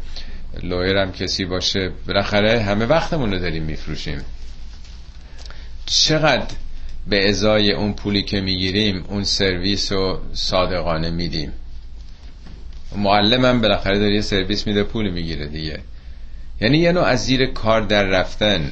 لویر 0.63 0.97
هم 0.97 1.11
کسی 1.11 1.45
باشه 1.45 1.91
بالاخره 2.07 2.61
همه 2.61 2.85
وقتمون 2.85 3.31
رو 3.31 3.39
داریم 3.39 3.63
میفروشیم. 3.63 4.21
چقدر 5.87 6.55
به 7.07 7.29
ازای 7.29 7.71
اون 7.71 7.93
پولی 7.93 8.23
که 8.23 8.41
می‌گیریم 8.41 9.05
اون 9.09 9.23
سرویس 9.23 9.91
رو 9.91 10.19
صادقانه 10.33 11.09
میدیم؟ 11.09 11.51
معلمم 12.95 13.61
بالاخره 13.61 13.99
داره 13.99 14.15
یه 14.15 14.21
سرویس 14.21 14.67
میده 14.67 14.83
پول 14.83 15.09
می‌گیره 15.09 15.47
دیگه. 15.47 15.79
یعنی 16.61 16.77
یه 16.77 16.91
نوع 16.91 17.03
از 17.03 17.25
زیر 17.25 17.45
کار 17.45 17.81
در 17.81 18.03
رفتن. 18.03 18.71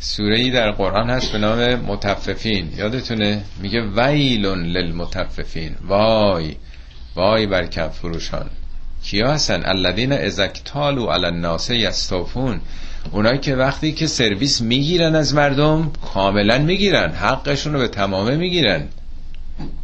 سوره 0.00 0.38
ای 0.38 0.50
در 0.50 0.70
قرآن 0.70 1.10
هست 1.10 1.32
به 1.32 1.38
نام 1.38 1.74
متففین. 1.74 2.72
یادتونه؟ 2.76 3.42
میگه 3.60 3.82
ویلون 3.96 4.62
للمتففین. 4.62 5.74
وای 5.86 6.56
وای 7.16 7.46
بر 7.46 7.66
کف 7.66 7.98
فروشان 7.98 8.50
کیا 9.02 9.32
هستن؟ 9.32 9.62
الذین 9.64 10.12
ازکتالو 10.12 11.06
علی 11.06 11.26
الناس 11.26 11.70
یستوفون. 11.70 12.60
اونایی 13.12 13.38
که 13.38 13.56
وقتی 13.56 13.92
که 13.92 14.06
سرویس 14.06 14.60
می‌گیرن 14.60 15.14
از 15.14 15.34
مردم 15.34 15.92
کاملا 16.14 16.58
می‌گیرن 16.58 17.10
حقشون 17.10 17.72
رو 17.72 17.78
به 17.78 17.88
تمامه 17.88 18.36
می‌گیرن. 18.36 18.88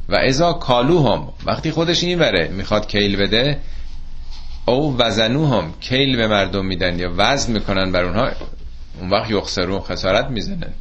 و 0.09 0.15
ازا 0.15 0.53
کالو 0.53 1.09
هم 1.09 1.29
وقتی 1.47 1.71
خودش 1.71 2.05
این 2.05 2.19
بره 2.19 2.49
می‌خواد 2.49 2.89
کیل 2.89 3.17
بده 3.17 3.61
او 4.67 4.97
وزنو 4.99 5.47
هم 5.47 5.73
کیل 5.81 6.17
به 6.17 6.27
مردم 6.27 6.67
میدن 6.67 6.99
یا 6.99 7.13
وزن 7.17 7.53
می‌کنن 7.53 7.93
بر 7.93 8.05
اونها 8.05 8.31
اون 9.01 9.11
وقت 9.11 9.31
یخسرون 9.31 9.81
خسارت 9.81 10.31
می‌زنن 10.31 10.73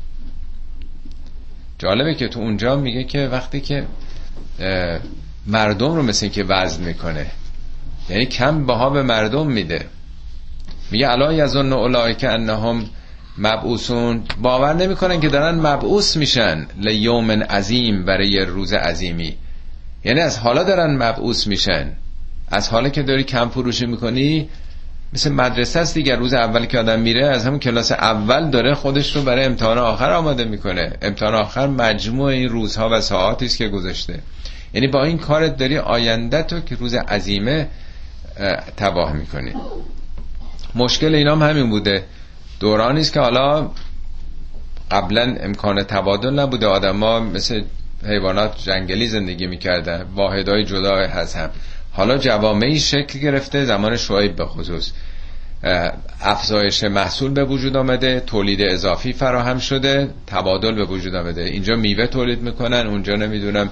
جالبه 1.80 2.16
که 2.16 2.28
تو 2.28 2.40
اونجا 2.40 2.76
میگه 2.76 3.04
که 3.04 3.30
وقتی 3.32 3.62
که 3.62 3.86
مردم 5.48 5.96
رو 5.96 6.04
مثل 6.04 6.28
که 6.28 6.44
وزن 6.44 6.84
می‌کنه 6.84 7.26
یعنی 8.10 8.26
کم 8.26 8.66
بها 8.66 8.90
به 8.90 9.04
مردم 9.04 9.48
میده. 9.48 9.86
میگه 10.92 11.10
الا 11.10 11.34
یظن 11.34 11.74
اولئک 11.74 12.24
انهم 12.30 12.86
مبعوثون. 13.38 14.24
باور 14.42 14.74
نمی‌کنن 14.74 15.20
که 15.20 15.30
دارن 15.30 15.56
مبعوث 15.56 16.18
میشن 16.18 16.68
لیوم 16.78 17.32
عظیم 17.32 18.06
برای 18.06 18.46
روز 18.46 18.74
عظیمی. 18.74 19.36
یعنی 20.04 20.20
از 20.20 20.40
حالا 20.40 20.64
دارن 20.64 20.96
مبعوث 20.96 21.48
میشن. 21.48 21.92
از 22.52 22.70
حالا 22.70 22.90
که 22.90 23.04
داری 23.04 23.24
کم 23.24 23.50
فروشی 23.50 23.86
می‌کنی 23.86 24.50
مثل 25.14 25.32
مدرسه 25.32 25.80
است 25.80 25.94
دیگر 25.94 26.16
روز 26.16 26.34
اول 26.34 26.66
که 26.66 26.80
آدم 26.80 27.00
میره 27.00 27.26
از 27.26 27.46
همون 27.46 27.60
کلاس 27.60 27.92
اول 27.92 28.50
داره 28.50 28.74
خودش 28.74 29.16
رو 29.16 29.22
برای 29.22 29.46
امتحان 29.46 29.78
آخر 29.78 30.12
آماده 30.14 30.46
می‌کنه. 30.46 30.94
امتحان 31.02 31.36
آخر 31.36 31.68
مجموع 31.68 32.26
این 32.28 32.50
روزها 32.50 32.90
و 32.92 33.02
ساعاتی 33.02 33.46
است 33.46 33.58
که 33.58 33.68
گذاشته 33.68 34.20
یعنی 34.74 34.88
با 34.88 35.04
این 35.04 35.18
کارت 35.18 35.58
داری 35.58 35.78
آینده 35.78 36.44
تو 36.44 36.60
که 36.60 36.76
روز 36.76 36.94
عظیمه 36.94 37.68
تباه 38.78 39.14
می‌کنی. 39.14 39.54
مشکل 40.76 41.16
اینام 41.16 41.44
همین 41.44 41.70
بوده. 41.70 42.04
دورانی 42.60 43.00
است 43.00 43.14
که 43.14 43.20
حالا 43.20 43.70
قبلا 44.92 45.36
امکان 45.40 45.84
تبادل 45.84 46.40
نبوده. 46.40 46.68
آدما 46.68 47.20
مثل 47.20 47.64
حیوانات 48.06 48.58
جنگلی 48.64 49.08
زندگی 49.08 49.48
می‌کردن. 49.48 50.06
واحدهای 50.16 50.66
جدا 50.66 50.96
از 50.96 51.36
هم. 51.36 51.50
حالا 51.92 52.18
جوامعی 52.18 52.80
شکل 52.80 53.20
گرفته. 53.20 53.66
زمان 53.66 53.98
شعیب 53.98 54.36
به 54.36 54.46
خصوص. 54.46 54.92
افزایش 56.22 56.84
محصول 56.84 57.32
به 57.32 57.44
وجود 57.44 57.78
آمده. 57.78 58.20
تولید 58.20 58.62
اضافی 58.62 59.14
فراهم 59.14 59.60
شده. 59.60 60.10
تبادل 60.28 60.76
به 60.76 60.86
وجود 60.86 61.16
آمده. 61.16 61.42
اینجا 61.42 61.76
میوه 61.76 62.08
تولید 62.08 62.42
می‌کنن. 62.42 62.88
اونجا 62.88 63.16
نمی‌دونم 63.16 63.70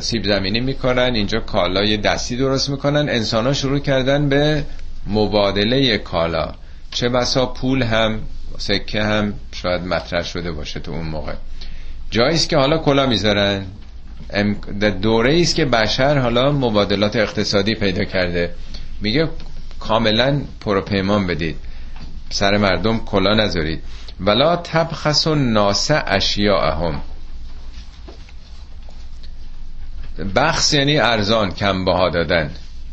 سیب 0.00 0.24
زمینی 0.24 0.60
می‌کنن. 0.60 1.14
اینجا 1.14 1.40
کالای 1.40 1.96
دستی 1.96 2.36
درست 2.36 2.70
می‌کنن. 2.70 3.08
انسان 3.08 3.46
ها 3.46 3.52
شروع 3.52 3.78
کردن 3.78 4.28
به 4.28 4.64
مبادله 5.06 5.98
کالا. 5.98 6.54
چه 6.90 7.08
بسا 7.08 7.46
پول 7.46 7.82
هم 7.82 8.20
سکه 8.58 9.02
هم 9.02 9.34
شاید 9.52 9.82
مطرح 9.82 10.22
شده 10.22 10.52
باشه 10.52 10.80
تو 10.80 10.92
اون 10.92 11.06
موقع. 11.06 11.32
جایی 12.10 12.38
که 12.38 12.56
حالا 12.56 12.78
کلا 12.78 13.06
می‌ذارن. 13.06 13.66
در 14.80 14.90
دوره 14.90 15.40
است 15.40 15.54
که 15.54 15.64
بشر 15.64 16.18
حالا 16.18 16.52
مبادلات 16.52 17.16
اقتصادی 17.16 17.74
پیدا 17.74 18.04
کرده. 18.04 18.54
میگه 19.00 19.28
کاملا 19.80 20.40
پروپیمان 20.60 21.26
بدید. 21.26 21.56
سر 22.30 22.56
مردم 22.56 22.98
کلا 22.98 23.34
نذارید. 23.34 23.82
ولا 24.20 24.56
تبخس 24.56 25.26
و 25.26 25.34
ناسه 25.34 26.02
اشیاءهم. 26.06 27.00
بخص 30.36 30.72
یعنی 30.72 30.98
ارزان 30.98 31.50
کم 31.50 31.84
بها 31.84 32.08
دادن. 32.08 32.50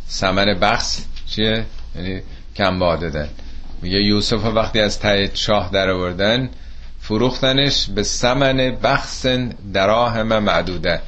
سمن 0.07 0.59
بخص 0.59 1.05
چیه؟ 1.28 1.66
یعنی 1.96 2.22
کم 2.56 2.80
بها 2.80 2.96
دادن 2.96 3.30
میگه 3.82 3.98
یوسف 3.98 4.46
وقتی 4.46 4.80
از 4.80 5.00
ته 5.00 5.32
شاه 5.34 5.70
در 5.74 5.89
آوردن 5.89 6.50
فروختنش 7.02 7.89
به 7.96 8.04
سمن 8.04 8.58
بخص 8.84 9.26
دراهم 9.74 10.39
معدوده. 10.39 11.02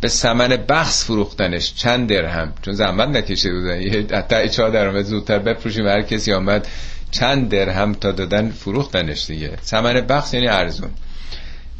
به 0.00 0.08
سمن 0.08 0.48
بخص 0.48 1.04
فروختنش 1.04 1.74
چند 1.74 2.08
درهم؟ 2.08 2.52
چون 2.62 2.74
زحمت 2.74 3.08
نکشیده 3.08 3.54
بودن 3.54 3.80
یه 3.80 4.02
ته 4.02 4.48
چاه 4.48 4.70
در 4.70 5.02
زودتر 5.02 5.38
بفروشیم. 5.38 5.86
هر 5.86 6.02
کسی 6.02 6.32
آمد 6.32 6.68
چند 7.10 7.48
درهم 7.48 7.94
تا 7.94 8.12
دادن 8.12 8.50
فروختنش 8.50 9.26
دیگه. 9.26 9.58
سمن 9.62 9.92
بخص 10.00 10.34
یعنی 10.34 10.48
ارزون. 10.48 10.90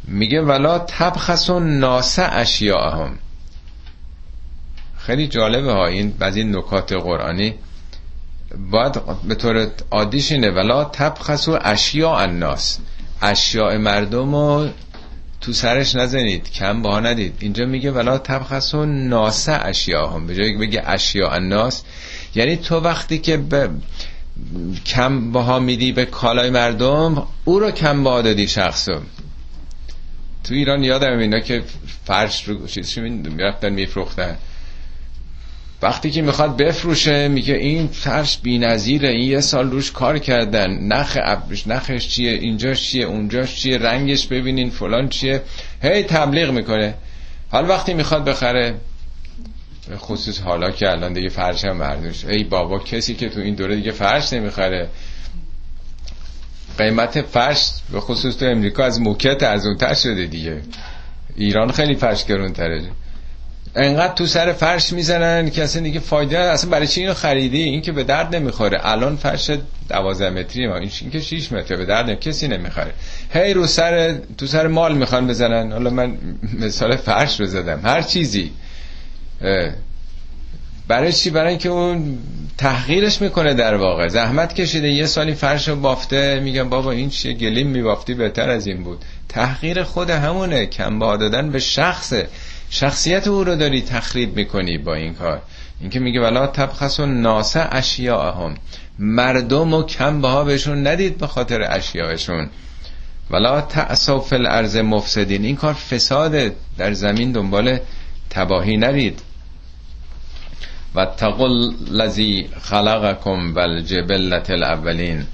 میگه 0.07 0.41
ولا 0.41 0.79
تبخس 0.79 1.49
و 1.49 1.59
ناسه 1.59 2.23
اشیاءهم. 2.23 3.17
خیلی 4.97 5.27
جالبه 5.27 5.71
ها 5.71 5.87
این 5.87 6.11
بعضی 6.11 6.43
نکات 6.43 6.93
قرآنی. 6.93 7.53
باید 8.71 9.01
به 9.27 9.35
طور 9.35 9.67
عادیش 9.91 10.31
اینه 10.31 10.51
ولا 10.51 10.83
تبخس 10.83 11.47
و 11.47 11.59
اشیاء 11.61 12.19
الناس. 12.19 12.79
اشیاء 13.21 13.77
مردم 13.77 14.35
رو 14.35 14.69
تو 15.41 15.53
سرش 15.53 15.95
نزنید 15.95 16.51
کم 16.51 16.81
باها 16.81 16.99
ندید. 16.99 17.35
اینجا 17.39 17.65
میگه 17.65 17.91
ولا 17.91 18.17
تبخس 18.17 18.73
و 18.73 18.85
ناسه 18.85 19.65
اشیاء 19.65 20.07
هم 20.07 20.27
به 20.27 20.35
جایی 20.35 20.57
بگه 20.57 20.83
اشیاء 20.85 21.31
الناس 21.31 21.83
یعنی 22.35 22.57
تو 22.57 22.79
وقتی 22.79 23.17
که 23.17 23.37
به 23.37 23.69
کم 24.85 25.31
باها 25.31 25.59
میدی 25.59 25.91
به 25.91 26.05
کالای 26.05 26.49
مردم 26.49 27.27
او 27.45 27.59
رو 27.59 27.71
کم 27.71 28.03
باها 28.03 28.21
دادی 28.21 28.47
شخصو. 28.47 28.99
تو 30.43 30.53
ایران 30.53 30.83
یادم 30.83 31.17
اینا 31.17 31.39
که 31.39 31.63
فرش 32.05 32.47
رو 32.47 32.67
چیزش 32.67 32.97
می‌رفتن 32.97 33.69
میفروختن. 33.69 34.37
وقتی 35.81 36.11
که 36.11 36.21
می‌خواد 36.21 36.57
بفروشه 36.57 37.27
میگه 37.27 37.53
این 37.53 37.87
فرش 37.87 38.37
بی 38.37 38.57
نظیره 38.57 39.09
این 39.09 39.31
یه 39.31 39.41
سال 39.41 39.71
روش 39.71 39.91
کار 39.91 40.19
کردن. 40.19 40.87
نخ 40.87 41.17
ابرش 41.23 41.67
نخش 41.67 42.07
چیه 42.07 42.31
اینجاش 42.31 42.81
چیه 42.89 43.05
اونجاش 43.05 43.55
چیه 43.55 43.77
رنگش 43.77 44.27
ببینین 44.27 44.69
فلان 44.69 45.09
چیه. 45.09 45.41
هی 45.81 46.03
تبلیغ 46.03 46.51
می‌کنه. 46.51 46.93
حال 47.51 47.69
وقتی 47.69 47.93
می‌خواد 47.93 48.25
بخره 48.25 48.75
خصوص 49.97 50.41
حالا 50.41 50.71
که 50.71 50.89
الان 50.89 51.13
دیگه 51.13 51.29
فرش 51.29 51.65
هم 51.65 51.79
برداشت. 51.79 52.25
ای 52.25 52.43
بابا 52.43 52.79
کسی 52.79 53.15
که 53.15 53.29
تو 53.29 53.39
این 53.39 53.55
دوره 53.55 53.75
دیگه 53.75 53.91
فرش 53.91 54.33
نمی‌خره. 54.33 54.89
قیمت 56.77 57.21
فرش 57.21 57.69
به 57.91 57.99
خصوص 57.99 58.37
تو 58.37 58.45
امریکا 58.45 58.85
از 58.85 59.01
موکت 59.01 59.43
از 59.43 59.65
اون 59.65 59.93
شده 59.93 60.25
دیگه. 60.25 60.61
ایران 61.35 61.71
خیلی 61.71 61.95
فرش 61.95 62.25
گرون 62.25 62.53
تره 62.53 62.81
انقدر 63.79 64.13
تو 64.13 64.25
سر 64.25 64.53
فرش 64.53 64.93
می‌زنن 64.93 65.49
که 65.49 65.63
اصلا 65.63 65.81
دیگه 65.81 65.99
فایده 65.99 66.39
اصلا 66.39 66.69
برای 66.69 66.87
چی 66.87 67.01
اینو 67.01 67.13
خریدی؟ 67.13 67.61
این 67.61 67.81
که 67.81 67.91
به 67.91 68.03
درد 68.03 68.35
نمی‌خوره. 68.35 68.79
الان 68.83 69.15
فرش 69.15 69.51
12 69.89 70.29
متری 70.29 70.67
ما. 70.67 70.77
این 70.77 70.89
که 71.11 71.19
6 71.19 71.51
متر 71.51 71.75
به 71.75 71.85
درد 71.85 72.19
کسی 72.19 72.47
نمی‌خوره. 72.47 72.93
هی 73.33 73.53
رو 73.53 73.67
سر 73.67 74.17
تو 74.37 74.47
سر 74.47 74.67
مال 74.67 74.97
می‌خوان 74.97 75.27
بزنن. 75.27 75.71
حالا 75.71 75.89
من 75.89 76.17
مثال 76.59 76.95
فرش 76.95 77.39
رو 77.39 77.45
زدم. 77.45 77.81
هر 77.83 78.01
چیزی. 78.01 78.51
برای 80.87 81.13
چی؟ 81.13 81.29
برای 81.29 81.49
اینکه 81.49 81.69
اون 81.69 82.17
تحقیرش 82.57 83.21
می‌کنه 83.21 83.53
در 83.53 83.75
واقع. 83.75 84.07
زحمت 84.07 84.53
کشیده. 84.53 84.87
یه 84.87 85.05
سالی 85.05 85.33
فرش 85.33 85.67
رو 85.67 85.75
بافته. 85.75 86.39
میگم 86.39 86.69
بابا 86.69 86.91
این 86.91 87.09
چیه؟ 87.09 87.33
گلیم 87.33 87.67
میبافتی. 87.67 88.13
بهتر 88.13 88.49
از 88.49 88.67
این 88.67 88.83
بود. 88.83 89.05
تحقیر 89.29 89.83
خود 89.83 90.09
همونه. 90.09 90.65
کم 90.65 90.99
دادن 90.99 91.49
به 91.49 91.59
شخصه. 91.59 92.27
شخصیت 92.69 93.27
او 93.27 93.43
رو 93.43 93.55
داری 93.55 93.81
تخریب 93.81 94.35
می‌کنی 94.35 94.77
با 94.77 94.93
این 94.93 95.13
کار. 95.13 95.41
اینکه 95.81 95.99
میگه 95.99 96.21
ولا 96.21 96.47
تبخس 96.47 96.99
و 96.99 97.05
ناسه 97.05 97.67
اشیاءهم. 97.71 98.55
مردم 98.99 99.73
و 99.73 99.83
کم 99.83 100.21
بها 100.21 100.43
بهشون 100.43 100.87
ندید 100.87 101.17
به 101.17 101.27
خاطر 101.27 101.67
اشیاءشون. 101.71 102.49
ولا 103.31 103.61
تأسو 103.61 104.19
فی 104.19 104.35
الارض 104.35 104.77
مفسدین. 104.77 105.45
این 105.45 105.55
کار 105.55 105.73
فساد 105.73 106.51
در 106.77 106.93
زمین 106.93 107.31
دنبال 107.31 107.79
تباهی 108.29 108.77
نرید. 108.77 109.21
و 110.95 111.05
تقل 111.05 111.71
لذی 111.91 112.49
خلقکم 112.61 113.53
والجبلت 113.53 114.49
الاولین. 114.49 115.25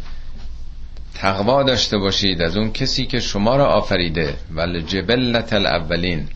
تقوا 1.13 1.63
داشته 1.63 1.97
باشید 1.97 2.41
از 2.41 2.57
اون 2.57 2.71
کسی 2.71 3.05
که 3.05 3.19
شما 3.19 3.55
را 3.55 3.65
آفریده. 3.65 4.34
والجبلت 4.51 5.53
الاولین. 5.53 6.27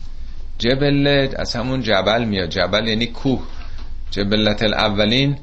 جبل 0.58 1.28
از 1.36 1.56
همون 1.56 1.82
جبل 1.82 2.24
میاد. 2.24 2.48
جبل 2.48 2.88
یعنی 2.88 3.06
کوه. 3.06 3.42
جبلت 4.10 4.62
الاولین 4.62 5.36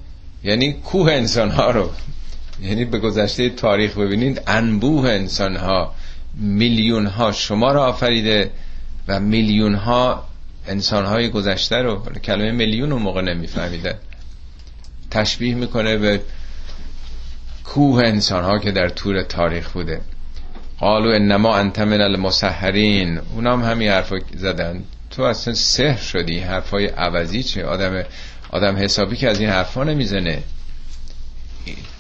یعنی 0.44 0.74
کوه 0.74 1.12
انسان 1.12 1.52
ها 1.52 1.72
رو. 1.72 1.90
یعنی 2.62 2.86
به 2.86 3.00
گذشته 3.00 3.50
تاریخ 3.50 3.98
ببینید 3.98 4.42
انبوه 4.48 5.10
انسان 5.10 5.56
ها 5.56 5.94
میلیون 6.40 7.06
ها 7.06 7.32
شما 7.32 7.72
رو 7.72 7.80
آفریده 7.80 8.52
و 9.08 9.20
میلیون 9.20 9.76
ها 9.76 10.24
انسان 10.68 11.06
های 11.06 11.30
گذشته 11.30 11.76
رو 11.76 12.04
کلمه 12.24 12.52
میلیون 12.52 12.92
اون 12.92 13.02
موقع 13.02 13.22
نمیفهمیده. 13.22 13.96
تشبیه 15.12 15.56
می‌کنه 15.56 15.98
به 15.98 16.22
کوه 17.64 18.04
انسان 18.04 18.44
ها 18.44 18.60
که 18.60 18.72
در 18.72 18.90
طور 18.90 19.24
تاریخ 19.24 19.72
بوده. 19.72 20.02
قالو 20.80 21.10
انما 21.10 21.56
انت 21.56 21.80
من 21.80 22.02
المسحرین. 22.02 23.20
اونام 23.36 23.64
همین 23.64 23.90
حرف 23.90 24.14
زدن. 24.36 24.84
تو 25.16 25.24
اصلا 25.24 25.54
سحر 25.54 25.98
شدی 25.98 26.40
حرفای 26.40 26.86
عوضی 26.86 27.44
چه؟ 27.44 27.66
آدم 27.66 28.04
آدم 28.50 28.76
حسابی 28.76 29.16
که 29.16 29.30
از 29.30 29.40
این 29.40 29.50
حرفا 29.50 29.84
نمی‌زنه. 29.84 30.44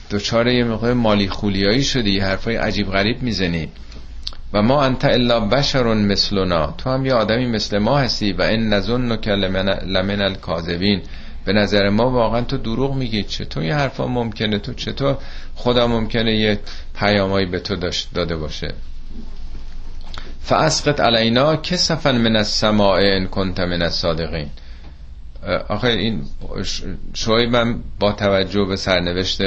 دوچاره 0.10 0.56
یه 0.56 0.64
موقع 0.64 0.94
مالی 0.94 1.30
خولیایی 1.30 1.84
شدی 1.84 2.20
حرفای 2.20 2.56
عجیب 2.56 2.92
غریب 2.92 3.22
می‌زنی. 3.22 3.70
و 4.54 4.62
ما 4.62 4.84
انت 4.84 5.06
الا 5.06 5.40
بشر 5.40 5.84
مثلنا. 5.84 6.72
تو 6.78 6.90
هم 6.90 7.06
یه 7.06 7.14
آدمی 7.14 7.46
مثل 7.46 7.78
ما 7.78 7.98
هستی 7.98 8.34
و 8.34 8.42
این 8.42 8.74
نظن 8.74 9.18
که 9.18 9.32
لمن 9.32 10.22
الکاذبین. 10.22 11.02
به 11.46 11.54
نظر 11.54 11.90
ما 11.90 12.10
واقعا 12.12 12.42
تو 12.42 12.58
دروغ 12.58 12.96
میگی. 12.96 13.24
چطور 13.24 13.64
یه 13.64 13.76
حرفا 13.76 14.08
ممکنه؟ 14.08 14.60
تو 14.60 14.74
چطور 14.74 15.18
خدا 15.56 15.88
ممکنه 15.88 16.36
یه 16.36 16.60
پیامایی 17.00 17.46
به 17.46 17.60
تو 17.60 17.76
داده 18.14 18.36
باشه؟ 18.36 18.74
فاسقط 20.46 21.00
علینا 21.00 21.56
کسفا 21.56 22.12
من 22.12 22.36
السماء 22.36 23.00
ان 23.00 23.28
کنت 23.28 23.60
من 23.60 23.82
الصادقین 23.82 24.50
آخه 25.70 25.88
این 25.88 26.22
شعیبم 27.14 27.84
با 28.00 28.12
توجه 28.12 28.66
به 28.66 28.76
سرنوشت 28.76 29.42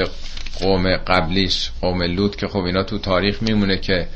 قوم 0.60 0.96
قبلیش 0.96 1.70
قوم 1.80 2.02
لوط 2.02 2.36
که 2.36 2.48
خب 2.48 2.58
اینا 2.58 2.82
تو 2.82 2.98
تاریخ 2.98 3.42
میمونه 3.42 3.78
که 3.78 4.06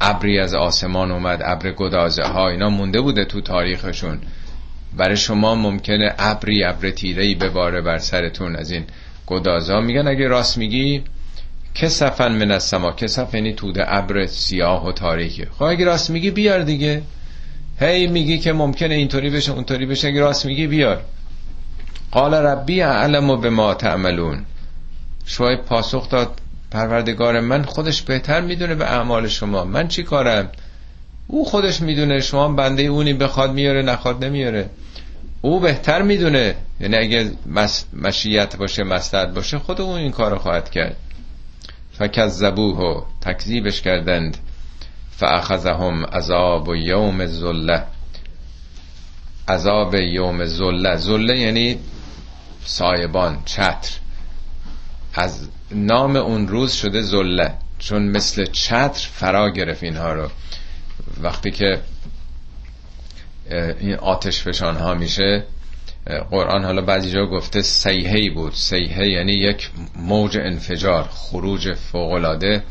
ابری 0.00 0.38
از 0.38 0.54
آسمان 0.54 1.10
اومد 1.10 1.42
ابر 1.44 1.70
گدازه 1.70 2.22
ها 2.22 2.48
اینا 2.48 2.70
مونده 2.70 3.00
بوده 3.00 3.24
تو 3.24 3.40
تاریخشون. 3.40 4.18
برای 4.96 5.16
شما 5.16 5.54
ممکنه 5.54 6.14
ابری 6.18 6.64
ابر 6.64 6.90
تیره 6.90 7.34
بباره 7.34 7.80
بر 7.80 7.98
سرتون 7.98 8.56
از 8.56 8.70
این 8.70 8.84
گدازه 9.26 9.72
ها. 9.72 9.80
میگن 9.80 10.08
اگه 10.08 10.28
راست 10.28 10.58
میگی 10.58 11.02
کسفن 11.76 12.32
من 12.32 12.50
از 12.50 12.62
سما 12.62 12.92
کسف 12.92 13.34
یعنی 13.34 13.52
توده 13.52 13.94
ابر 13.94 14.26
سیاه 14.26 14.86
و 14.86 14.92
تاریکی. 14.92 15.44
خب 15.44 15.62
اگه 15.62 15.84
راست 15.84 16.10
میگی 16.10 16.30
بیار 16.30 16.62
دیگه. 16.62 17.02
هی 17.80 18.06
میگی 18.06 18.38
که 18.38 18.52
ممکنه 18.52 18.94
اینطوری 18.94 19.30
بشه 19.30 19.52
اونطوری 19.52 19.86
بشه 19.86 20.08
اگه 20.08 20.20
راست 20.20 20.46
میگی 20.46 20.66
بیار. 20.66 21.02
قال 22.10 22.34
ربی 22.34 22.82
اعلم 22.82 23.40
به 23.40 23.50
ما 23.50 23.74
تعملون. 23.74 24.44
شوی 25.26 25.56
پاسخ 25.56 26.08
داد 26.08 26.40
پروردگار 26.70 27.40
من 27.40 27.62
خودش 27.62 28.02
بهتر 28.02 28.40
می‌دونه 28.40 28.74
به 28.74 28.84
اعمال 28.84 29.28
شما. 29.28 29.64
من 29.64 29.88
چی 29.88 30.02
کارم؟ 30.02 30.48
او 31.26 31.44
خودش 31.44 31.80
می‌دونه 31.80 32.20
شما 32.20 32.48
بنده 32.48 32.82
اونی 32.82 33.12
بخواد 33.12 33.52
میاره 33.52 33.82
نخواد 33.82 34.24
نمیاره. 34.24 34.70
او 35.42 35.60
بهتر 35.60 36.02
می‌دونه. 36.02 36.54
یعنی 36.80 36.96
اگه 36.96 37.30
مشیت 37.92 38.56
باشه 38.56 38.84
مستد 38.84 39.34
باشه 39.34 39.58
خود 39.58 39.80
اون 39.80 39.98
این 39.98 40.12
کار 40.12 40.38
خواهد 40.38 40.70
کرد. 40.70 40.96
فکذبوه 41.98 42.78
و 42.78 43.00
تکذیبش 43.20 43.82
کردند. 43.82 44.36
فاخذهم 45.10 46.04
عذاب 46.04 46.68
و 46.68 46.76
یوم 46.76 47.20
الذله 47.20 47.84
عذاب 49.48 49.94
یوم 49.94 50.44
زله 50.44 50.96
زله 50.96 51.38
یعنی 51.38 51.78
سایبان 52.64 53.42
چتر. 53.44 53.90
از 55.14 55.48
نام 55.70 56.16
اون 56.16 56.48
روز 56.48 56.72
شده 56.72 57.02
زله 57.02 57.54
چون 57.78 58.02
مثل 58.02 58.44
چتر 58.44 59.08
فرا 59.12 59.50
گرفت 59.50 59.82
اینها 59.82 60.12
رو. 60.12 60.28
وقتی 61.22 61.50
که 61.50 61.80
این 63.80 63.94
آتش 63.94 64.42
فشان 64.42 64.76
ها 64.76 64.94
میشه 64.94 65.44
قرآن 66.30 66.64
حالا 66.64 66.82
بعضی 66.82 67.10
جا 67.10 67.26
گفته 67.26 67.62
سیهی 67.62 68.30
بود. 68.30 68.52
سیهه 68.52 69.08
یعنی 69.08 69.32
یک 69.32 69.70
موج 69.96 70.38
انفجار 70.38 71.08
خروج 71.10 71.74
فوقلاده 71.74 72.62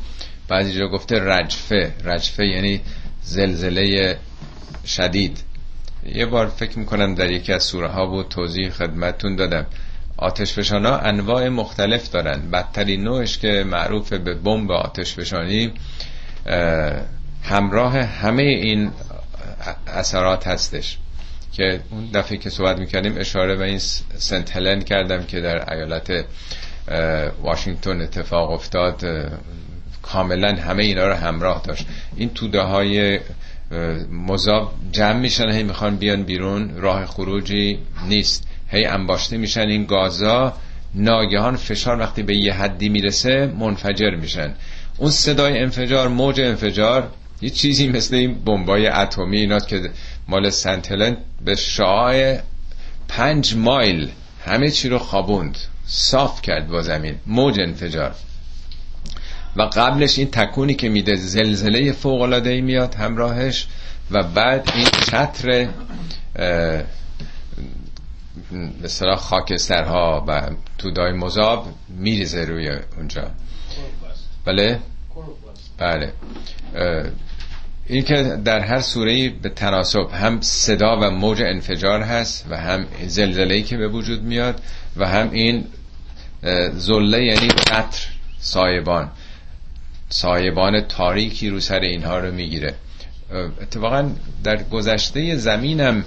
بعضی 0.48 0.74
جا 0.74 0.88
گفته 0.88 1.20
رجفه. 1.20 1.94
رجفه 2.04 2.46
یعنی 2.46 2.82
زلزله 3.22 4.18
شدید. 4.86 5.44
یه 6.06 6.26
بار 6.26 6.48
فکر 6.48 6.80
می‌کنم 6.80 7.16
در 7.16 7.32
یکی 7.32 7.54
از 7.54 7.64
سوره 7.64 7.88
ها 7.88 8.06
بود 8.06 8.28
توضیح 8.28 8.70
خدمتتون 8.70 9.36
دادم. 9.36 9.66
آتش 10.18 10.54
فشانا 10.54 10.98
انواع 10.98 11.50
مختلف 11.50 12.10
دارن. 12.12 12.52
بدترین 12.52 13.04
نوعش 13.04 13.38
که 13.38 13.64
معروف 13.68 14.14
به 14.14 14.34
بمب 14.34 14.72
آتش 14.72 15.16
فشانی 15.16 15.74
همراه 17.44 17.98
همه 17.98 18.44
این 18.44 18.92
اثرات 19.88 20.48
هستش. 20.48 20.98
که 21.56 21.80
اون 21.92 22.10
دفعه 22.14 22.38
که 22.38 22.50
صحبت 22.50 22.80
می‌کردیم 22.80 23.18
اشاره 23.18 23.56
به 23.56 23.66
این 23.66 23.80
سنت 24.18 24.56
هلن 24.58 24.82
کردم 24.82 25.24
که 25.24 25.42
در 25.42 25.74
ایالت 25.74 26.26
واشنگتن 27.44 28.02
اتفاق 28.02 28.52
افتاد 28.52 29.06
کاملا 30.02 30.56
همه 30.56 30.84
اینا 30.84 31.08
رو 31.08 31.14
همراه 31.14 31.62
داشت. 31.66 31.86
این 32.16 32.30
توده 32.30 32.62
های 32.62 33.20
مذاب 34.12 34.74
جمع 34.92 35.20
میشن 35.20 35.52
هی 35.52 35.64
می‌خوان 35.64 35.98
بیان 35.98 36.24
بیرون 36.24 36.76
راه 36.76 37.06
خروجی 37.06 37.80
نیست. 38.08 38.48
هی 38.68 38.86
انباشته 38.86 39.38
میشن 39.38 39.68
این 39.68 39.86
گازا 39.86 40.54
ناگهان 40.96 41.56
فشار 41.56 42.00
وقتی 42.00 42.24
به 42.24 42.36
یه 42.36 42.54
حدی 42.54 42.90
می‌رسه 42.90 43.46
منفجر 43.60 44.16
میشن. 44.16 44.54
اون 44.98 45.12
صدای 45.12 45.60
انفجار 45.60 46.08
موج 46.08 46.42
انفجار 46.42 47.12
یه 47.42 47.50
چیزی 47.50 47.88
مثل 47.88 48.16
این 48.16 48.44
بمبای 48.44 48.88
اتمی 48.88 49.38
اینا 49.38 49.60
که 49.60 49.90
مال 50.28 50.50
سنتلن 50.50 51.18
به 51.46 51.56
شعاع 51.56 52.40
پنج 53.08 53.56
مایل 53.56 54.12
همه 54.46 54.72
چی 54.72 54.90
رو 54.90 55.00
خوابوند 55.00 55.58
صاف 55.86 56.42
کرد 56.42 56.68
با 56.68 56.82
زمین 56.82 57.16
موج 57.28 57.60
انفجار. 57.60 58.16
و 59.56 59.62
قبلش 59.62 60.20
این 60.20 60.32
تکونی 60.32 60.74
که 60.74 60.90
میده 60.90 61.16
زلزله 61.16 61.92
فوق 61.92 62.22
العاده 62.22 62.50
ای 62.50 62.62
میاد 62.62 62.96
همراهش 62.96 63.68
و 64.12 64.24
بعد 64.24 64.72
این 64.76 64.86
چتر 64.86 65.70
به 68.82 69.16
خاکسترها 69.18 70.26
و 70.28 70.50
تودای 70.78 71.12
مذاب 71.12 71.68
میریزه 71.90 72.46
روی 72.46 72.70
اونجا. 72.98 73.32
بله؟ 74.46 74.80
بله. 75.78 76.14
این 77.88 78.04
که 78.04 78.24
در 78.46 78.60
هر 78.60 78.82
سوره 78.82 79.30
به 79.30 79.50
تناسب 79.50 80.10
هم 80.14 80.42
صدا 80.42 81.00
و 81.02 81.12
موج 81.12 81.42
انفجار 81.42 82.02
هست 82.02 82.46
و 82.50 82.58
هم 82.58 82.86
زلزله 83.08 83.62
که 83.62 83.78
به 83.78 83.88
وجود 83.88 84.24
میاد 84.24 84.62
و 84.98 85.08
هم 85.08 85.32
این 85.32 85.66
زله 86.74 87.24
یعنی 87.24 87.48
چتر 87.48 88.08
سایبان. 88.40 89.12
سایبان 90.10 90.82
تاریکی 90.82 91.50
رو 91.50 91.60
سر 91.60 91.80
اینها 91.80 92.20
رو 92.20 92.32
می‌گیره. 92.32 92.74
اتفاقا 93.62 94.10
در 94.44 94.64
گذشته 94.64 95.36
زمینم 95.36 96.06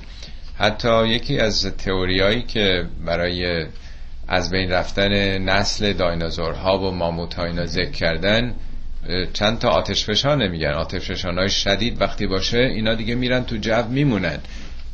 حتی 0.59 1.09
یکی 1.09 1.39
از 1.39 1.67
تئوریایی 1.79 2.43
که 2.43 2.87
برای 3.07 3.67
از 4.29 4.51
بین 4.51 4.71
رفتن 4.71 5.39
نسل 5.39 5.93
دایناسورها 5.93 6.79
و 6.79 6.91
ماموت 6.91 7.39
اینا 7.39 7.67
ذکر 7.67 7.91
کردن 7.91 8.55
چند 9.33 9.59
تا 9.59 9.69
آتش 9.69 10.05
فشان 10.05 10.43
نمیگن. 10.43 10.71
آتش 10.71 11.11
فشان 11.11 11.39
های 11.39 11.51
شدید 11.51 12.01
وقتی 12.01 12.27
باشه 12.27 12.59
اینا 12.59 12.95
دیگه 12.95 13.15
میرن 13.15 13.45
تو 13.45 13.57
جو 13.57 13.85
میمونن. 13.89 14.39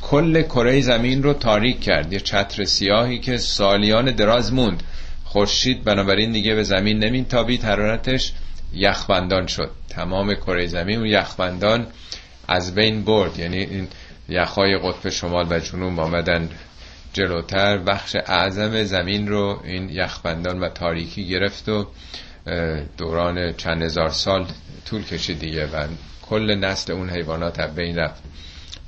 کل 0.03 0.43
کره 0.43 0.81
زمین 0.81 1.23
رو 1.23 1.33
تاریک 1.33 1.81
کرد. 1.81 2.13
یه 2.13 2.21
چتر 2.21 2.65
سیاهی 2.65 3.19
که 3.19 3.39
سالیان 3.39 4.11
دراز 4.11 4.53
موند. 4.53 4.83
خورشید 5.25 5.85
بنابراین 5.85 6.33
دیگه 6.33 6.55
به 6.55 6.63
زمین 6.63 7.05
نمین 7.05 7.25
تابید 7.25 7.65
حرارتش 7.65 8.33
یخبندان 8.73 9.47
شد. 9.47 9.71
تمام 9.89 10.35
کره 10.35 10.67
زمین 10.67 11.01
و 11.01 11.07
یخبندان 11.07 11.87
از 12.49 12.75
بین 12.75 13.05
برد. 13.05 13.39
یعنی 13.39 13.59
این 13.59 13.89
یخهای 14.29 14.79
قطب 14.79 15.09
شمال 15.09 15.47
و 15.51 15.59
جنوب 15.59 16.01
آمدن 16.01 16.49
جلوتر. 17.13 17.79
بخش 17.79 18.17
اعظم 18.27 18.85
زمین 18.85 19.29
رو 19.29 19.61
این 19.65 19.89
یخبندان 19.89 20.61
و 20.61 20.69
تاریکی 20.69 21.29
گرفت 21.29 21.69
و 21.69 21.87
دوران 22.99 23.53
چند 23.53 23.83
هزار 23.83 24.11
سال 24.11 24.47
طول 24.87 25.03
کشید 25.03 25.39
دیگه 25.39 25.67
و 25.67 25.87
کل 26.23 26.55
نسل 26.55 26.93
اون 26.93 27.11
حیوانات 27.11 27.61
از 27.61 27.75
بین 27.75 27.99
رفت. 27.99 28.23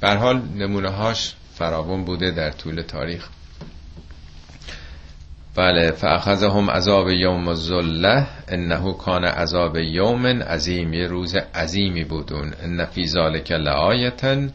به 0.00 0.14
حال 0.14 0.42
نمونه 0.54 0.90
هاش 0.90 1.34
فراون 1.54 2.04
بوده 2.04 2.30
در 2.30 2.50
طول 2.50 2.82
تاریخ. 2.82 3.28
بله 5.54 5.90
فاخذهم 5.90 6.70
عذاب 6.70 7.08
یوم 7.08 7.48
الظله 7.48 8.26
انه 8.48 8.92
کان 8.92 9.24
عذاب 9.24 9.76
یوم 9.76 10.26
عظیم 10.26 10.92
یه 10.92 11.06
روز 11.06 11.36
عظیمی 11.36 12.04
بودون 12.04 12.54
ان 12.62 12.84
فی 12.84 13.06
ذلک 13.06 13.52
لآیه 13.52 14.50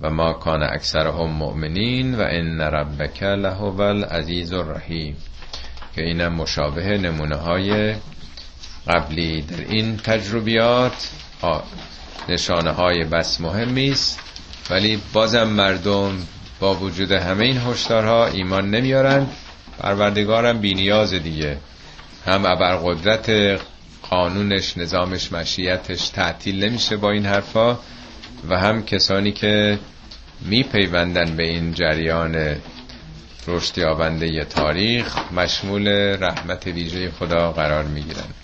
و 0.00 0.10
ما 0.10 0.32
کان 0.32 0.62
اکثرهم 0.62 1.30
مؤمنین 1.30 2.14
و 2.14 2.20
ان 2.20 2.60
ربک 2.60 3.22
لهو 3.22 3.80
العزیز 3.80 4.52
الرحیم. 4.52 5.16
که 5.94 6.02
اینم 6.02 6.32
مشابه 6.32 6.98
نمونه 6.98 7.36
های 7.36 7.94
قبلی 8.88 9.42
در 9.42 9.60
این 9.68 9.96
تجربیات 9.96 11.10
نشانه 12.28 12.70
های 12.70 13.04
بس 13.04 13.40
مهمی 13.40 13.90
است. 13.90 14.20
ولی 14.70 15.02
بازم 15.12 15.48
مردم 15.48 16.26
با 16.60 16.74
وجود 16.74 17.12
همه 17.12 17.44
این 17.44 17.58
هشدارها 17.58 18.26
ایمان 18.26 18.70
نمیارند. 18.70 19.30
پروردگارم 19.78 20.58
بینیاز 20.60 21.14
دیگه. 21.14 21.56
هم 22.26 22.46
ابرقدرت 22.46 23.60
قانونش 24.10 24.78
نظامش 24.78 25.32
مشیتش 25.32 26.08
تعطیل 26.08 26.64
نمیشه 26.64 26.96
با 26.96 27.10
این 27.10 27.26
حرفا 27.26 27.78
و 28.48 28.58
هم 28.58 28.84
کسانی 28.84 29.32
که 29.32 29.78
میپیوندن 30.40 31.36
به 31.36 31.42
این 31.42 31.74
جریان 31.74 32.56
رشد 33.46 33.78
یابنده 33.78 34.44
تاریخ 34.44 35.32
مشمول 35.32 35.88
رحمت 36.20 36.66
ویژه 36.66 37.10
خدا 37.10 37.52
قرار 37.52 37.84
می‌گیرن. 37.84 38.43